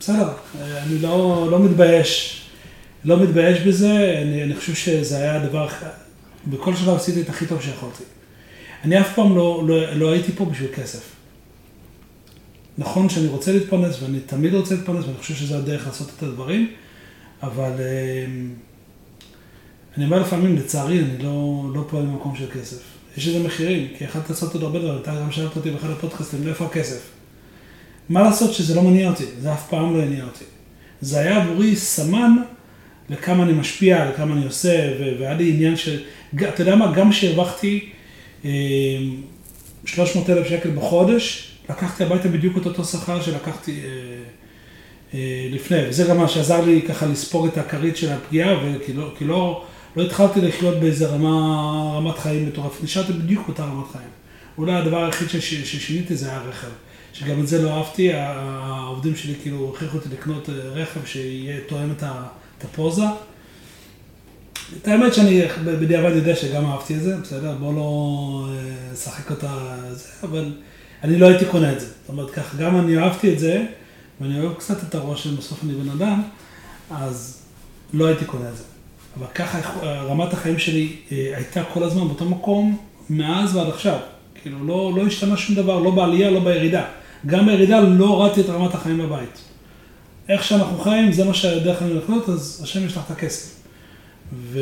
בסדר, 0.00 0.28
אני 0.60 0.98
לא, 0.98 1.48
לא 1.50 1.58
מתבייש. 1.58 2.45
לא 3.04 3.22
מתבייש 3.22 3.60
בזה, 3.60 4.18
אני, 4.22 4.42
אני 4.42 4.56
חושב 4.56 4.74
שזה 4.74 5.16
היה 5.16 5.42
הדבר, 5.42 5.68
בכל 6.46 6.76
שלב 6.76 6.94
עשיתי 6.94 7.20
את 7.20 7.28
הכי 7.28 7.46
טוב 7.46 7.62
שיכולתי. 7.62 8.02
אני 8.84 9.00
אף 9.00 9.14
פעם 9.14 9.36
לא, 9.36 9.64
לא, 9.66 9.94
לא 9.94 10.12
הייתי 10.12 10.32
פה 10.32 10.44
בשביל 10.44 10.72
כסף. 10.74 11.12
נכון 12.78 13.08
שאני 13.08 13.26
רוצה 13.26 13.52
להתפרנס, 13.52 14.02
ואני 14.02 14.20
תמיד 14.20 14.54
רוצה 14.54 14.74
להתפרנס, 14.74 15.04
ואני 15.04 15.18
חושב 15.18 15.34
שזו 15.34 15.56
הדרך 15.56 15.86
לעשות 15.86 16.12
את 16.16 16.22
הדברים, 16.22 16.70
אבל... 17.42 17.72
אני 19.96 20.04
אומר 20.04 20.20
לפעמים, 20.20 20.56
לצערי, 20.56 20.98
אני 20.98 21.18
לא, 21.18 21.64
לא 21.74 21.84
פועל 21.88 22.06
במקום 22.06 22.36
של 22.36 22.50
כסף. 22.50 22.80
יש 23.16 23.28
לזה 23.28 23.46
מחירים, 23.46 23.88
כי 23.98 24.04
יכולת 24.04 24.30
לעשות 24.30 24.54
עוד 24.54 24.62
הרבה 24.62 24.78
דברים. 24.78 24.98
אתה 25.02 25.14
גם 25.20 25.30
שאלת 25.30 25.56
אותי 25.56 25.70
באחד 25.70 25.90
הפודקאסטים, 25.90 26.48
איפה 26.48 26.64
הכסף? 26.64 27.00
מה 28.08 28.22
לעשות 28.22 28.52
שזה 28.52 28.74
לא 28.74 28.82
מניע 28.82 29.10
אותי, 29.10 29.24
זה 29.40 29.52
אף 29.52 29.70
פעם 29.70 29.96
לא 29.96 30.02
הניע 30.02 30.24
אותי. 30.24 30.44
זה 31.00 31.18
היה 31.18 31.42
עבורי 31.42 31.76
סמן 31.76 32.32
לכמה 33.10 33.42
אני 33.42 33.52
משפיע, 33.52 34.10
לכמה 34.10 34.34
אני 34.34 34.44
עושה, 34.44 34.92
והיה 35.18 35.34
לי 35.34 35.50
עניין 35.50 35.76
של, 35.76 36.00
אתה 36.36 36.62
יודע 36.62 36.76
מה, 36.76 36.92
גם 36.92 37.10
כשהרווחתי 37.10 37.90
300 39.84 40.30
אלף 40.30 40.46
שקל 40.46 40.70
בחודש, 40.70 41.52
לקחתי 41.70 42.04
הביתה 42.04 42.28
בדיוק 42.28 42.58
את 42.58 42.66
אותו 42.66 42.84
שכר 42.84 43.22
שלקחתי 43.22 43.80
אה, 43.84 43.88
אה, 45.14 45.48
לפני, 45.50 45.88
וזה 45.88 46.04
גם 46.04 46.18
מה 46.18 46.28
שעזר 46.28 46.64
לי 46.64 46.82
ככה 46.88 47.06
לספוג 47.06 47.46
את 47.46 47.58
הכרית 47.58 47.96
של 47.96 48.12
הפגיעה, 48.12 48.54
וכי 48.64 48.92
לא, 48.92 49.10
כי 49.18 49.24
לא, 49.24 49.64
לא 49.96 50.02
התחלתי 50.02 50.40
לחיות 50.40 50.80
באיזה 50.80 51.06
רמה, 51.06 51.92
רמת 51.96 52.18
חיים 52.18 52.46
מטורפת, 52.46 52.84
נשארתי 52.84 53.12
בדיוק 53.12 53.46
באותה 53.46 53.64
רמת 53.64 53.86
חיים. 53.92 54.08
אולי 54.58 54.74
הדבר 54.74 55.04
היחיד 55.04 55.28
שש, 55.28 55.54
ששיניתי 55.54 56.16
זה 56.16 56.28
היה 56.28 56.40
רכב, 56.48 56.68
שגם 57.12 57.40
את 57.40 57.48
זה 57.48 57.62
לא 57.62 57.70
אהבתי, 57.70 58.12
העובדים 58.12 59.16
שלי 59.16 59.34
כאילו 59.42 59.72
הכריחו 59.74 59.96
אותי 59.96 60.08
לקנות 60.12 60.50
אה, 60.50 60.54
רכב 60.54 61.06
שיהיה 61.06 61.60
תואם 61.66 61.90
את 61.90 62.02
הפוזה. 62.64 63.04
את 64.82 64.88
האמת 64.88 65.14
שאני 65.14 65.42
בדיעבד 65.64 66.16
יודע 66.16 66.36
שגם 66.36 66.66
אהבתי 66.66 66.94
את 66.94 67.02
זה, 67.02 67.16
בסדר? 67.16 67.54
בוא 67.60 67.74
לא 67.74 68.48
אה, 68.50 68.92
נשחק 68.92 69.30
אותה 69.30 69.76
זה, 69.92 70.08
אבל 70.22 70.52
אני 71.04 71.18
לא 71.18 71.26
הייתי 71.26 71.44
קונה 71.44 71.72
את 71.72 71.80
זה. 71.80 71.86
זאת 71.86 72.08
אומרת, 72.08 72.30
ככה, 72.30 72.56
גם 72.56 72.78
אני 72.78 72.98
אהבתי 72.98 73.32
את 73.32 73.38
זה, 73.38 73.64
ואני 74.20 74.40
אוהב 74.40 74.54
קצת 74.54 74.82
את 74.88 74.94
הראש 74.94 75.24
של 75.24 75.34
בסוף 75.34 75.64
אני 75.64 75.72
בן 75.72 75.90
אדם, 75.90 76.22
אז 76.90 77.42
לא 77.92 78.06
הייתי 78.06 78.24
קונה 78.24 78.48
את 78.48 78.56
זה. 78.56 78.62
אבל 79.18 79.26
ככה 79.34 79.58
רמת 79.82 80.32
החיים 80.32 80.58
שלי 80.58 80.96
אה, 81.12 81.32
הייתה 81.36 81.62
כל 81.64 81.82
הזמן 81.82 82.08
באותו 82.08 82.24
מקום, 82.24 82.78
מאז 83.10 83.56
ועד 83.56 83.68
עכשיו. 83.68 83.98
כאילו, 84.42 84.66
לא, 84.66 84.92
לא 84.96 85.06
השתנה 85.06 85.36
שום 85.36 85.56
דבר, 85.56 85.78
לא 85.78 85.90
בעלייה, 85.90 86.30
לא 86.30 86.40
בירידה. 86.40 86.84
גם 87.26 87.46
בירידה 87.46 87.80
לא 87.80 88.04
הורדתי 88.04 88.40
את 88.40 88.48
רמת 88.48 88.74
החיים 88.74 88.98
בבית. 88.98 89.45
איך 90.28 90.44
שאנחנו 90.44 90.78
חיים, 90.78 91.12
זה 91.12 91.24
מה 91.24 91.34
שהדרך 91.34 91.82
לנו 91.82 91.94
לקנות, 91.94 92.28
אז 92.28 92.60
השם 92.62 92.86
יש 92.86 92.92
לך 92.92 93.02
את 93.06 93.10
הכסף. 93.10 93.50
ו... 94.32 94.60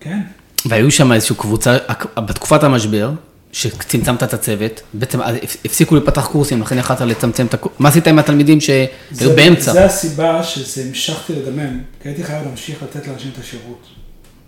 כן. 0.00 0.20
והיו 0.66 0.90
שם 0.90 1.12
איזושהי 1.12 1.36
קבוצה, 1.36 1.76
בתקופת 2.16 2.62
המשבר, 2.62 3.10
שצמצמת 3.52 4.22
את 4.22 4.34
הצוות, 4.34 4.82
בעצם 4.94 5.20
הפסיקו 5.64 5.96
לפתח 5.96 6.26
קורסים, 6.26 6.62
לכן 6.62 6.78
יכולת 6.78 7.00
לצמצם 7.00 7.46
את 7.46 7.54
הקורסים. 7.54 7.76
מה 7.82 7.88
עשית 7.88 8.08
עם 8.08 8.18
התלמידים 8.18 8.60
שהיו 8.60 9.30
באמצע? 9.36 9.72
זה 9.72 9.84
הסיבה 9.84 10.42
שזה 10.42 10.82
המשכתי 10.82 11.32
לדמם, 11.32 11.80
כי 12.02 12.08
הייתי 12.08 12.24
חייב 12.24 12.44
להמשיך 12.44 12.82
לתת 12.82 13.08
לאנשים 13.08 13.30
את 13.34 13.38
השירות. 13.38 13.86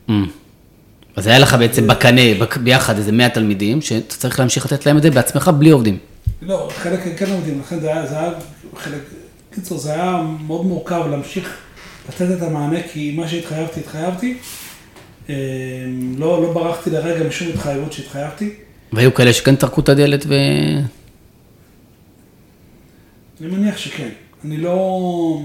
Mm. 0.08 0.12
אז 1.16 1.26
היה 1.26 1.38
לך 1.38 1.54
בעצם 1.54 1.86
בקנה, 1.86 2.20
ביחד 2.62 2.96
איזה 2.96 3.12
100 3.12 3.28
תלמידים, 3.28 3.80
שאתה 3.80 4.14
צריך 4.16 4.38
להמשיך 4.38 4.66
לתת 4.66 4.86
להם 4.86 4.96
את 4.96 5.02
זה 5.02 5.10
בעצמך 5.10 5.50
בלי 5.58 5.70
עובדים. 5.70 5.98
לא, 6.42 6.68
חלק 6.82 7.00
כן 7.18 7.32
עובדים, 7.32 7.60
לכן 7.60 7.80
זה 7.80 7.86
היה, 7.86 8.06
זה 8.06 8.18
היה 8.18 8.30
חלק, 8.76 9.00
קיצור, 9.50 9.78
זה 9.78 9.92
היה 9.92 10.22
מאוד 10.46 10.66
מורכב 10.66 11.06
להמשיך 11.10 11.56
לתת 12.08 12.36
את 12.36 12.42
המענה, 12.42 12.78
כי 12.92 13.14
מה 13.16 13.28
שהתחייבתי, 13.28 13.80
התחייבתי. 13.80 14.38
אה, 15.28 15.34
לא, 16.18 16.42
לא 16.42 16.52
ברחתי 16.52 16.90
לרגע 16.90 17.28
משום 17.28 17.48
התחייבות 17.48 17.92
שהתחייבתי. 17.92 18.54
והיו 18.92 19.14
כאלה 19.14 19.32
שכן 19.32 19.56
טרקו 19.56 19.80
את 19.80 19.88
הדלת 19.88 20.24
ו... 20.28 20.34
אני 23.40 23.48
מניח 23.48 23.78
שכן. 23.78 24.08
אני 24.44 24.56
לא, 24.56 25.40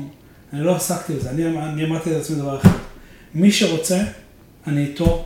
אני 0.53 0.63
לא 0.63 0.75
עסקתי 0.75 1.13
בזה, 1.13 1.29
אני, 1.29 1.45
אני 1.45 1.85
אמרתי 1.85 2.09
לעצמי 2.13 2.35
דבר 2.35 2.57
אחד. 2.57 2.69
מי 3.33 3.51
שרוצה, 3.51 4.03
אני 4.67 4.85
איתו, 4.85 5.25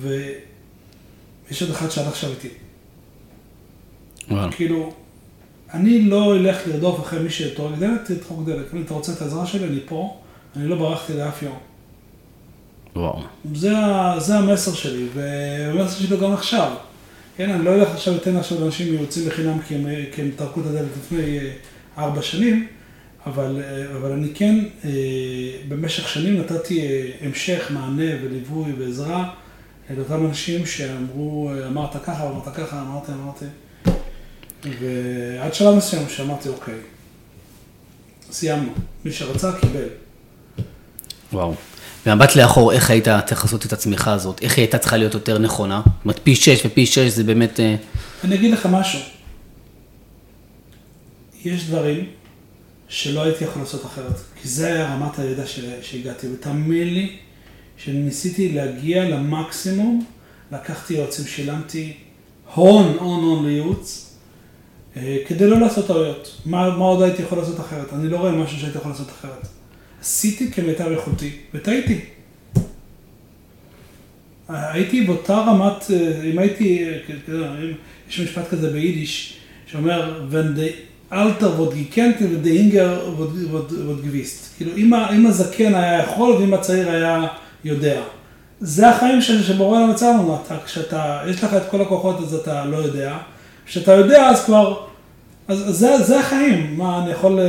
ויש 0.00 1.62
עוד 1.62 1.70
אחד 1.70 1.90
שעד 1.90 2.06
עכשיו 2.06 2.30
איתי. 2.30 2.48
כאילו, 4.50 4.92
אני 5.74 6.02
לא 6.02 6.36
אלך 6.36 6.56
לרדוף 6.66 7.00
אחרי 7.00 7.22
מי 7.22 7.30
שטורק 7.30 7.78
דלת, 7.78 8.04
תדחוק 8.04 8.46
דלת. 8.46 8.74
אם 8.74 8.82
אתה 8.82 8.94
רוצה 8.94 9.12
את 9.12 9.22
העזרה 9.22 9.46
שלי, 9.46 9.64
אני 9.64 9.80
פה, 9.86 10.16
אני 10.56 10.68
לא 10.68 10.76
ברחתי 10.76 11.12
לאף 11.14 11.42
יום. 11.42 11.58
וואו. 12.96 13.22
זה, 13.54 13.72
זה 14.18 14.38
המסר 14.38 14.72
שלי, 14.72 15.06
והמסר 15.14 16.06
שלי 16.06 16.16
גם 16.16 16.32
עכשיו. 16.32 16.72
כן, 17.36 17.50
אני 17.50 17.64
לא 17.64 17.74
אלך 17.74 17.88
עכשיו 17.90 18.14
לתת 18.14 18.34
עכשיו 18.38 18.60
לאנשים 18.60 18.94
יוצאים 18.94 19.28
בחינם 19.28 19.58
כי 19.68 19.74
הם, 19.74 19.86
כי 20.12 20.22
הם 20.22 20.30
טרקו 20.36 20.60
את 20.60 20.66
הדלת 20.66 20.88
לפני 20.96 21.38
אה, 21.38 21.52
ארבע 21.98 22.22
שנים, 22.22 22.66
אבל, 23.26 23.62
אה, 23.64 23.96
אבל 23.96 24.12
אני 24.12 24.28
כן 24.34 24.58
אה, 24.84 24.90
במשך 25.68 26.08
שנים 26.08 26.40
נתתי 26.40 27.10
המשך, 27.20 27.70
מענה 27.70 28.12
וליווי 28.22 28.72
ועזרה 28.78 29.34
לאותם 29.96 30.26
אנשים 30.26 30.66
שאמרו, 30.66 31.50
אמרת 31.66 32.04
ככה, 32.04 32.28
אמרת 32.28 32.48
ככה, 32.56 32.82
אמרתי, 32.82 33.12
אמרתי. 33.12 33.44
ועד 34.64 35.54
שלב 35.54 35.74
מסוים 35.74 36.08
שאמרתי, 36.08 36.48
אוקיי, 36.48 36.74
סיימנו. 38.32 38.72
מי 39.04 39.12
שרצה, 39.12 39.52
קיבל. 39.60 39.88
וואו. 41.32 41.54
במבט 42.06 42.36
לאחור, 42.36 42.72
איך 42.72 42.90
היית 42.90 43.08
צריך 43.26 43.44
לעשות 43.44 43.66
את 43.66 43.72
הצמיחה 43.72 44.12
הזאת? 44.12 44.42
איך 44.42 44.56
היא 44.56 44.62
הייתה 44.62 44.78
צריכה 44.78 44.96
להיות 44.96 45.14
יותר 45.14 45.38
נכונה? 45.38 45.82
זאת 45.84 46.04
אומרת, 46.04 46.20
פי 46.22 46.36
שש 46.36 46.66
ופי 46.66 46.86
שש 46.86 46.98
זה 46.98 47.24
באמת... 47.24 47.60
אה, 47.60 47.76
אני 48.24 48.34
אגיד 48.34 48.52
לך 48.52 48.66
משהו. 48.66 49.00
יש 51.44 51.64
דברים 51.64 52.06
שלא 52.88 53.22
הייתי 53.22 53.44
יכול 53.44 53.62
לעשות 53.62 53.86
אחרת, 53.86 54.16
כי 54.42 54.48
זה 54.48 54.66
היה 54.66 54.94
רמת 54.94 55.18
הידע 55.18 55.42
שהגעתי, 55.82 56.26
ותאמין 56.32 56.94
לי 56.94 57.16
שניסיתי 57.76 58.52
להגיע 58.52 59.04
למקסימום, 59.04 60.04
לקחתי 60.52 60.94
יועצים, 60.94 61.26
שילמתי 61.26 61.92
הון, 62.54 62.96
הון, 62.98 63.24
הון 63.24 63.46
לייעוץ, 63.46 64.11
כדי 65.26 65.46
לא 65.46 65.60
לעשות 65.60 65.86
טעויות. 65.86 66.40
מה, 66.46 66.76
מה 66.76 66.84
עוד 66.84 67.02
הייתי 67.02 67.22
יכול 67.22 67.38
לעשות 67.38 67.60
אחרת? 67.60 67.92
אני 67.92 68.08
לא 68.08 68.16
רואה 68.16 68.32
משהו 68.32 68.58
שהייתי 68.58 68.78
יכול 68.78 68.90
לעשות 68.90 69.08
אחרת. 69.08 69.48
עשיתי 70.00 70.52
כמיטב 70.52 70.92
יכולתי, 70.92 71.30
וטעיתי. 71.54 72.00
הייתי 74.48 75.00
באותה 75.00 75.34
רמת, 75.34 75.90
אה, 75.90 76.22
אם 76.24 76.38
הייתי, 76.38 76.84
יש 78.08 78.20
משפט 78.20 78.48
כזה 78.48 78.70
ביידיש, 78.70 79.38
שאומר, 79.66 80.26
the 80.30 81.12
alter 81.12 81.58
wird 81.58 81.74
gekennte 81.74 82.24
und 82.24 82.44
the 82.44 82.50
hinger 82.50 82.90
wird 83.86 84.02
gewiסט. 84.04 84.56
כאילו, 84.56 84.76
אם 85.16 85.26
הזקן 85.26 85.74
היה 85.74 86.02
יכול 86.02 86.32
ואם 86.32 86.54
הצעיר 86.54 86.90
היה 86.90 87.26
יודע. 87.64 88.02
זה 88.60 88.88
החיים 88.88 89.20
שבורא 89.22 89.80
לנו, 89.80 89.94
כשאתה, 90.64 91.22
יש 91.26 91.44
לך 91.44 91.54
את 91.54 91.62
כל 91.70 91.80
הכוחות 91.80 92.20
אז 92.20 92.34
אתה 92.34 92.64
לא 92.64 92.76
יודע. 92.76 93.18
כשאתה 93.72 93.92
יודע 93.92 94.28
אז 94.28 94.44
כבר, 94.44 94.80
אז 95.48 95.58
זה, 95.58 96.02
זה 96.02 96.20
החיים. 96.20 96.78
מה, 96.78 97.02
אני 97.02 97.12
יכול... 97.12 97.40
אה, 97.40 97.46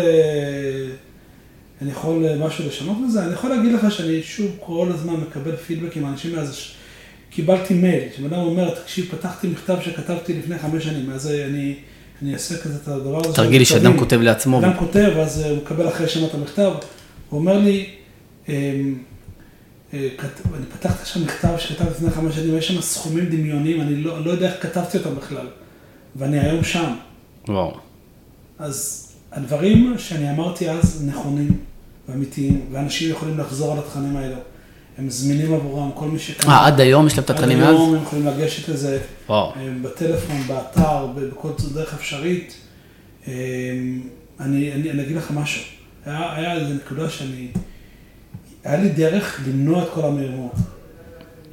אני 1.82 1.91
יכול 1.91 2.26
אה, 2.26 2.36
משהו 2.36 2.67
לשנות 2.67 2.97
בזה? 3.07 3.24
אני 3.24 3.34
יכול 3.34 3.49
להגיד 3.49 3.71
לך 3.71 3.91
שאני 3.91 4.24
שוב 4.24 4.51
כל 4.59 4.88
הזמן 4.93 5.13
מקבל 5.13 5.55
פידבק 5.55 5.97
עם 5.97 6.05
אנשים 6.05 6.36
מאז, 6.36 6.57
קיבלתי 7.30 7.74
מייל, 7.74 8.03
שבן 8.17 8.34
אדם 8.34 8.41
אומר, 8.41 8.69
תקשיב, 8.69 9.05
פתחתי 9.11 9.47
מכתב 9.47 9.78
שכתבתי 9.82 10.34
לפני 10.34 10.57
חמש 10.57 10.84
שנים, 10.84 11.09
אז 11.09 11.28
אני, 11.28 11.76
אני 12.21 12.34
אעשה 12.34 12.57
כזה 12.57 12.78
את 12.84 12.88
הדבר 12.88 13.19
הזה. 13.26 13.36
תרגיל 13.36 13.59
לי 13.59 13.65
שאדם 13.65 13.97
כותב 13.97 14.21
לעצמו. 14.21 14.59
אדם 14.59 14.74
כותב, 14.80 15.11
אז 15.17 15.41
אה, 15.41 15.49
הוא 15.49 15.57
מקבל 15.57 15.88
אחרי 15.88 16.07
שנה 16.07 16.26
את 16.26 16.34
המכתב, 16.34 16.71
הוא 17.30 17.39
אומר 17.39 17.57
לי, 17.57 17.89
אמ, 18.49 18.53
אה, 19.93 20.07
אני 20.55 20.65
פתחתי 20.78 21.01
עכשיו 21.01 21.21
מכתב 21.21 21.53
שכתבתי 21.57 21.91
לפני 21.91 22.09
חמש 22.09 22.36
שנים, 22.36 22.57
יש 22.57 22.67
שם 22.67 22.82
סכומים 22.82 23.26
דמיוניים, 23.26 23.82
אני 23.82 23.95
לא, 23.95 24.26
לא 24.26 24.32
יודע 24.32 24.47
איך 24.47 24.63
כתבתי 24.63 24.97
אותם 24.97 25.15
בכלל, 25.15 25.47
ואני 26.16 26.39
היום 26.39 26.64
שם. 26.64 26.93
וואו. 27.47 27.78
אז 28.59 29.07
הדברים 29.32 29.95
שאני 29.97 30.32
אמרתי 30.32 30.70
אז 30.70 31.05
נכונים. 31.05 31.59
ואמיתיים, 32.09 32.66
ואנשים 32.72 33.11
יכולים 33.11 33.38
לחזור 33.38 33.72
על 33.72 33.80
התכנים 33.80 34.16
האלו. 34.16 34.36
הם 34.97 35.09
זמינים 35.09 35.53
עבורם, 35.53 35.91
כל 35.95 36.07
מי 36.07 36.20
שכאן. 36.20 36.49
אה, 36.49 36.68
עד 36.68 36.80
היום 36.80 37.07
יש 37.07 37.14
להם 37.14 37.24
את 37.24 37.30
התכנים 37.30 37.57
מאז? 37.59 37.68
עד 37.68 37.76
היום 37.76 37.95
הם 37.95 38.03
יכולים 38.03 38.28
לגשת 38.28 38.70
לזה. 38.70 38.99
וואו. 39.30 39.53
בטלפון, 39.82 40.41
באתר, 40.47 41.07
בכל 41.16 41.49
דרך 41.74 41.93
אפשרית. 41.93 42.55
אני, 43.28 43.34
אני, 44.39 44.72
אני 44.91 45.01
אגיד 45.03 45.18
לך 45.18 45.32
משהו. 45.32 45.64
היה, 46.05 46.36
היה 46.36 46.53
איזו 46.53 46.74
נקודה 46.74 47.09
שאני, 47.09 47.47
היה 48.64 48.84
לי 48.84 48.89
דרך 48.89 49.41
למנוע 49.47 49.84
את 49.84 49.88
כל 49.93 50.05
המהירות. 50.05 50.55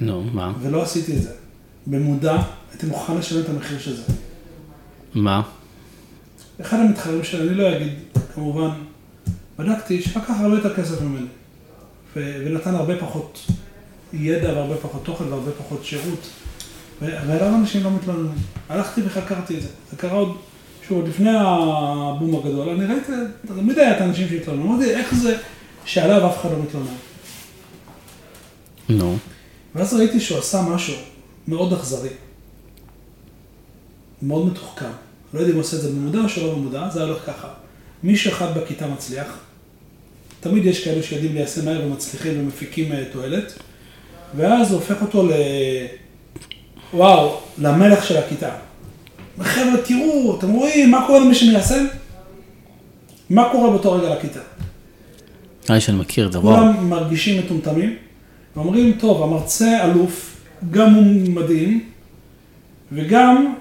נו, 0.00 0.22
מה? 0.22 0.52
ולא 0.60 0.82
עשיתי 0.82 1.16
את 1.16 1.22
זה. 1.22 1.30
במודע, 1.86 2.36
הייתי 2.72 2.86
מוכן 2.86 3.16
לשלם 3.16 3.40
את 3.40 3.48
המחיר 3.48 3.78
של 3.78 3.96
זה. 3.96 4.02
מה? 5.14 5.42
אחד 6.60 6.78
המתחרים 6.78 7.24
שלי, 7.24 7.48
אני 7.48 7.54
לא 7.54 7.76
אגיד, 7.76 7.92
כמובן, 8.34 8.70
בדקתי 9.58 10.02
שלקח 10.02 10.30
הרבה 10.40 10.54
יותר 10.54 10.74
כסף 10.76 11.00
ממני, 11.00 11.26
ונתן 12.16 12.74
הרבה 12.74 12.96
פחות 12.96 13.46
ידע 14.12 14.52
והרבה 14.52 14.76
פחות 14.76 15.04
תוכן 15.04 15.24
והרבה 15.24 15.50
פחות 15.52 15.84
שירות, 15.84 16.28
ואליו 17.02 17.54
אנשים 17.54 17.84
לא 17.84 17.90
מתלוננים. 17.90 18.38
הלכתי 18.68 19.00
וחקרתי 19.04 19.56
את 19.56 19.62
זה. 19.62 19.68
זה 19.90 19.96
קרה 19.96 20.12
עוד, 20.12 20.36
שוב, 20.88 20.98
עוד 20.98 21.08
לפני 21.08 21.30
הבום 21.36 22.36
הגדול, 22.36 22.68
אני 22.68 22.86
ראיתי, 22.86 23.12
תמיד 23.46 23.78
היה 23.78 23.96
את 23.96 24.00
האנשים 24.00 24.28
שהתלוננו, 24.28 24.74
אמרתי, 24.74 24.90
איך 24.90 25.14
זה 25.14 25.36
שעליו 25.84 26.26
אף 26.26 26.40
אחד 26.40 26.50
לא 26.50 26.58
מתלונן? 26.62 26.94
נו. 28.88 29.16
ואז 29.74 29.94
ראיתי 29.94 30.20
שהוא 30.20 30.38
עשה 30.38 30.62
משהו 30.62 30.94
מאוד 31.48 31.72
אכזרי, 31.72 32.10
מאוד 34.22 34.46
מתוחכם. 34.46 34.90
לא 35.34 35.40
יודע 35.40 35.50
אם 35.50 35.56
הוא 35.56 35.64
עושה 35.64 35.76
את 35.76 35.82
זה 35.82 35.90
במודע 35.90 36.18
או 36.18 36.28
שלא 36.28 36.54
במודע, 36.54 36.88
זה 36.92 37.00
היה 37.00 37.08
הולך 37.08 37.26
ככה. 37.26 37.48
מישהו 38.02 38.32
אחד 38.32 38.58
בכיתה 38.58 38.86
מצליח, 38.86 39.38
תמיד 40.40 40.66
יש 40.66 40.84
כאלו 40.84 41.02
שיודעים 41.02 41.34
ליישם 41.34 41.64
מהר 41.64 41.86
ומצליחים 41.86 42.40
ומפיקים 42.40 42.92
אה, 42.92 43.04
תועלת, 43.12 43.52
ואז 44.36 44.70
הוא 44.70 44.80
הופך 44.80 45.02
אותו 45.02 45.26
ל... 45.26 45.32
וואו, 46.94 47.40
למלך 47.58 48.06
של 48.06 48.16
הכיתה. 48.16 48.50
חבר'ה, 49.40 49.76
תראו, 49.84 50.36
אתם 50.38 50.50
רואים, 50.50 50.90
מה 50.90 51.06
קורה 51.06 51.20
למי 51.20 51.34
שמיישם? 51.34 51.86
מה 53.30 53.48
קורה 53.52 53.70
באותו 53.70 53.92
רגע 53.92 54.14
לכיתה? 54.14 54.40
נראה 55.68 55.80
שאני 55.80 55.98
מכיר 55.98 56.26
את 56.26 56.32
זה, 56.32 56.38
וואו. 56.38 56.56
כולם 56.56 56.90
מרגישים 56.90 57.44
מטומטמים, 57.44 57.96
ואומרים, 58.56 58.92
טוב, 59.00 59.22
המרצה 59.22 59.84
אלוף, 59.84 60.36
גם 60.70 60.94
הוא 60.94 61.04
מדהים, 61.28 61.84
וגם... 62.92 63.54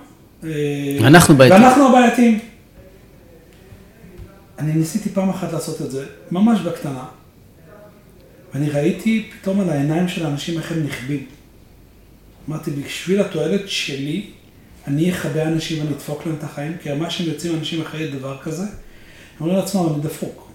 אה, 0.44 0.98
אנחנו 1.08 1.36
בעייתיים. 1.36 1.64
ואנחנו 1.64 1.88
הבעייתיים. 1.88 2.40
אני 4.60 4.74
ניסיתי 4.74 5.10
פעם 5.10 5.30
אחת 5.30 5.54
לעשות 5.54 5.82
את 5.82 5.92
זה, 5.92 6.06
ממש 6.32 6.60
בקטנה, 6.60 7.06
ואני 8.54 8.70
ראיתי 8.70 9.30
פתאום 9.42 9.60
על 9.60 9.70
העיניים 9.70 10.08
של 10.08 10.26
האנשים 10.26 10.58
איך 10.58 10.72
הם 10.72 10.84
נכבים. 10.84 11.26
אמרתי, 12.50 12.72
בשביל 12.72 13.22
התועלת 13.22 13.70
שלי, 13.70 14.26
אני 14.88 15.12
אכבה 15.12 15.44
אנשים 15.44 15.80
ואני 15.80 15.96
אדפוק 15.96 16.26
להם 16.26 16.36
את 16.36 16.44
החיים, 16.44 16.78
כי 16.84 16.94
מה 16.94 17.10
שהם 17.10 17.28
יוצאים 17.28 17.56
אנשים 17.56 17.82
אחרי 17.82 18.08
דבר 18.08 18.38
כזה, 18.44 18.64
הם 18.64 18.70
אומרים 19.40 19.58
לעצמם, 19.58 19.88
אני 19.94 20.02
דפוק. 20.02 20.52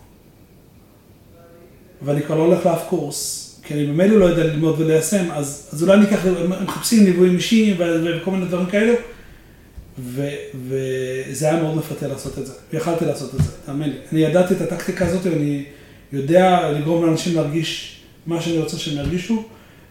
ואני 2.03 2.22
כבר 2.22 2.37
לא 2.37 2.43
הולך 2.43 2.66
לאף 2.66 2.82
קורס, 2.89 3.51
כי 3.62 3.74
אני 3.74 3.87
ממילא 3.87 4.18
לא 4.18 4.24
יודע 4.24 4.45
ללמוד 4.45 4.80
וליישם, 4.80 5.30
אז, 5.32 5.70
אז 5.72 5.82
אולי 5.82 5.95
אני 5.95 6.07
אקח, 6.07 6.26
הם 6.26 6.64
מחפשים 6.64 7.05
ליוויים 7.05 7.37
אישיים 7.37 7.76
וכל 7.78 8.30
מיני 8.30 8.47
דברים 8.47 8.66
כאלו, 8.66 8.93
ו, 8.93 9.14
וזה 9.99 11.51
היה 11.51 11.62
מאוד 11.62 11.76
מפתה 11.76 12.09
לעשות 12.09 12.38
את 12.38 12.47
זה, 12.47 12.53
ויכלתי 12.72 13.05
לעשות 13.05 13.34
את 13.34 13.38
זה, 13.38 13.51
תאמין 13.66 13.90
לי. 13.90 13.97
אני 14.12 14.20
ידעתי 14.20 14.55
את 14.55 14.61
הטקטיקה 14.61 15.07
הזאת 15.07 15.26
ואני 15.26 15.64
יודע 16.12 16.70
לגרום 16.70 17.07
לאנשים 17.07 17.34
להרגיש 17.34 18.01
מה 18.26 18.42
שאני 18.42 18.59
רוצה 18.59 18.78
שהם 18.78 18.97
ירגישו, 18.97 19.45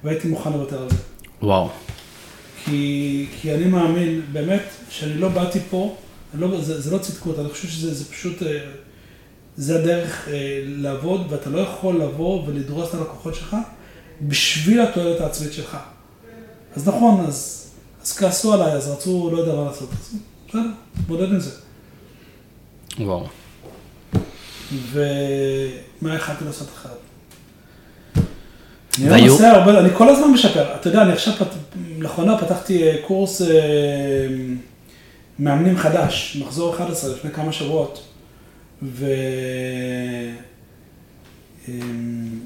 והייתי 0.04 0.28
מוכן 0.28 0.54
לוותר 0.54 0.82
על 0.82 0.90
זה. 0.90 0.96
וואו. 1.42 1.70
כי, 2.66 3.26
כי 3.42 3.54
אני 3.54 3.66
מאמין, 3.66 4.22
באמת, 4.32 4.64
שאני 4.90 5.18
לא 5.18 5.30
באתי 5.30 5.60
פה, 5.70 5.96
לא, 6.34 6.62
זה, 6.62 6.82
זה 6.82 6.92
לא 6.92 6.98
צדקות, 6.98 7.40
אני 7.40 7.50
חושב 7.50 7.68
שזה 7.68 7.94
זה 7.94 8.06
פשוט, 8.06 8.44
אה, 8.44 8.60
זה 9.58 9.80
הדרך 9.80 10.28
אה, 10.28 10.64
לעבוד, 10.66 11.28
ואתה 11.30 11.50
לא 11.50 11.60
יכול 11.60 12.02
לבוא 12.02 12.44
ולדרוס 12.48 12.90
את 12.90 12.94
הלקוחות 12.94 13.36
שלך 13.36 13.56
בשביל 14.22 14.82
התועלת 14.82 15.22
העצמית 15.22 15.54
שלך. 15.54 15.78
אז 16.76 16.88
נכון, 16.88 17.26
אז, 17.28 17.70
אז 18.04 18.18
כעסו 18.18 18.54
עליי, 18.54 18.72
אז 18.72 18.88
רצו, 18.92 19.30
לא 19.32 19.38
יודע 19.38 19.56
מה 19.56 19.66
לעשות. 19.66 19.90
בסדר, 20.50 20.62
בודד 21.08 21.30
עם 21.30 21.40
זה. 21.40 21.52
וואו. 23.00 23.28
ומה 24.92 26.16
יכלתי 26.16 26.46
לעשות 26.46 26.68
אחרת? 26.70 26.92
אני 29.00 29.10
והיו... 29.10 29.34
עושה 29.34 29.52
הרבה, 29.52 29.80
אני 29.80 29.90
כל 29.98 30.10
הזמן 30.10 30.28
משפר. 30.28 30.76
אתה 30.76 30.90
יודע, 30.90 31.02
אני 31.02 31.12
עכשיו, 31.12 31.34
פת... 31.34 31.48
לאחרונה 31.98 32.38
פתחתי 32.38 32.84
אה, 32.84 32.96
קורס 33.08 33.42
אה, 33.42 33.48
מאמנים 35.40 35.78
חדש, 35.78 36.38
מחזור 36.42 36.76
11, 36.76 37.14
לפני 37.16 37.32
כמה 37.32 37.52
שבועות. 37.52 38.04
ו... 38.84 39.06
אמ, 41.68 42.40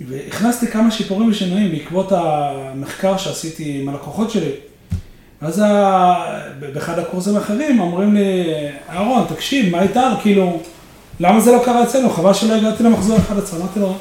והכנסתי 0.00 0.66
כמה 0.66 0.90
שיפורים 0.90 1.30
ושינויים 1.30 1.70
בעקבות 1.70 2.12
המחקר 2.12 3.16
שעשיתי 3.16 3.78
עם 3.80 3.88
הלקוחות 3.88 4.30
שלי. 4.30 4.50
אז 5.40 5.62
באחד 6.60 6.98
הקורסים 6.98 7.36
האחרים 7.36 7.80
אומרים 7.80 8.14
לי, 8.14 8.44
אהרון, 8.90 9.24
תקשיב, 9.28 9.72
מה 9.72 9.82
איתר? 9.82 10.08
כאילו, 10.22 10.60
למה 11.20 11.40
זה 11.40 11.52
לא 11.52 11.62
קרה 11.64 11.82
אצלנו? 11.82 12.10
חבל 12.10 12.34
שלא 12.34 12.54
הגעתי 12.54 12.82
למחזור 12.82 13.16
11. 13.16 13.60
אמרתי 13.60 13.80
לו, 13.80 13.94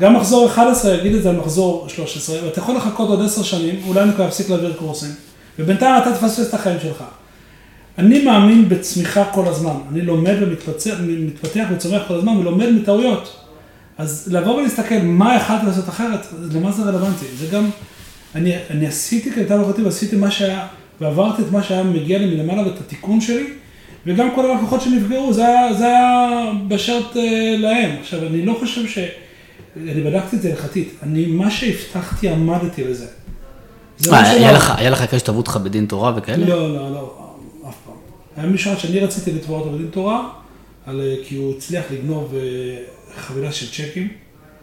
גם 0.00 0.16
מחזור 0.16 0.46
11 0.46 0.94
יגיד 0.94 1.14
את 1.14 1.22
זה 1.22 1.28
על 1.30 1.36
מחזור 1.36 1.88
13, 1.88 2.44
ואתה 2.44 2.58
יכול 2.58 2.76
לחכות 2.76 3.08
עוד 3.08 3.22
10 3.22 3.42
שנים, 3.42 3.80
אולי 3.86 4.02
אני 4.02 4.12
כבר 4.12 4.28
אפסיק 4.28 4.50
להעביר 4.50 4.72
קורסים, 4.72 5.10
ובינתיים 5.58 6.02
אתה 6.02 6.12
תפספס 6.12 6.48
את 6.48 6.54
החיים 6.54 6.80
שלך. 6.80 7.04
אני 7.98 8.24
מאמין 8.24 8.68
בצמיחה 8.68 9.24
כל 9.24 9.48
הזמן, 9.48 9.74
אני 9.92 10.00
לומד 10.00 10.34
ומתפתח 10.40 11.64
וצומח 11.70 12.02
כל 12.08 12.14
הזמן 12.14 12.36
ולומד 12.36 12.70
מטעויות. 12.70 13.43
אז 13.98 14.28
לבוא 14.32 14.54
ולהסתכל 14.54 14.98
מה 15.02 15.36
יכלתי 15.36 15.66
לעשות 15.66 15.88
אחרת, 15.88 16.26
למה 16.52 16.72
זה 16.72 16.82
רלוונטי? 16.82 17.26
זה 17.36 17.46
גם, 17.46 17.70
אני, 18.34 18.54
אני 18.70 18.86
עשיתי 18.86 19.32
כמיטב 19.32 19.58
יכולתי 19.60 19.82
ועשיתי 19.82 20.16
מה 20.16 20.30
שהיה, 20.30 20.66
ועברתי 21.00 21.42
את 21.42 21.52
מה 21.52 21.62
שהיה 21.62 21.82
מגיע 21.82 22.18
לי 22.18 22.26
מלמעלה 22.26 22.62
ואת 22.62 22.80
התיקון 22.80 23.20
שלי, 23.20 23.46
וגם 24.06 24.28
כל 24.34 24.50
הלקוחות 24.50 24.80
שנפגעו, 24.80 25.32
זה 25.32 25.46
היה, 25.46 25.74
זה 25.74 25.86
היה 25.86 26.30
בשרת 26.68 27.12
uh, 27.12 27.18
להם. 27.58 27.96
עכשיו, 28.00 28.26
אני 28.26 28.46
לא 28.46 28.56
חושב 28.60 28.88
ש... 28.88 28.98
אני 29.76 30.00
בדקתי 30.00 30.36
את 30.36 30.42
זה 30.42 30.50
הלכתית, 30.50 30.94
אני, 31.02 31.26
מה 31.26 31.50
שהבטחתי 31.50 32.28
עמדתי 32.28 32.84
לזה. 32.84 33.06
מה, 34.10 34.30
היה 34.30 34.52
לך, 34.52 34.72
היה 34.76 34.90
לך 34.90 35.10
כאלה 35.10 35.18
שתבעו 35.18 35.38
אותך 35.38 35.58
בדין 35.62 35.86
תורה 35.86 36.12
וכאלה? 36.16 36.46
לא, 36.46 36.74
לא, 36.74 36.92
לא, 36.92 37.34
אף 37.68 37.74
פעם. 37.86 37.94
היה 38.36 38.46
מישהו 38.46 38.76
שאני 38.78 39.00
רציתי 39.00 39.32
לתבוע 39.32 39.58
אותו 39.58 39.72
בדין 39.72 39.86
תורה, 39.86 40.28
על, 40.86 41.00
אה, 41.00 41.14
כי 41.24 41.36
הוא 41.36 41.56
הצליח 41.56 41.84
לגנוב 41.90 42.34
אה, 42.34 42.40
חבילה 43.16 43.52
של 43.52 43.66
צ'קים. 43.70 44.08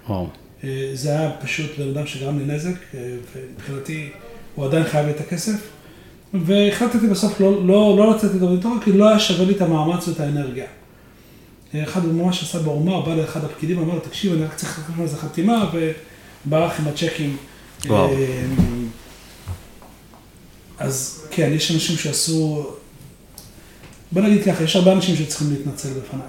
וואו. 0.07 0.27
אה, 0.63 0.91
זה 0.93 1.09
היה 1.09 1.31
פשוט 1.41 1.79
בן 1.79 1.89
אדם 1.89 2.07
שגרם 2.07 2.39
לי 2.39 2.53
נזק, 2.53 2.75
ומבחינתי 2.93 4.09
הוא 4.55 4.65
עדיין 4.65 4.83
חייב 4.83 5.05
לי 5.05 5.11
את 5.11 5.19
הכסף. 5.19 5.67
והחלטתי 6.33 7.07
בסוף 7.07 7.39
לא, 7.39 7.67
לא, 7.67 7.95
לא 7.97 8.15
לצאת 8.15 8.33
איתו 8.33 8.47
בדין 8.47 8.59
תורה, 8.59 8.75
כי 8.83 8.91
לא 8.91 9.09
היה 9.09 9.19
שווה 9.19 9.45
לי 9.45 9.53
את 9.53 9.61
המאמץ 9.61 10.07
ואת 10.07 10.19
האנרגיה. 10.19 10.65
אחד 11.75 12.05
ממש 12.05 12.43
עשה 12.43 12.59
בעורמה, 12.59 13.01
בא 13.01 13.15
לאחד 13.15 13.45
הפקידים, 13.45 13.79
אמר 13.79 13.93
לו, 13.93 13.99
תקשיב, 13.99 14.33
אני 14.33 14.43
רק 14.43 14.55
צריך 14.55 14.79
לקחת 14.79 15.01
איזה 15.01 15.17
חתימה, 15.17 15.69
וברח 16.45 16.79
עם 16.79 16.87
הצ'קים. 16.87 17.37
וואו. 17.85 18.09
אז 20.79 21.25
כן, 21.31 21.51
יש 21.53 21.71
אנשים 21.71 21.97
שעשו, 21.97 22.71
בוא 24.11 24.21
נגיד 24.21 24.43
ככה, 24.43 24.63
יש 24.63 24.75
הרבה 24.75 24.93
אנשים 24.93 25.15
שצריכים 25.15 25.47
להתנצל 25.51 25.89
בפניי. 25.89 26.27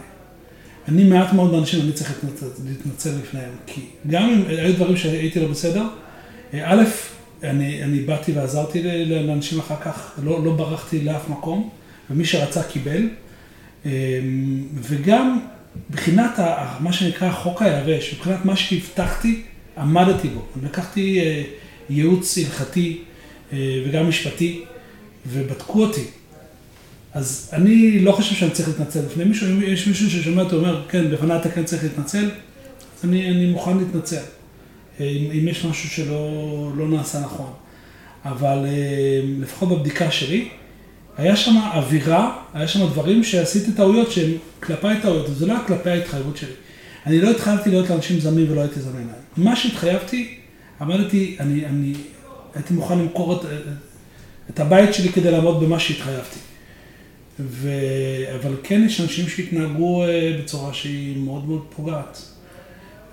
אני 0.89 1.05
מעט 1.05 1.33
מאוד 1.33 1.55
אנשים, 1.55 1.81
אני 1.81 1.93
צריך 1.93 2.11
להתנצל, 2.11 2.47
להתנצל 2.69 3.11
בפניהם, 3.11 3.51
כי 3.67 3.81
גם 4.07 4.23
אם 4.23 4.45
היו 4.49 4.75
דברים 4.75 4.97
שהייתי 4.97 5.41
לא 5.41 5.49
בסדר, 5.49 5.85
א', 6.55 6.83
אני, 7.43 7.85
אני 7.85 8.01
באתי 8.01 8.33
ועזרתי 8.33 8.83
לאנשים 9.07 9.59
אחר 9.59 9.77
כך, 9.81 10.13
לא, 10.25 10.45
לא 10.45 10.53
ברחתי 10.53 11.01
לאף 11.01 11.29
מקום, 11.29 11.71
ומי 12.11 12.25
שרצה 12.25 12.63
קיבל. 12.63 13.09
אמ, 13.87 13.91
וגם 14.75 15.41
מבחינת 15.91 16.39
מה 16.81 16.93
שנקרא 16.93 17.29
החוק 17.29 17.63
היבש, 17.63 18.15
מבחינת 18.15 18.45
מה 18.45 18.57
שהבטחתי, 18.57 19.43
עמדתי 19.79 20.29
בו. 20.29 20.43
לקחתי 20.63 21.21
אה, 21.21 21.43
ייעוץ 21.91 22.39
הלכתי 22.39 22.99
אה, 23.53 23.83
וגם 23.87 24.09
משפטי, 24.09 24.65
ובדקו 25.27 25.83
אותי. 25.83 26.05
אז 27.15 27.51
אני 27.53 27.99
לא 27.99 28.13
חושב 28.13 28.35
שאני 28.35 28.51
צריך 28.51 28.69
להתנצל 28.69 29.01
בפני 29.01 29.25
מישהו, 29.25 29.47
אם 29.47 29.63
יש 29.63 29.87
מישהו 29.87 30.11
ששומע 30.11 30.43
אותו 30.43 30.57
אומר, 30.57 30.83
כן, 30.89 31.11
בפניי 31.11 31.37
אתה 31.37 31.49
כן 31.49 31.65
צריך 31.65 31.83
להתנצל, 31.83 32.25
אז 32.25 33.05
אני, 33.05 33.31
אני 33.31 33.47
מוכן 33.47 33.79
להתנצל. 33.79 34.17
אה, 35.01 35.07
אם, 35.07 35.31
אם 35.31 35.49
יש 35.49 35.65
משהו 35.65 35.91
שלא 35.91 36.73
לא 36.77 36.89
נעשה 36.89 37.21
נכון. 37.21 37.53
אבל 38.25 38.67
לפחות 39.41 39.69
בבדיקה 39.69 40.11
שלי, 40.11 40.49
היה 41.17 41.37
שם 41.37 41.57
אווירה, 41.75 42.37
היה 42.55 42.69
שם 42.69 42.87
דברים 42.87 43.25
שעשיתי 43.25 43.73
טעויות 43.73 44.13
שהן 44.13 44.31
כלפיי 44.61 45.01
טעויות, 45.03 45.29
וזה 45.29 45.47
לא 45.47 45.53
היה 45.53 45.65
כלפי 45.65 45.91
ההתחייבות 45.91 46.37
שלי. 46.37 46.53
אני 47.07 47.21
לא 47.21 47.31
התחייבתי 47.31 47.71
להיות 47.71 47.91
לאנשים 47.91 48.21
זמים 48.21 48.47
ולא 48.51 48.61
הייתי 48.61 48.81
זמין 48.81 49.07
להם. 49.07 49.47
מה 49.47 49.57
שהתחייבתי, 49.57 50.35
עמדתי, 50.81 51.37
אני, 51.41 51.67
אני 51.67 51.93
הייתי 52.55 52.75
מוכן 52.75 52.99
למכור 52.99 53.37
את, 53.37 53.47
את 54.51 54.61
הבית 54.61 54.95
שלי 54.95 55.09
כדי 55.09 55.31
לעמוד 55.31 55.65
במה 55.65 55.81
שהתחייבתי. 55.81 56.39
ו... 57.41 57.69
אבל 58.41 58.55
כן 58.63 58.83
יש 58.87 59.01
אנשים 59.01 59.29
שהתנהגו 59.29 60.05
אה, 60.05 60.39
בצורה 60.43 60.75
שהיא 60.75 61.25
מאוד 61.25 61.49
מאוד 61.49 61.63
פוגעת, 61.77 62.23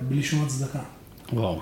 בלי 0.02 0.24
שום 0.24 0.46
הצדקה. 0.46 0.80
וואו. 1.34 1.60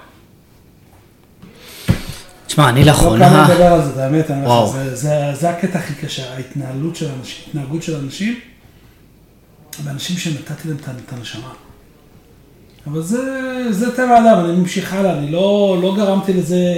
תשמע, 2.47 2.69
אני 2.69 2.83
לאחרונה... 2.83 3.41
לא 3.41 3.47
קל 3.47 3.53
לדבר 3.53 3.73
על 3.73 3.85
זה, 3.93 4.05
האמת, 4.05 4.27
זה, 4.73 4.95
זה, 4.95 5.31
זה 5.33 5.49
הקטע 5.49 5.79
הכי 5.79 5.93
קשה, 5.93 6.33
ההתנהלות 6.33 6.95
של 6.95 7.07
אנשים, 7.19 7.43
התנהגות 7.49 7.83
של 7.83 7.95
אנשים, 7.95 8.39
ואנשים 9.83 10.17
שנתתי 10.17 10.67
להם 10.67 10.77
את 11.05 11.13
הנשמה. 11.13 11.53
אבל 12.87 13.01
זה, 13.01 13.17
זה 13.69 13.95
טבע 13.95 14.17
האדם, 14.17 14.45
אני 14.45 14.57
ממשיך 14.57 14.93
הלאה, 14.93 15.17
אני 15.17 15.31
לא, 15.31 15.77
לא 15.81 15.95
גרמתי 15.97 16.33
לזה 16.33 16.73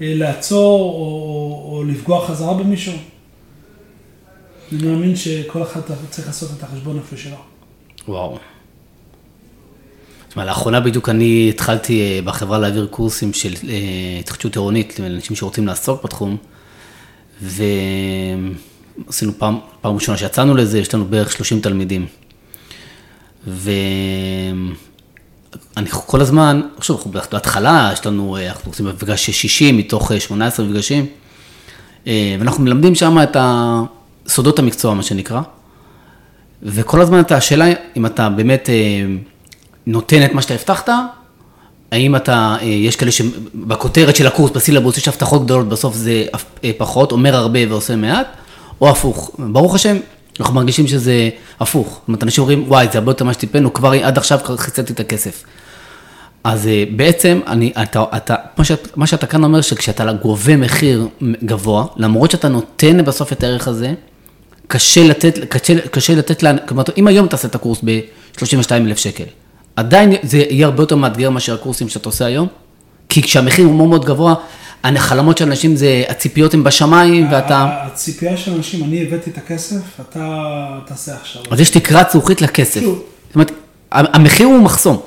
אה, 0.00 0.12
לעצור 0.14 0.80
או, 0.80 1.72
או 1.72 1.84
לפגוע 1.84 2.26
חזרה 2.26 2.54
במישהו. 2.54 2.94
אני 4.72 4.82
מאמין 4.82 5.16
שכל 5.16 5.62
אחד 5.62 5.80
צריך 6.10 6.26
לעשות 6.26 6.50
את 6.58 6.62
החשבון 6.62 6.96
נפש 6.96 7.22
שלו. 7.22 7.36
וואו. 8.08 8.38
תשמע, 10.28 10.44
לאחרונה 10.44 10.80
בדיוק 10.80 11.08
אני 11.08 11.46
התחלתי 11.48 12.00
אה, 12.00 12.20
בחברה 12.24 12.58
להעביר 12.58 12.86
קורסים 12.90 13.32
של 13.32 13.54
אה, 13.68 13.74
התחדשות 14.20 14.56
עירונית 14.56 14.98
לאנשים 14.98 15.36
שרוצים 15.36 15.66
לעסוק 15.66 16.04
בתחום, 16.04 16.36
ועשינו 17.42 19.32
פעם, 19.38 19.58
פעם 19.80 19.94
ראשונה 19.94 20.18
שיצאנו 20.18 20.54
לזה, 20.54 20.78
יש 20.78 20.94
לנו 20.94 21.04
בערך 21.04 21.32
30 21.32 21.60
תלמידים. 21.60 22.06
ואני 23.46 24.70
כל 25.90 26.20
הזמן, 26.20 26.60
שוב, 26.80 26.96
אנחנו 26.96 27.10
בהתחלה, 27.10 27.90
יש 27.92 28.06
לנו, 28.06 28.36
אה, 28.36 28.48
אנחנו 28.48 28.70
עושים 28.70 28.86
מפגש 28.86 29.30
60 29.30 29.76
מתוך 29.78 30.12
18 30.18 30.66
מפגשים, 30.66 31.06
ואנחנו 32.06 32.64
מלמדים 32.64 32.94
שם 32.94 33.18
את 33.22 33.36
סודות 34.28 34.58
המקצוע, 34.58 34.94
מה 34.94 35.02
שנקרא, 35.02 35.40
וכל 36.62 37.00
הזמן 37.00 37.20
את 37.20 37.32
השאלה 37.32 37.66
אם 37.96 38.06
אתה 38.06 38.28
באמת 38.28 38.68
נותן 39.86 40.24
את 40.24 40.34
מה 40.34 40.42
שאתה 40.42 40.54
הבטחת, 40.54 40.88
האם 41.92 42.16
אתה, 42.16 42.56
אה, 42.60 42.66
יש 42.66 42.96
כאלה 42.96 43.10
שבכותרת 43.10 44.16
של 44.16 44.26
הקורס, 44.26 44.50
בסילבוס, 44.50 44.98
יש 44.98 45.08
הבטחות 45.08 45.44
גדולות, 45.44 45.68
בסוף 45.68 45.94
זה 45.94 46.24
אה, 46.64 46.70
פחות, 46.76 47.12
אומר 47.12 47.36
הרבה 47.36 47.58
ועושה 47.68 47.96
מעט, 47.96 48.26
או 48.80 48.90
הפוך. 48.90 49.30
ברוך 49.38 49.74
השם, 49.74 49.96
אנחנו 50.40 50.54
מרגישים 50.54 50.86
שזה 50.86 51.28
הפוך. 51.60 51.88
זאת 51.88 52.08
אומרת, 52.08 52.22
אנשים 52.22 52.42
אומרים, 52.42 52.64
וואי, 52.68 52.86
זה 52.92 52.98
הרבה 52.98 53.10
יותר 53.10 53.24
ממה 53.24 53.32
שטיפלנו, 53.32 53.74
כבר 53.74 53.92
עד 53.92 54.18
עכשיו 54.18 54.38
חיציתי 54.56 54.92
את 54.92 55.00
הכסף. 55.00 55.44
אז 56.44 56.66
אה, 56.66 56.84
בעצם, 56.96 57.40
אני, 57.46 57.72
אתה, 57.82 58.04
אתה, 58.16 58.34
מה, 58.56 58.64
שאת, 58.64 58.96
מה 58.96 59.06
שאתה 59.06 59.26
כאן 59.26 59.44
אומר, 59.44 59.60
שכשאתה 59.60 60.12
גובה 60.12 60.56
מחיר 60.56 61.08
גבוה, 61.44 61.84
למרות 61.96 62.30
שאתה 62.30 62.48
נותן 62.48 63.04
בסוף 63.04 63.32
את 63.32 63.42
הערך 63.42 63.68
הזה, 63.68 63.94
קשה 64.70 65.04
לתת, 65.04 65.38
קשה, 65.48 65.88
קשה 65.88 66.14
לתת, 66.14 66.42
לה, 66.42 66.58
כלומר, 66.58 66.82
אם 66.98 67.06
היום 67.06 67.26
תעשה 67.26 67.48
את 67.48 67.54
הקורס 67.54 67.78
ב-32 67.84 68.72
אלף 68.72 68.98
שקל, 68.98 69.24
עדיין 69.76 70.12
זה 70.22 70.38
יהיה 70.38 70.66
הרבה 70.66 70.82
יותר 70.82 70.96
מאתגר 70.96 71.30
מאשר 71.30 71.54
הקורסים 71.54 71.88
שאתה 71.88 72.08
עושה 72.08 72.24
היום, 72.24 72.48
כי 73.08 73.22
כשהמחיר 73.22 73.66
הוא 73.66 73.74
מאוד 73.74 73.88
מאוד 73.88 74.04
גבוה, 74.04 74.34
החלומות 74.84 75.38
של 75.38 75.44
אנשים 75.44 75.76
זה, 75.76 76.04
הציפיות 76.08 76.54
הן 76.54 76.64
בשמיים 76.64 77.32
ואתה... 77.32 77.68
הציפייה 77.86 78.36
של 78.36 78.54
אנשים, 78.54 78.84
אני 78.84 79.02
הבאתי 79.02 79.30
את 79.30 79.38
הכסף, 79.38 80.00
אתה 80.00 80.78
תעשה 80.86 81.14
עכשיו. 81.14 81.42
אז 81.50 81.60
יש 81.60 81.70
תקרת 81.70 82.10
זכוכית 82.10 82.42
לכסף. 82.42 82.80
שוב. 82.80 83.02
זאת 83.26 83.34
אומרת, 83.34 83.52
המחיר 83.92 84.46
הוא 84.46 84.62
מחסום. 84.62 85.00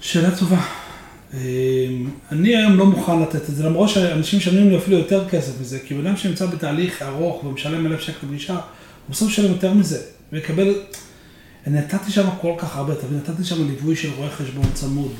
שאלה 0.00 0.30
טובה. 0.30 0.81
אמ, 1.34 1.38
אני 2.32 2.56
היום 2.56 2.76
לא 2.76 2.86
מוכן 2.86 3.22
לתת 3.22 3.48
את 3.48 3.54
זה, 3.54 3.64
למרות 3.64 3.88
שאנשים 3.88 4.38
משלמים 4.38 4.70
לי 4.70 4.76
אפילו 4.76 4.98
יותר 4.98 5.28
כסף 5.28 5.60
מזה, 5.60 5.78
כי 5.78 5.94
בן 5.94 6.06
אדם 6.06 6.16
שנמצא 6.16 6.46
בתהליך 6.46 7.02
ארוך 7.02 7.44
ומשלם 7.44 7.86
אלף 7.86 8.00
שקל 8.00 8.26
פגישה, 8.26 8.52
הוא 8.52 8.60
בסוף 9.10 9.28
משלם 9.28 9.52
יותר 9.52 9.74
מזה, 9.74 10.00
ויקבל... 10.32 10.74
נתתי 11.66 12.12
שם 12.12 12.28
כל 12.40 12.52
כך 12.58 12.76
הרבה, 12.76 12.94
תבין, 12.94 13.18
נתתי 13.18 13.44
שם 13.44 13.66
ליווי 13.66 13.96
של 13.96 14.08
רואה 14.16 14.30
חשבון 14.30 14.64
צמוד. 14.74 15.12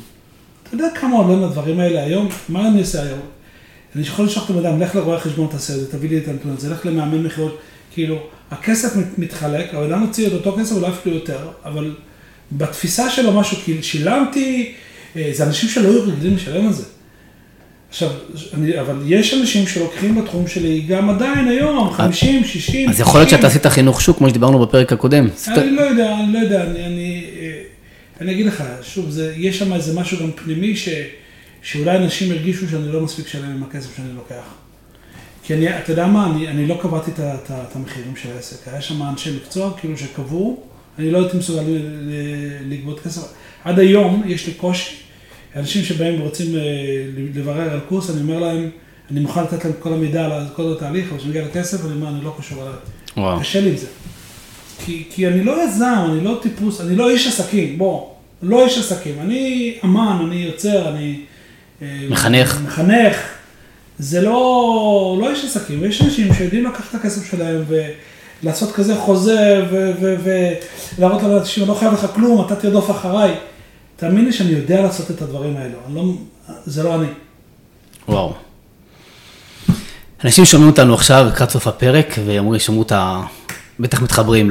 אתה 0.62 0.74
יודע 0.74 0.86
כמה 0.94 1.16
עולים 1.16 1.44
הדברים 1.44 1.80
האלה 1.80 2.02
היום? 2.02 2.28
מה 2.48 2.68
אני 2.68 2.80
עושה 2.80 3.02
היום? 3.02 3.20
אני 3.96 4.02
יכול 4.02 4.24
לשלוח 4.24 4.44
את 4.44 4.50
הבן 4.50 4.66
אדם, 4.66 4.80
לך 4.80 4.94
לרואה 4.94 5.20
חשבון, 5.20 5.48
תעשה 5.50 5.74
את 5.74 5.80
זה, 5.80 5.92
תביא 5.92 6.08
לי 6.08 6.18
את 6.18 6.28
הנתון 6.28 6.54
הזה, 6.56 6.70
לך 6.70 6.86
למאמן 6.86 7.22
מכירות, 7.22 7.58
כאילו, 7.92 8.18
הכסף 8.50 8.96
מתחלק, 9.18 9.74
הבן 9.74 9.92
אדם 9.92 10.00
מוציא 10.00 10.26
את 10.26 10.32
אותו 10.32 10.56
כסף, 10.58 10.76
אולי 10.76 10.88
אפילו 10.88 11.14
יותר, 11.16 11.48
אבל 11.64 11.94
בתפיסה 12.52 13.10
שלו 13.10 13.32
משהו, 13.32 13.56
כאילו 13.64 13.82
שילמתי, 13.82 14.74
זה 15.32 15.44
אנשים 15.44 15.68
שלא 15.68 15.88
היו 15.88 16.02
רגילים 16.02 16.36
לשלם 16.36 16.66
על 16.66 16.72
זה. 16.72 16.84
עכשיו, 17.88 18.10
אני, 18.54 18.80
אבל 18.80 19.02
יש 19.06 19.34
אנשים 19.34 19.66
שלוקחים 19.66 20.22
בתחום 20.22 20.48
שלי 20.48 20.80
גם 20.80 21.10
עדיין 21.10 21.48
היום, 21.48 21.90
50, 21.90 22.44
60, 22.44 22.88
אז 22.88 23.00
יכול 23.00 23.20
להיות 23.20 23.30
שאתה 23.30 23.46
עשית 23.46 23.66
חינוך 23.66 24.00
שוק, 24.00 24.18
כמו 24.18 24.28
שדיברנו 24.28 24.66
בפרק 24.66 24.92
הקודם. 24.92 25.28
אני 25.48 25.70
לא 25.70 25.82
יודע, 25.82 26.14
אני 26.14 26.32
לא 26.32 26.38
יודע, 26.38 26.64
אני, 26.64 26.86
אני, 26.86 27.24
אה, 27.40 27.62
אני 28.20 28.32
אגיד 28.32 28.46
לך, 28.46 28.64
שוב, 28.82 29.10
זה, 29.10 29.34
יש 29.36 29.58
שם 29.58 29.72
איזה 29.72 30.00
משהו 30.00 30.18
גם 30.20 30.30
פנימי, 30.32 30.76
ש, 30.76 30.88
שאולי 31.62 31.96
אנשים 31.96 32.32
הרגישו 32.32 32.68
שאני 32.68 32.92
לא 32.92 33.00
מספיק 33.00 33.28
שלם 33.28 33.50
עם 33.50 33.62
הכסף 33.62 33.96
שאני 33.96 34.08
לוקח. 34.14 34.44
כי 35.44 35.54
אני, 35.54 35.78
אתה 35.78 35.92
יודע 35.92 36.06
מה, 36.06 36.26
אני, 36.26 36.48
אני 36.48 36.66
לא 36.66 36.78
קבעתי 36.82 37.10
את 37.50 37.76
המחירים 37.76 38.16
של 38.16 38.28
העסק, 38.36 38.68
היה 38.68 38.80
שם 38.80 39.02
אנשי 39.02 39.36
מקצוע, 39.36 39.72
כאילו 39.80 39.96
שקבעו, 39.98 40.62
אני 40.98 41.10
לא 41.10 41.18
הייתי 41.18 41.36
מסוגל 41.36 41.62
לגבות 42.68 43.00
כסף. 43.00 43.32
עד 43.64 43.78
היום 43.78 44.22
יש 44.26 44.46
לי 44.46 44.54
קושי, 44.54 45.01
אנשים 45.56 45.84
שבאים 45.84 46.20
ורוצים 46.20 46.56
אה, 46.56 46.60
לברר 47.34 47.70
על 47.72 47.80
קורס, 47.88 48.10
אני 48.10 48.20
אומר 48.20 48.38
להם, 48.38 48.70
אני 49.10 49.20
מוכן 49.20 49.42
לתת 49.42 49.64
להם 49.64 49.74
כל 49.78 49.92
המידע 49.92 50.24
על 50.24 50.46
כל 50.56 50.72
התהליך, 50.76 51.08
אבל 51.10 51.18
כשמגיע 51.18 51.44
לכסף, 51.44 51.84
אני 51.84 51.92
אומר, 51.92 52.08
אני 52.08 52.24
לא 52.24 52.34
קשור 52.38 52.62
אליי. 52.62 53.40
קשה 53.40 53.60
לי 53.60 53.70
עם 53.70 53.76
זה. 53.76 53.86
כי, 54.84 55.04
כי 55.10 55.28
אני 55.28 55.44
לא 55.44 55.64
יזם, 55.64 56.04
אני 56.10 56.24
לא 56.24 56.38
טיפוס, 56.42 56.80
אני 56.80 56.96
לא 56.96 57.10
איש 57.10 57.26
עסקים, 57.26 57.78
בוא, 57.78 58.08
לא 58.42 58.64
איש 58.64 58.78
עסקים, 58.78 59.14
אני 59.20 59.74
אמן, 59.84 60.18
אני 60.26 60.36
יוצר, 60.36 60.88
אני... 60.88 61.20
אה, 61.82 61.98
מחנך. 62.08 62.60
מחנך. 62.66 63.16
זה 63.98 64.20
לא, 64.20 65.18
לא 65.20 65.30
איש 65.30 65.44
עסקים, 65.44 65.84
יש 65.84 66.02
אנשים 66.02 66.34
שיודעים 66.34 66.64
לקחת 66.64 66.90
את 66.90 66.94
הכסף 66.94 67.30
שלהם 67.30 67.64
ולעשות 68.42 68.72
כזה 68.72 68.96
חוזה 68.96 69.64
ולהראות 70.98 71.22
לאנשים, 71.22 71.62
אני 71.62 71.68
לא 71.70 71.74
חייב 71.74 71.92
לך 71.92 72.06
כלום, 72.14 72.46
אתה 72.46 72.56
תרדוף 72.56 72.90
אחריי. 72.90 73.34
תאמין 74.02 74.24
לי 74.24 74.32
שאני 74.32 74.50
יודע 74.50 74.82
לעשות 74.82 75.10
את 75.10 75.22
הדברים 75.22 75.56
האלו, 75.56 75.78
לא, 75.94 76.14
זה 76.66 76.82
לא 76.82 76.94
אני. 76.94 77.06
וואו. 78.08 78.34
אנשים 80.24 80.44
שומעים 80.44 80.70
אותנו 80.70 80.94
עכשיו 80.94 81.26
לקראת 81.28 81.50
סוף 81.50 81.66
הפרק, 81.66 82.06
ואומרים, 82.26 82.60
שמעו 82.60 82.82
את 82.82 82.92
ה... 82.92 83.22
בטח 83.80 84.02
מתחברים 84.02 84.50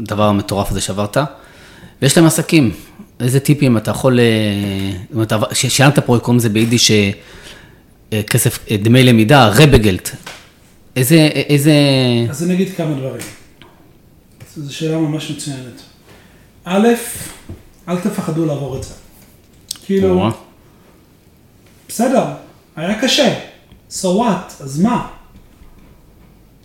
לדבר 0.00 0.22
המטורף 0.22 0.70
הזה 0.70 0.80
שעברת, 0.80 1.16
ויש 2.02 2.16
להם 2.16 2.26
עסקים. 2.26 2.74
איזה 3.20 3.40
טיפים 3.40 3.76
אתה 3.76 3.90
יכול, 3.90 4.20
ששילמת 5.52 5.98
פה, 5.98 6.18
קוראים 6.22 6.38
לזה 6.38 6.48
ביידיש 6.48 6.90
אה, 6.90 8.22
כסף, 8.22 8.58
אה, 8.70 8.76
דמי 8.76 9.04
למידה, 9.04 9.48
רבגלט. 9.48 10.10
איזה, 10.96 11.16
איזה... 11.34 11.72
אז 12.30 12.44
אני 12.44 12.54
אגיד 12.54 12.68
כמה 12.76 12.94
דברים. 12.94 13.22
זו 14.56 14.74
שאלה 14.74 14.98
ממש 14.98 15.30
מצוינת. 15.30 15.82
א', 16.64 16.88
אל 17.88 18.00
תפחדו 18.00 18.46
לעבור 18.46 18.76
את 18.76 18.82
זה. 18.82 18.94
כאילו, 19.84 20.28
בסדר, 21.88 22.24
היה 22.76 23.00
קשה, 23.00 23.40
so 23.90 24.04
what, 24.04 24.62
אז 24.62 24.80
מה? 24.82 25.10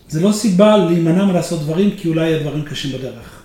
זה 0.09 0.21
לא 0.21 0.31
סיבה 0.31 0.77
להימנע 0.77 1.25
מלעשות 1.25 1.61
דברים, 1.61 1.97
כי 1.97 2.07
אולי 2.07 2.29
יהיה 2.29 2.39
דברים 2.43 2.65
קשים 2.65 2.91
בדרך. 2.91 3.43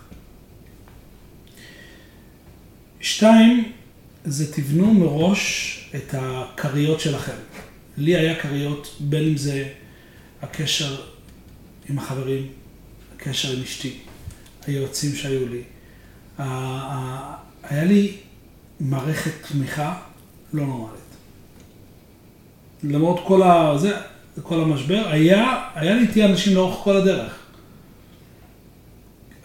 שתיים, 3.00 3.72
זה 4.24 4.52
תבנו 4.52 4.94
מראש 4.94 5.74
את 5.94 6.14
הכריות 6.18 7.00
שלכם. 7.00 7.36
לי 7.96 8.16
היה 8.16 8.40
כריות, 8.40 8.96
בין 9.00 9.24
אם 9.24 9.36
זה 9.36 9.68
הקשר 10.42 11.00
עם 11.88 11.98
החברים, 11.98 12.46
הקשר 13.16 13.52
עם 13.52 13.62
אשתי, 13.62 13.98
היועצים 14.66 15.14
שהיו 15.14 15.48
לי. 15.48 15.62
היה 17.70 17.84
לי 17.84 18.16
מערכת 18.80 19.30
תמיכה 19.48 19.98
לא 20.52 20.66
נורמלית. 20.66 20.98
למרות 22.82 23.20
כל, 23.26 23.42
ה, 23.42 23.78
זה, 23.78 23.96
כל 24.42 24.60
המשבר, 24.60 25.08
היה, 25.10 25.62
היה 25.74 25.94
לי 25.94 26.00
איתי 26.00 26.24
אנשים 26.24 26.54
לאורך 26.54 26.78
כל 26.84 26.96
הדרך. 26.96 27.32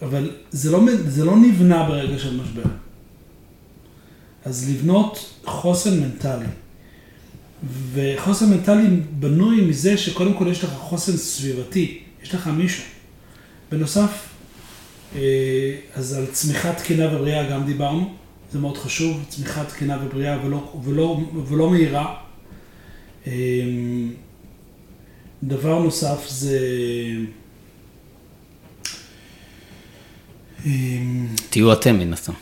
אבל 0.02 0.30
זה 0.50 0.70
לא, 0.70 0.80
זה 1.06 1.24
לא 1.24 1.36
נבנה 1.36 1.88
ברגע 1.88 2.18
של 2.18 2.40
משבר. 2.40 2.62
אז 4.44 4.70
לבנות 4.70 5.40
חוסן 5.44 6.00
מנטלי. 6.00 6.46
וחוסן 7.92 8.50
מנטלי 8.50 8.86
בנוי 9.10 9.60
מזה 9.60 9.96
שקודם 9.98 10.34
כל 10.34 10.46
יש 10.50 10.64
לך 10.64 10.70
חוסן 10.70 11.16
סביבתי, 11.16 12.00
יש 12.22 12.34
לך 12.34 12.46
מישהו. 12.46 12.84
בנוסף, 13.72 14.28
אז 15.94 16.12
על 16.12 16.26
צמיחה 16.26 16.72
תקינה 16.72 17.16
ובריאה 17.16 17.50
גם 17.50 17.66
דיברנו, 17.66 18.14
זה 18.52 18.58
מאוד 18.58 18.78
חשוב, 18.78 19.24
צמיחה 19.28 19.64
תקינה 19.64 19.98
ובריאה 20.04 20.46
ולא, 20.46 20.80
ולא, 20.84 21.20
ולא 21.48 21.70
מהירה. 21.70 22.14
אה, 23.26 23.32
דבר 25.42 25.78
נוסף 25.78 26.28
זה... 26.28 26.58
אה, 30.66 30.70
תהיו 31.50 31.72
אתם 31.72 31.98
מן 31.98 32.12
הסתם. 32.12 32.32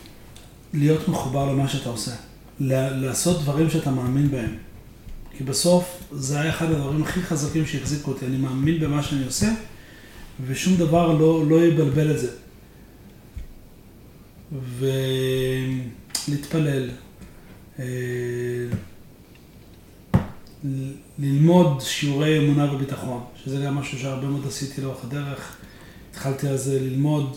להיות 0.74 1.08
מחובר 1.08 1.52
למה 1.52 1.68
שאתה 1.68 1.88
עושה. 1.88 2.10
לעשות 2.60 3.42
דברים 3.42 3.70
שאתה 3.70 3.90
מאמין 3.90 4.30
בהם. 4.30 4.56
כי 5.36 5.44
בסוף 5.44 5.98
זה 6.12 6.40
היה 6.40 6.50
אחד 6.50 6.70
הדברים 6.70 7.02
הכי 7.02 7.22
חזקים 7.22 7.66
שהחזיקו 7.66 8.10
אותי. 8.10 8.26
אני 8.26 8.36
מאמין 8.36 8.80
במה 8.80 9.02
שאני 9.02 9.24
עושה, 9.24 9.48
ושום 10.46 10.76
דבר 10.76 11.12
לא, 11.12 11.46
לא 11.48 11.64
יבלבל 11.64 12.10
את 12.10 12.18
זה. 12.18 12.28
ולהתפלל, 16.28 16.90
אה, 17.78 17.84
ללמוד 21.18 21.80
שיעורי 21.80 22.38
אמונה 22.38 22.74
וביטחון, 22.74 23.24
שזה 23.44 23.64
גם 23.64 23.74
משהו 23.74 23.98
שהרבה 23.98 24.26
מאוד 24.26 24.46
עשיתי 24.46 24.80
לאורך 24.80 25.04
הדרך. 25.04 25.56
התחלתי 26.10 26.48
אז 26.48 26.68
ללמוד 26.68 27.36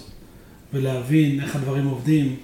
ולהבין 0.74 1.40
איך 1.40 1.56
הדברים 1.56 1.88
עובדים. 1.88 2.36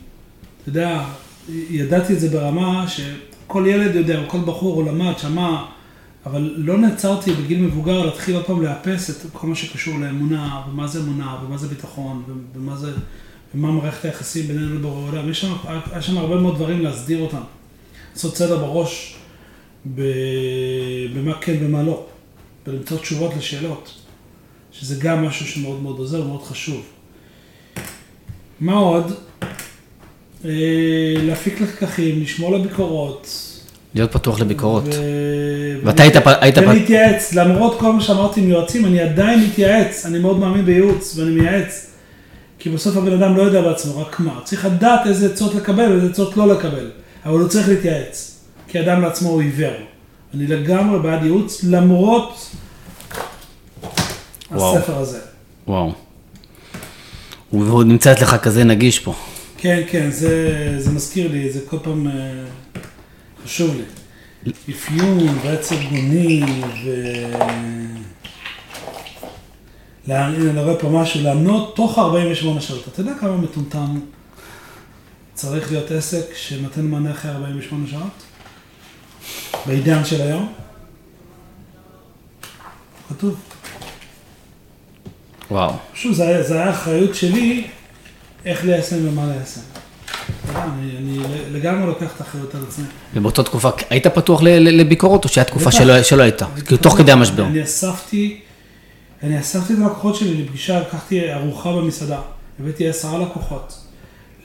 אתה 0.61 0.69
יודע, 0.69 1.05
ידעתי 1.49 2.13
את 2.13 2.19
זה 2.19 2.29
ברמה 2.29 2.85
שכל 2.87 3.65
ילד 3.67 3.95
יודע, 3.95 4.23
או 4.23 4.29
כל 4.29 4.39
בחור 4.39 4.75
הוא 4.75 4.91
למד, 4.91 5.13
שמע, 5.17 5.65
אבל 6.25 6.53
לא 6.57 6.77
נעצרתי 6.77 7.33
בגיל 7.33 7.61
מבוגר 7.61 8.05
להתחיל 8.05 8.35
עוד 8.35 8.45
פעם 8.45 8.61
לאפס 8.61 9.09
את 9.09 9.31
כל 9.33 9.47
מה 9.47 9.55
שקשור 9.55 9.99
לאמונה, 9.99 10.61
ומה 10.69 10.87
זה 10.87 10.99
אמונה, 10.99 11.37
ומה 11.45 11.57
זה 11.57 11.67
ביטחון, 11.67 12.23
ומה 12.55 12.75
זה, 12.75 12.91
ומה 13.55 13.71
מערכת 13.71 14.05
היחסים 14.05 14.47
בינינו 14.47 14.75
לבורא 14.75 15.11
עולם. 15.11 15.29
יש 15.29 15.41
שם, 15.41 15.53
יש 15.99 16.07
שם 16.07 16.17
הרבה 16.17 16.35
מאוד 16.35 16.55
דברים 16.55 16.81
להסדיר 16.81 17.21
אותם. 17.21 17.41
לעשות 18.13 18.35
סדר 18.35 18.57
בראש 18.57 19.15
במה 19.85 21.33
כן 21.41 21.57
ומה 21.61 21.83
לא, 21.83 22.05
ולמצוא 22.67 22.97
תשובות 22.97 23.33
לשאלות, 23.37 23.91
שזה 24.71 24.95
גם 24.99 25.25
משהו 25.25 25.47
שמאוד 25.47 25.81
מאוד 25.81 25.97
עוזר 25.99 26.21
ומאוד 26.21 26.43
חשוב. 26.43 26.85
מה 28.59 28.73
עוד? 28.73 29.13
אה, 30.45 30.49
להפיק 31.17 31.61
לקחים, 31.61 32.21
לשמור 32.21 32.57
לביקורות. 32.57 33.47
להיות 33.95 34.11
פתוח 34.11 34.39
לביקורות. 34.39 34.83
ואתה 35.83 36.03
היית... 36.03 36.15
היית 36.25 36.57
ולהתייעץ, 36.57 37.33
למרות 37.33 37.79
כל 37.79 37.93
מה 37.93 38.01
שאמרתי 38.01 38.41
עם 38.41 38.49
יועצים, 38.49 38.85
אני 38.85 38.99
עדיין 38.99 39.43
מתייעץ, 39.43 40.05
אני 40.05 40.19
מאוד 40.19 40.39
מאמין 40.39 40.65
בייעוץ 40.65 41.17
ואני 41.17 41.31
מייעץ. 41.31 41.90
כי 42.63 42.69
בסוף 42.69 42.97
הבן 42.97 43.13
אדם 43.13 43.37
לא 43.37 43.41
יודע 43.41 43.61
בעצמו 43.61 43.97
רק 44.01 44.19
מה, 44.19 44.33
הוא 44.33 44.43
צריך 44.43 44.65
לדעת 44.65 45.07
איזה 45.07 45.31
עצות 45.33 45.55
לקבל 45.55 45.91
ואיזה 45.91 46.09
עצות 46.09 46.37
לא 46.37 46.47
לקבל, 46.47 46.91
אבל 47.25 47.39
הוא 47.39 47.47
צריך 47.47 47.69
להתייעץ, 47.69 48.39
כי 48.67 48.79
אדם 48.79 49.01
לעצמו 49.01 49.29
הוא 49.29 49.41
עיוור. 49.41 49.73
אני 50.33 50.47
לגמרי 50.47 50.99
בעד 50.99 51.23
ייעוץ, 51.23 51.63
למרות 51.63 52.49
וואו. 54.51 54.77
הספר 54.77 54.97
הזה. 54.97 55.19
וואו. 55.67 55.93
והוא 57.53 57.83
נמצא 57.83 58.11
אצלך 58.11 58.35
כזה 58.35 58.63
נגיש 58.63 58.99
פה. 58.99 59.13
כן, 59.57 59.81
כן, 59.89 60.11
זה, 60.11 60.75
זה 60.79 60.91
מזכיר 60.91 61.31
לי, 61.31 61.51
זה 61.51 61.59
כל 61.69 61.77
פעם 61.83 62.07
אה, 62.07 62.13
חשוב 63.45 63.75
לי. 63.75 63.83
אפיון 64.69 65.37
ועץ 65.43 65.71
ארגוני 65.71 66.43
ו... 66.85 66.89
אני 70.09 70.63
רואה 70.63 70.75
פה 70.75 70.89
משהו, 70.89 71.23
לענות 71.23 71.75
תוך 71.75 71.99
48 71.99 72.61
שעות. 72.61 72.87
אתה 72.87 73.01
יודע 73.01 73.11
כמה 73.19 73.37
מטומטם 73.37 73.99
צריך 75.33 75.71
להיות 75.71 75.91
עסק 75.91 76.25
שנותן 76.35 76.85
מענה 76.85 77.11
אחרי 77.11 77.31
48 77.31 77.87
שעות? 77.87 78.23
בעידן 79.65 80.05
של 80.05 80.21
היום? 80.21 80.53
כתוב. 83.09 83.35
וואו. 85.51 85.73
שוב, 85.93 86.13
זה 86.13 86.27
היה, 86.27 86.43
זה 86.43 86.61
היה 86.61 86.69
אחריות 86.69 87.15
שלי 87.15 87.67
איך 88.45 88.65
ליישם 88.65 89.07
ומה 89.07 89.27
ליישם. 89.27 89.61
אני, 90.55 90.97
אני 90.97 91.17
לגמרי 91.51 91.87
לוקח 91.87 92.15
את 92.15 92.21
האחריות 92.21 92.55
על 92.55 92.61
עצמי. 92.67 92.85
ובאותה 93.13 93.43
תקופה 93.43 93.69
היית 93.89 94.07
פתוח 94.07 94.41
לביקורות, 94.41 95.23
או 95.23 95.29
שהייתה 95.29 95.51
תקופה. 95.51 95.71
שלא 95.71 96.03
שלא 96.03 96.23
הייתה? 96.23 96.45
כאילו 96.65 96.77
תוך 96.77 96.97
כדי 96.97 97.11
המשבר. 97.11 97.45
אני 97.45 97.63
אספתי, 97.63 98.41
אני 99.23 99.39
אספתי 99.39 99.73
את 99.73 99.79
הלקוחות 99.79 100.15
שלי 100.15 100.43
לפגישה, 100.43 100.79
לקחתי 100.79 101.33
ארוחה 101.33 101.71
במסעדה, 101.71 102.21
הבאתי 102.59 102.89
עשרה 102.89 103.17
לקוחות, 103.19 103.77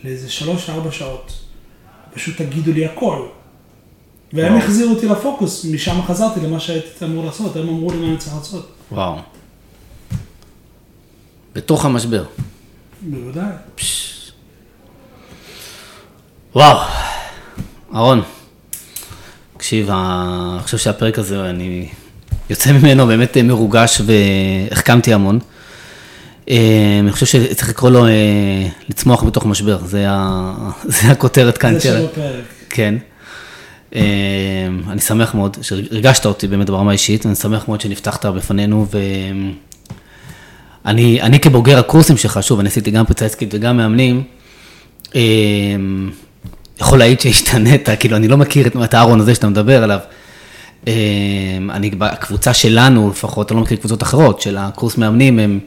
לאיזה 0.05 0.31
שלוש-ארבע 0.31 0.93
שעות. 0.93 1.33
פשוט 2.15 2.37
תגידו 2.37 2.73
לי 2.73 2.87
הכל. 2.87 3.27
והם 4.33 4.53
וואו. 4.53 4.65
החזירו 4.65 4.95
אותי 4.95 5.07
לפוקוס, 5.09 5.65
משם 5.65 6.03
חזרתי 6.07 6.41
למה 6.41 6.61
שהייתי 6.61 7.05
אמור 7.05 7.25
לעשות, 7.25 7.57
הם 7.57 7.69
אמרו 7.69 7.91
לי 7.91 7.97
מה 7.99 8.07
אני 8.07 8.17
צריך 8.17 8.37
לעשות. 8.37 8.73
וואו. 8.93 9.17
בתוך 11.55 11.85
המשבר. 11.85 12.25
בוודאי. 13.03 13.53
וואו. 16.55 16.79
אהרון, 17.95 18.23
תקשיב, 19.57 19.91
ה- 19.91 20.51
אני 20.55 20.63
חושב 20.63 20.79
שהפרק 20.79 21.19
הזה, 21.19 21.51
אני 21.51 21.89
יוצא 22.51 22.73
ממנו 22.73 23.07
באמת 23.07 23.37
מרוגש 23.37 24.01
והחכמתי 24.07 25.15
המון. 25.15 25.39
אה, 26.51 26.57
אני 27.01 27.13
חושב 27.13 27.27
שצריך 27.27 27.69
לקרוא 27.69 27.91
לו 27.91 28.07
אה, 28.07 28.13
לצמוח 28.89 29.23
בתוך 29.25 29.47
משבר, 29.47 29.79
זה 29.85 30.05
ה- 30.09 30.71
זה 30.85 31.09
הכותרת 31.11 31.59
כאן. 31.59 31.73
זה. 31.79 31.81
שם 31.81 32.05
הפרק. 32.05 32.45
כן. 32.71 32.95
אה, 33.95 34.03
אני 34.89 35.01
שמח 35.01 35.35
מאוד, 35.35 35.57
שהרגשת 35.63 36.27
אותי 36.27 36.47
באמת 36.47 36.71
ברמה 36.71 36.91
האישית, 36.91 37.27
אני 37.27 37.35
שמח 37.35 37.69
מאוד 37.69 37.81
שנפתחת 37.81 38.27
בפנינו, 38.27 38.87
ואני 40.85 41.23
אני 41.23 41.41
כבוגר 41.41 41.79
הקורסים 41.79 42.17
שלך, 42.17 42.39
שוב, 42.43 42.61
אני 42.61 42.69
עשיתי 42.69 42.91
גם 42.91 43.05
פריצה 43.07 43.27
עסקית 43.27 43.49
וגם 43.55 43.77
מאמנים, 43.77 44.23
אה, 45.15 45.21
יכול 46.81 46.99
להעיד 46.99 47.21
שהשתנית, 47.21 47.89
כאילו, 48.01 48.17
אני 48.17 48.29
לא 48.29 48.37
מכיר 48.37 48.67
את 48.85 48.95
הארון 48.95 49.21
הזה 49.21 49.35
שאתה 49.35 49.49
מדבר 49.49 49.83
עליו. 49.83 49.99
אה, 50.89 50.93
אני, 51.71 51.91
בקבוצה 51.91 52.55
שלנו 52.55 53.11
לפחות, 53.11 53.53
אני 53.53 53.57
לא 53.57 53.63
מכיר 53.63 53.77
קבוצות 53.79 54.03
אחרות, 54.03 54.41
של 54.41 54.57
הקורס 54.57 54.99
מאמנים, 54.99 55.39
הם 55.39 55.59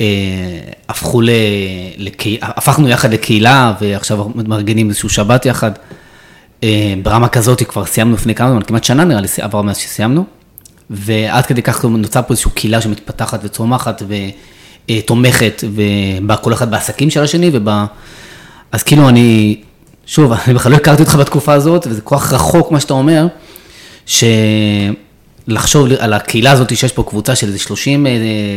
אה, 0.00 0.06
הפכו 0.88 1.20
ל... 1.20 1.30
לקה- 1.96 2.38
הפכנו 2.42 2.88
יחד 2.88 3.12
לקהילה, 3.12 3.74
ועכשיו 3.80 4.28
מארגנים 4.34 4.88
איזשהו 4.88 5.08
שבת 5.08 5.46
יחד. 5.46 5.70
אה, 6.64 6.94
ברמה 7.02 7.28
כזאת 7.28 7.62
כבר 7.62 7.84
סיימנו 7.84 8.14
לפני 8.14 8.34
כמה 8.34 8.50
זמן, 8.50 8.62
כמעט 8.62 8.84
שנה 8.84 9.04
נראה 9.04 9.20
לי 9.20 9.28
עבר 9.40 9.62
מאז 9.62 9.76
שסיימנו, 9.76 10.24
ועד 10.90 11.46
כדי 11.46 11.62
כך 11.62 11.84
נוצר 11.84 12.22
פה 12.22 12.26
איזושהי 12.30 12.50
קהילה 12.54 12.80
שמתפתחת 12.80 13.40
וצומחת 13.42 14.02
ותומכת, 14.88 15.64
ובא 15.72 16.36
כל 16.42 16.52
אחד 16.52 16.70
בעסקים 16.70 17.10
של 17.10 17.22
השני, 17.22 17.50
וב... 17.52 17.68
אז 18.72 18.82
כאילו 18.82 19.08
אני, 19.08 19.60
שוב, 20.06 20.32
אני 20.46 20.54
בכלל 20.54 20.72
לא 20.72 20.76
הכרתי 20.76 21.02
אותך 21.02 21.14
בתקופה 21.14 21.52
הזאת, 21.52 21.86
וזה 21.90 22.00
כל 22.00 22.16
כך 22.16 22.32
רחוק 22.32 22.72
מה 22.72 22.80
שאתה 22.80 22.94
אומר, 22.94 23.26
שלחשוב 24.06 25.86
על 25.98 26.12
הקהילה 26.12 26.52
הזאת 26.52 26.76
שיש 26.76 26.92
פה 26.92 27.02
קבוצה 27.02 27.34
של 27.34 27.46
איזה 27.46 27.58
30 27.58 28.06
אה, 28.06 28.12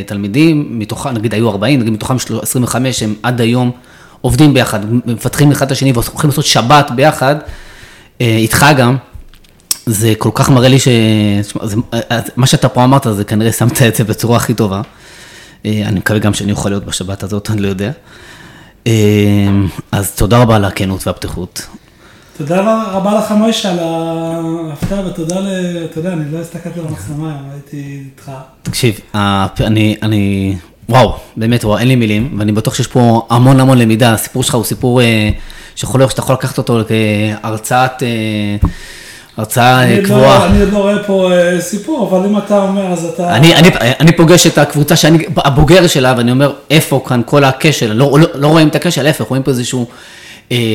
תלמידים, 0.05 0.79
מתוכם, 0.79 1.09
נגיד 1.09 1.33
היו 1.33 1.49
40, 1.49 1.79
נגיד 1.79 1.93
מתוכם 1.93 2.15
25 2.41 3.03
הם 3.03 3.15
עד 3.23 3.41
היום 3.41 3.71
עובדים 4.21 4.53
ביחד, 4.53 4.79
מפתחים 5.05 5.51
אחד 5.51 5.65
את 5.65 5.71
השני 5.71 5.91
והולכים 5.91 6.29
לעשות 6.29 6.45
שבת 6.45 6.91
ביחד, 6.95 7.35
אה, 8.21 8.35
איתך 8.37 8.65
גם, 8.77 8.97
זה 9.85 10.13
כל 10.17 10.29
כך 10.33 10.49
מראה 10.49 10.69
לי 10.69 10.79
ש... 10.79 10.87
זה, 11.63 11.75
אה, 11.93 12.19
מה 12.35 12.47
שאתה 12.47 12.69
פה 12.69 12.83
אמרת, 12.83 13.07
זה 13.15 13.23
כנראה 13.23 13.51
שמת 13.51 13.81
את 13.81 13.95
זה 13.95 14.03
בצורה 14.03 14.37
הכי 14.37 14.53
טובה. 14.53 14.81
אני 15.65 15.99
מקווה 15.99 16.19
גם 16.19 16.33
שאני 16.33 16.51
אוכל 16.51 16.69
להיות 16.69 16.85
בשבת 16.85 17.23
הזאת, 17.23 17.49
אני 17.49 17.61
לא 17.61 17.67
יודע. 17.67 17.91
אז 19.91 20.11
תודה 20.11 20.41
רבה 20.41 20.55
על 20.55 20.65
הכנות 20.65 21.07
והפתיחות. 21.07 21.61
תודה 22.39 22.83
רבה 22.91 23.13
לך 23.19 23.31
מוישה 23.31 23.71
על 23.71 23.77
ההפתעה, 23.81 24.99
ותודה 25.07 25.39
ל... 25.39 25.47
אתה 25.91 25.99
יודע, 25.99 26.13
אני 26.13 26.31
לא 26.31 26.39
הסתכלתי 26.39 26.79
על 26.79 26.85
המצלמה 26.87 27.27
היום, 27.29 27.49
הייתי 27.53 27.77
איתך. 28.05 28.31
תקשיב, 28.63 28.99
הפ- 29.13 29.61
אני, 29.61 29.95
אני, 30.03 30.55
וואו, 30.89 31.13
באמת, 31.37 31.65
וואו, 31.65 31.77
אין 31.77 31.87
לי 31.87 31.95
מילים, 31.95 32.35
ואני 32.39 32.51
בטוח 32.51 32.73
שיש 32.75 32.87
פה 32.87 33.27
המון 33.29 33.59
המון 33.59 33.77
למידה. 33.77 34.13
הסיפור 34.13 34.43
שלך 34.43 34.55
הוא 34.55 34.63
סיפור 34.63 35.01
אה, 35.01 35.29
שיכול 35.75 35.99
להיות 36.01 36.11
שאתה 36.11 36.21
יכול 36.21 36.35
לקחת 36.35 36.57
אותו 36.57 36.79
כהרצאת, 37.41 38.03
אה, 38.03 38.07
הרצאה 39.37 39.83
אני 39.83 39.91
אה, 39.91 39.97
עוד 39.97 40.05
קבועה. 40.05 40.39
לא- 40.39 40.45
אני 40.45 40.59
עוד 40.61 40.71
לא 40.73 40.77
רואה 40.77 41.03
פה 41.03 41.31
אה, 41.33 41.61
סיפור, 41.61 42.07
אבל 42.09 42.27
אם 42.27 42.37
אתה 42.37 42.61
אומר, 42.61 42.85
אז 42.93 43.05
אתה... 43.05 43.35
אני, 43.35 43.55
אני, 43.55 43.69
אני 43.99 44.11
פוגש 44.17 44.47
את 44.47 44.57
הקבוצה 44.57 44.95
שאני 44.95 45.17
הבוגר 45.37 45.87
שלה, 45.87 46.13
ואני 46.17 46.31
אומר, 46.31 46.53
איפה 46.69 47.03
כאן 47.07 47.21
כל 47.25 47.43
הכשל? 47.43 47.93
לא, 47.93 48.17
לא, 48.19 48.27
לא 48.35 48.47
רואים 48.47 48.67
את 48.67 48.75
הכשל, 48.75 49.03
להפך, 49.03 49.25
רואים 49.25 49.43
פה 49.43 49.51
איזשהו 49.51 49.81
אה, 49.81 49.85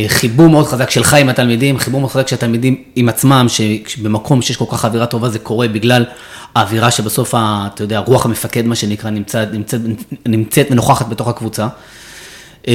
חיבור 0.09 0.49
מאוד 0.49 0.67
חזק 0.67 0.91
שלך 0.91 1.15
עם 1.15 1.29
התלמידים, 1.29 1.79
חיבור 1.79 2.01
מאוד 2.01 2.13
חזק 2.13 2.29
של 2.29 2.37
התלמידים 2.37 2.83
עם 2.97 3.09
עצמם, 3.09 3.47
ש- 3.49 3.61
שבמקום 3.87 4.43
שיש 4.43 4.57
כל 4.57 4.65
כך 4.71 4.85
אווירה 4.85 5.07
טובה 5.07 5.29
זה 5.29 5.39
קורה 5.39 5.69
בגלל 5.69 6.05
האווירה 6.55 6.91
שבסוף, 6.91 7.35
ה, 7.35 7.69
אתה 7.75 7.83
יודע, 7.83 7.99
רוח 7.99 8.27
המפקד, 8.27 8.67
מה 8.67 8.75
שנקרא, 8.75 9.11
נמצאת, 9.11 9.53
נמצאת, 9.53 9.81
נמצאת 10.27 10.67
ונוכחת 10.71 11.09
בתוך 11.09 11.29
הקבוצה. 11.29 11.69
אה, 12.69 12.75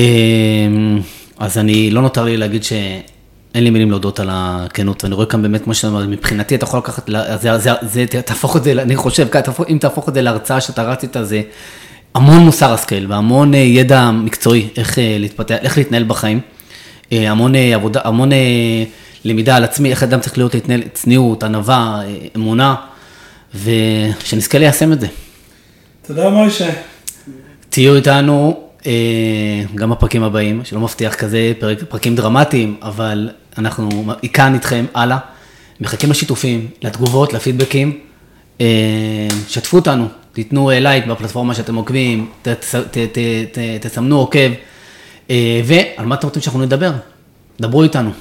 אז 1.39 1.57
אני, 1.57 1.91
לא 1.91 2.01
נותר 2.01 2.23
לי 2.23 2.37
להגיד 2.37 2.63
שאין 2.63 3.63
לי 3.63 3.69
מילים 3.69 3.91
להודות 3.91 4.19
על 4.19 4.29
הכנות, 4.31 5.03
ואני 5.03 5.15
רואה 5.15 5.25
כאן 5.25 5.41
באמת, 5.41 5.63
כמו 5.63 5.73
שאתה 5.73 5.87
אומר, 5.87 6.07
מבחינתי 6.07 6.55
אתה 6.55 6.63
יכול 6.63 6.79
לקחת, 6.79 7.09
זה, 7.41 7.57
זה, 7.57 7.71
זה, 7.81 8.05
תהפוך 8.05 8.57
את 8.57 8.63
זה, 8.63 8.71
אני 8.71 8.95
חושב, 8.95 9.27
אם 9.69 9.77
תהפוך 9.81 10.09
את 10.09 10.13
זה 10.13 10.21
להרצאה 10.21 10.61
שאתה 10.61 10.83
רץ 10.83 11.03
איתה, 11.03 11.23
זה 11.23 11.41
המון 12.15 12.39
מוסר 12.39 12.73
השכל 12.73 13.05
והמון 13.07 13.53
אה, 13.53 13.59
ידע 13.59 14.11
מקצועי, 14.11 14.67
איך 14.77 14.99
אה, 14.99 15.15
להתפתח, 15.19 15.55
איך 15.61 15.77
להתנהל 15.77 16.03
בחיים, 16.03 16.37
אה, 16.37 16.58
המון 17.11 17.55
אה, 17.55 17.75
עבודה, 17.75 18.01
המון 18.03 18.33
אה, 18.33 18.37
למידה 19.25 19.55
על 19.55 19.63
עצמי, 19.63 19.89
איך 19.89 20.03
אדם 20.03 20.19
צריך 20.19 20.37
להיות 20.37 20.53
להתנהל, 20.53 20.81
צניעות, 20.93 21.43
ענווה, 21.43 22.01
אה, 22.05 22.17
אמונה, 22.35 22.75
ושנזכה 23.55 24.57
ליישם 24.57 24.93
את 24.93 24.99
זה. 24.99 25.07
תודה 26.07 26.29
מוישה. 26.29 26.69
תהיו 27.69 27.95
איתנו 27.95 28.63
אה, 28.85 28.91
גם 29.75 29.89
בפרקים 29.89 30.23
הבאים, 30.23 30.61
שלא 30.65 30.79
מבטיח 30.79 31.15
כזה 31.15 31.53
פרק, 31.59 31.83
פרקים 31.89 32.15
דרמטיים, 32.15 32.75
אבל 32.81 33.29
אנחנו 33.57 33.89
כאן 34.33 34.53
איתכם 34.53 34.85
הלאה, 34.93 35.17
מחכים 35.79 36.11
לשיתופים, 36.11 36.67
לתגובות, 36.81 37.33
לפידבקים. 37.33 37.99
אה, 38.61 39.27
שתפו 39.47 39.77
אותנו, 39.77 40.07
תיתנו 40.33 40.71
אה, 40.71 40.79
לייק 40.79 41.05
בפלטפורמה 41.05 41.53
שאתם 41.53 41.75
עוקבים, 41.75 42.29
ת, 42.41 42.47
ת, 42.47 42.75
ת, 42.75 42.97
ת, 42.97 43.17
ת, 43.51 43.85
תסמנו 43.85 44.19
עוקב, 44.19 44.39
אה, 44.39 44.53
ועל 45.65 46.05
מה 46.05 46.15
אתם 46.15 46.27
רוצים 46.27 46.41
שאנחנו 46.41 46.61
נדבר? 46.61 46.91
דברו 47.61 47.83
איתנו. 47.83 48.11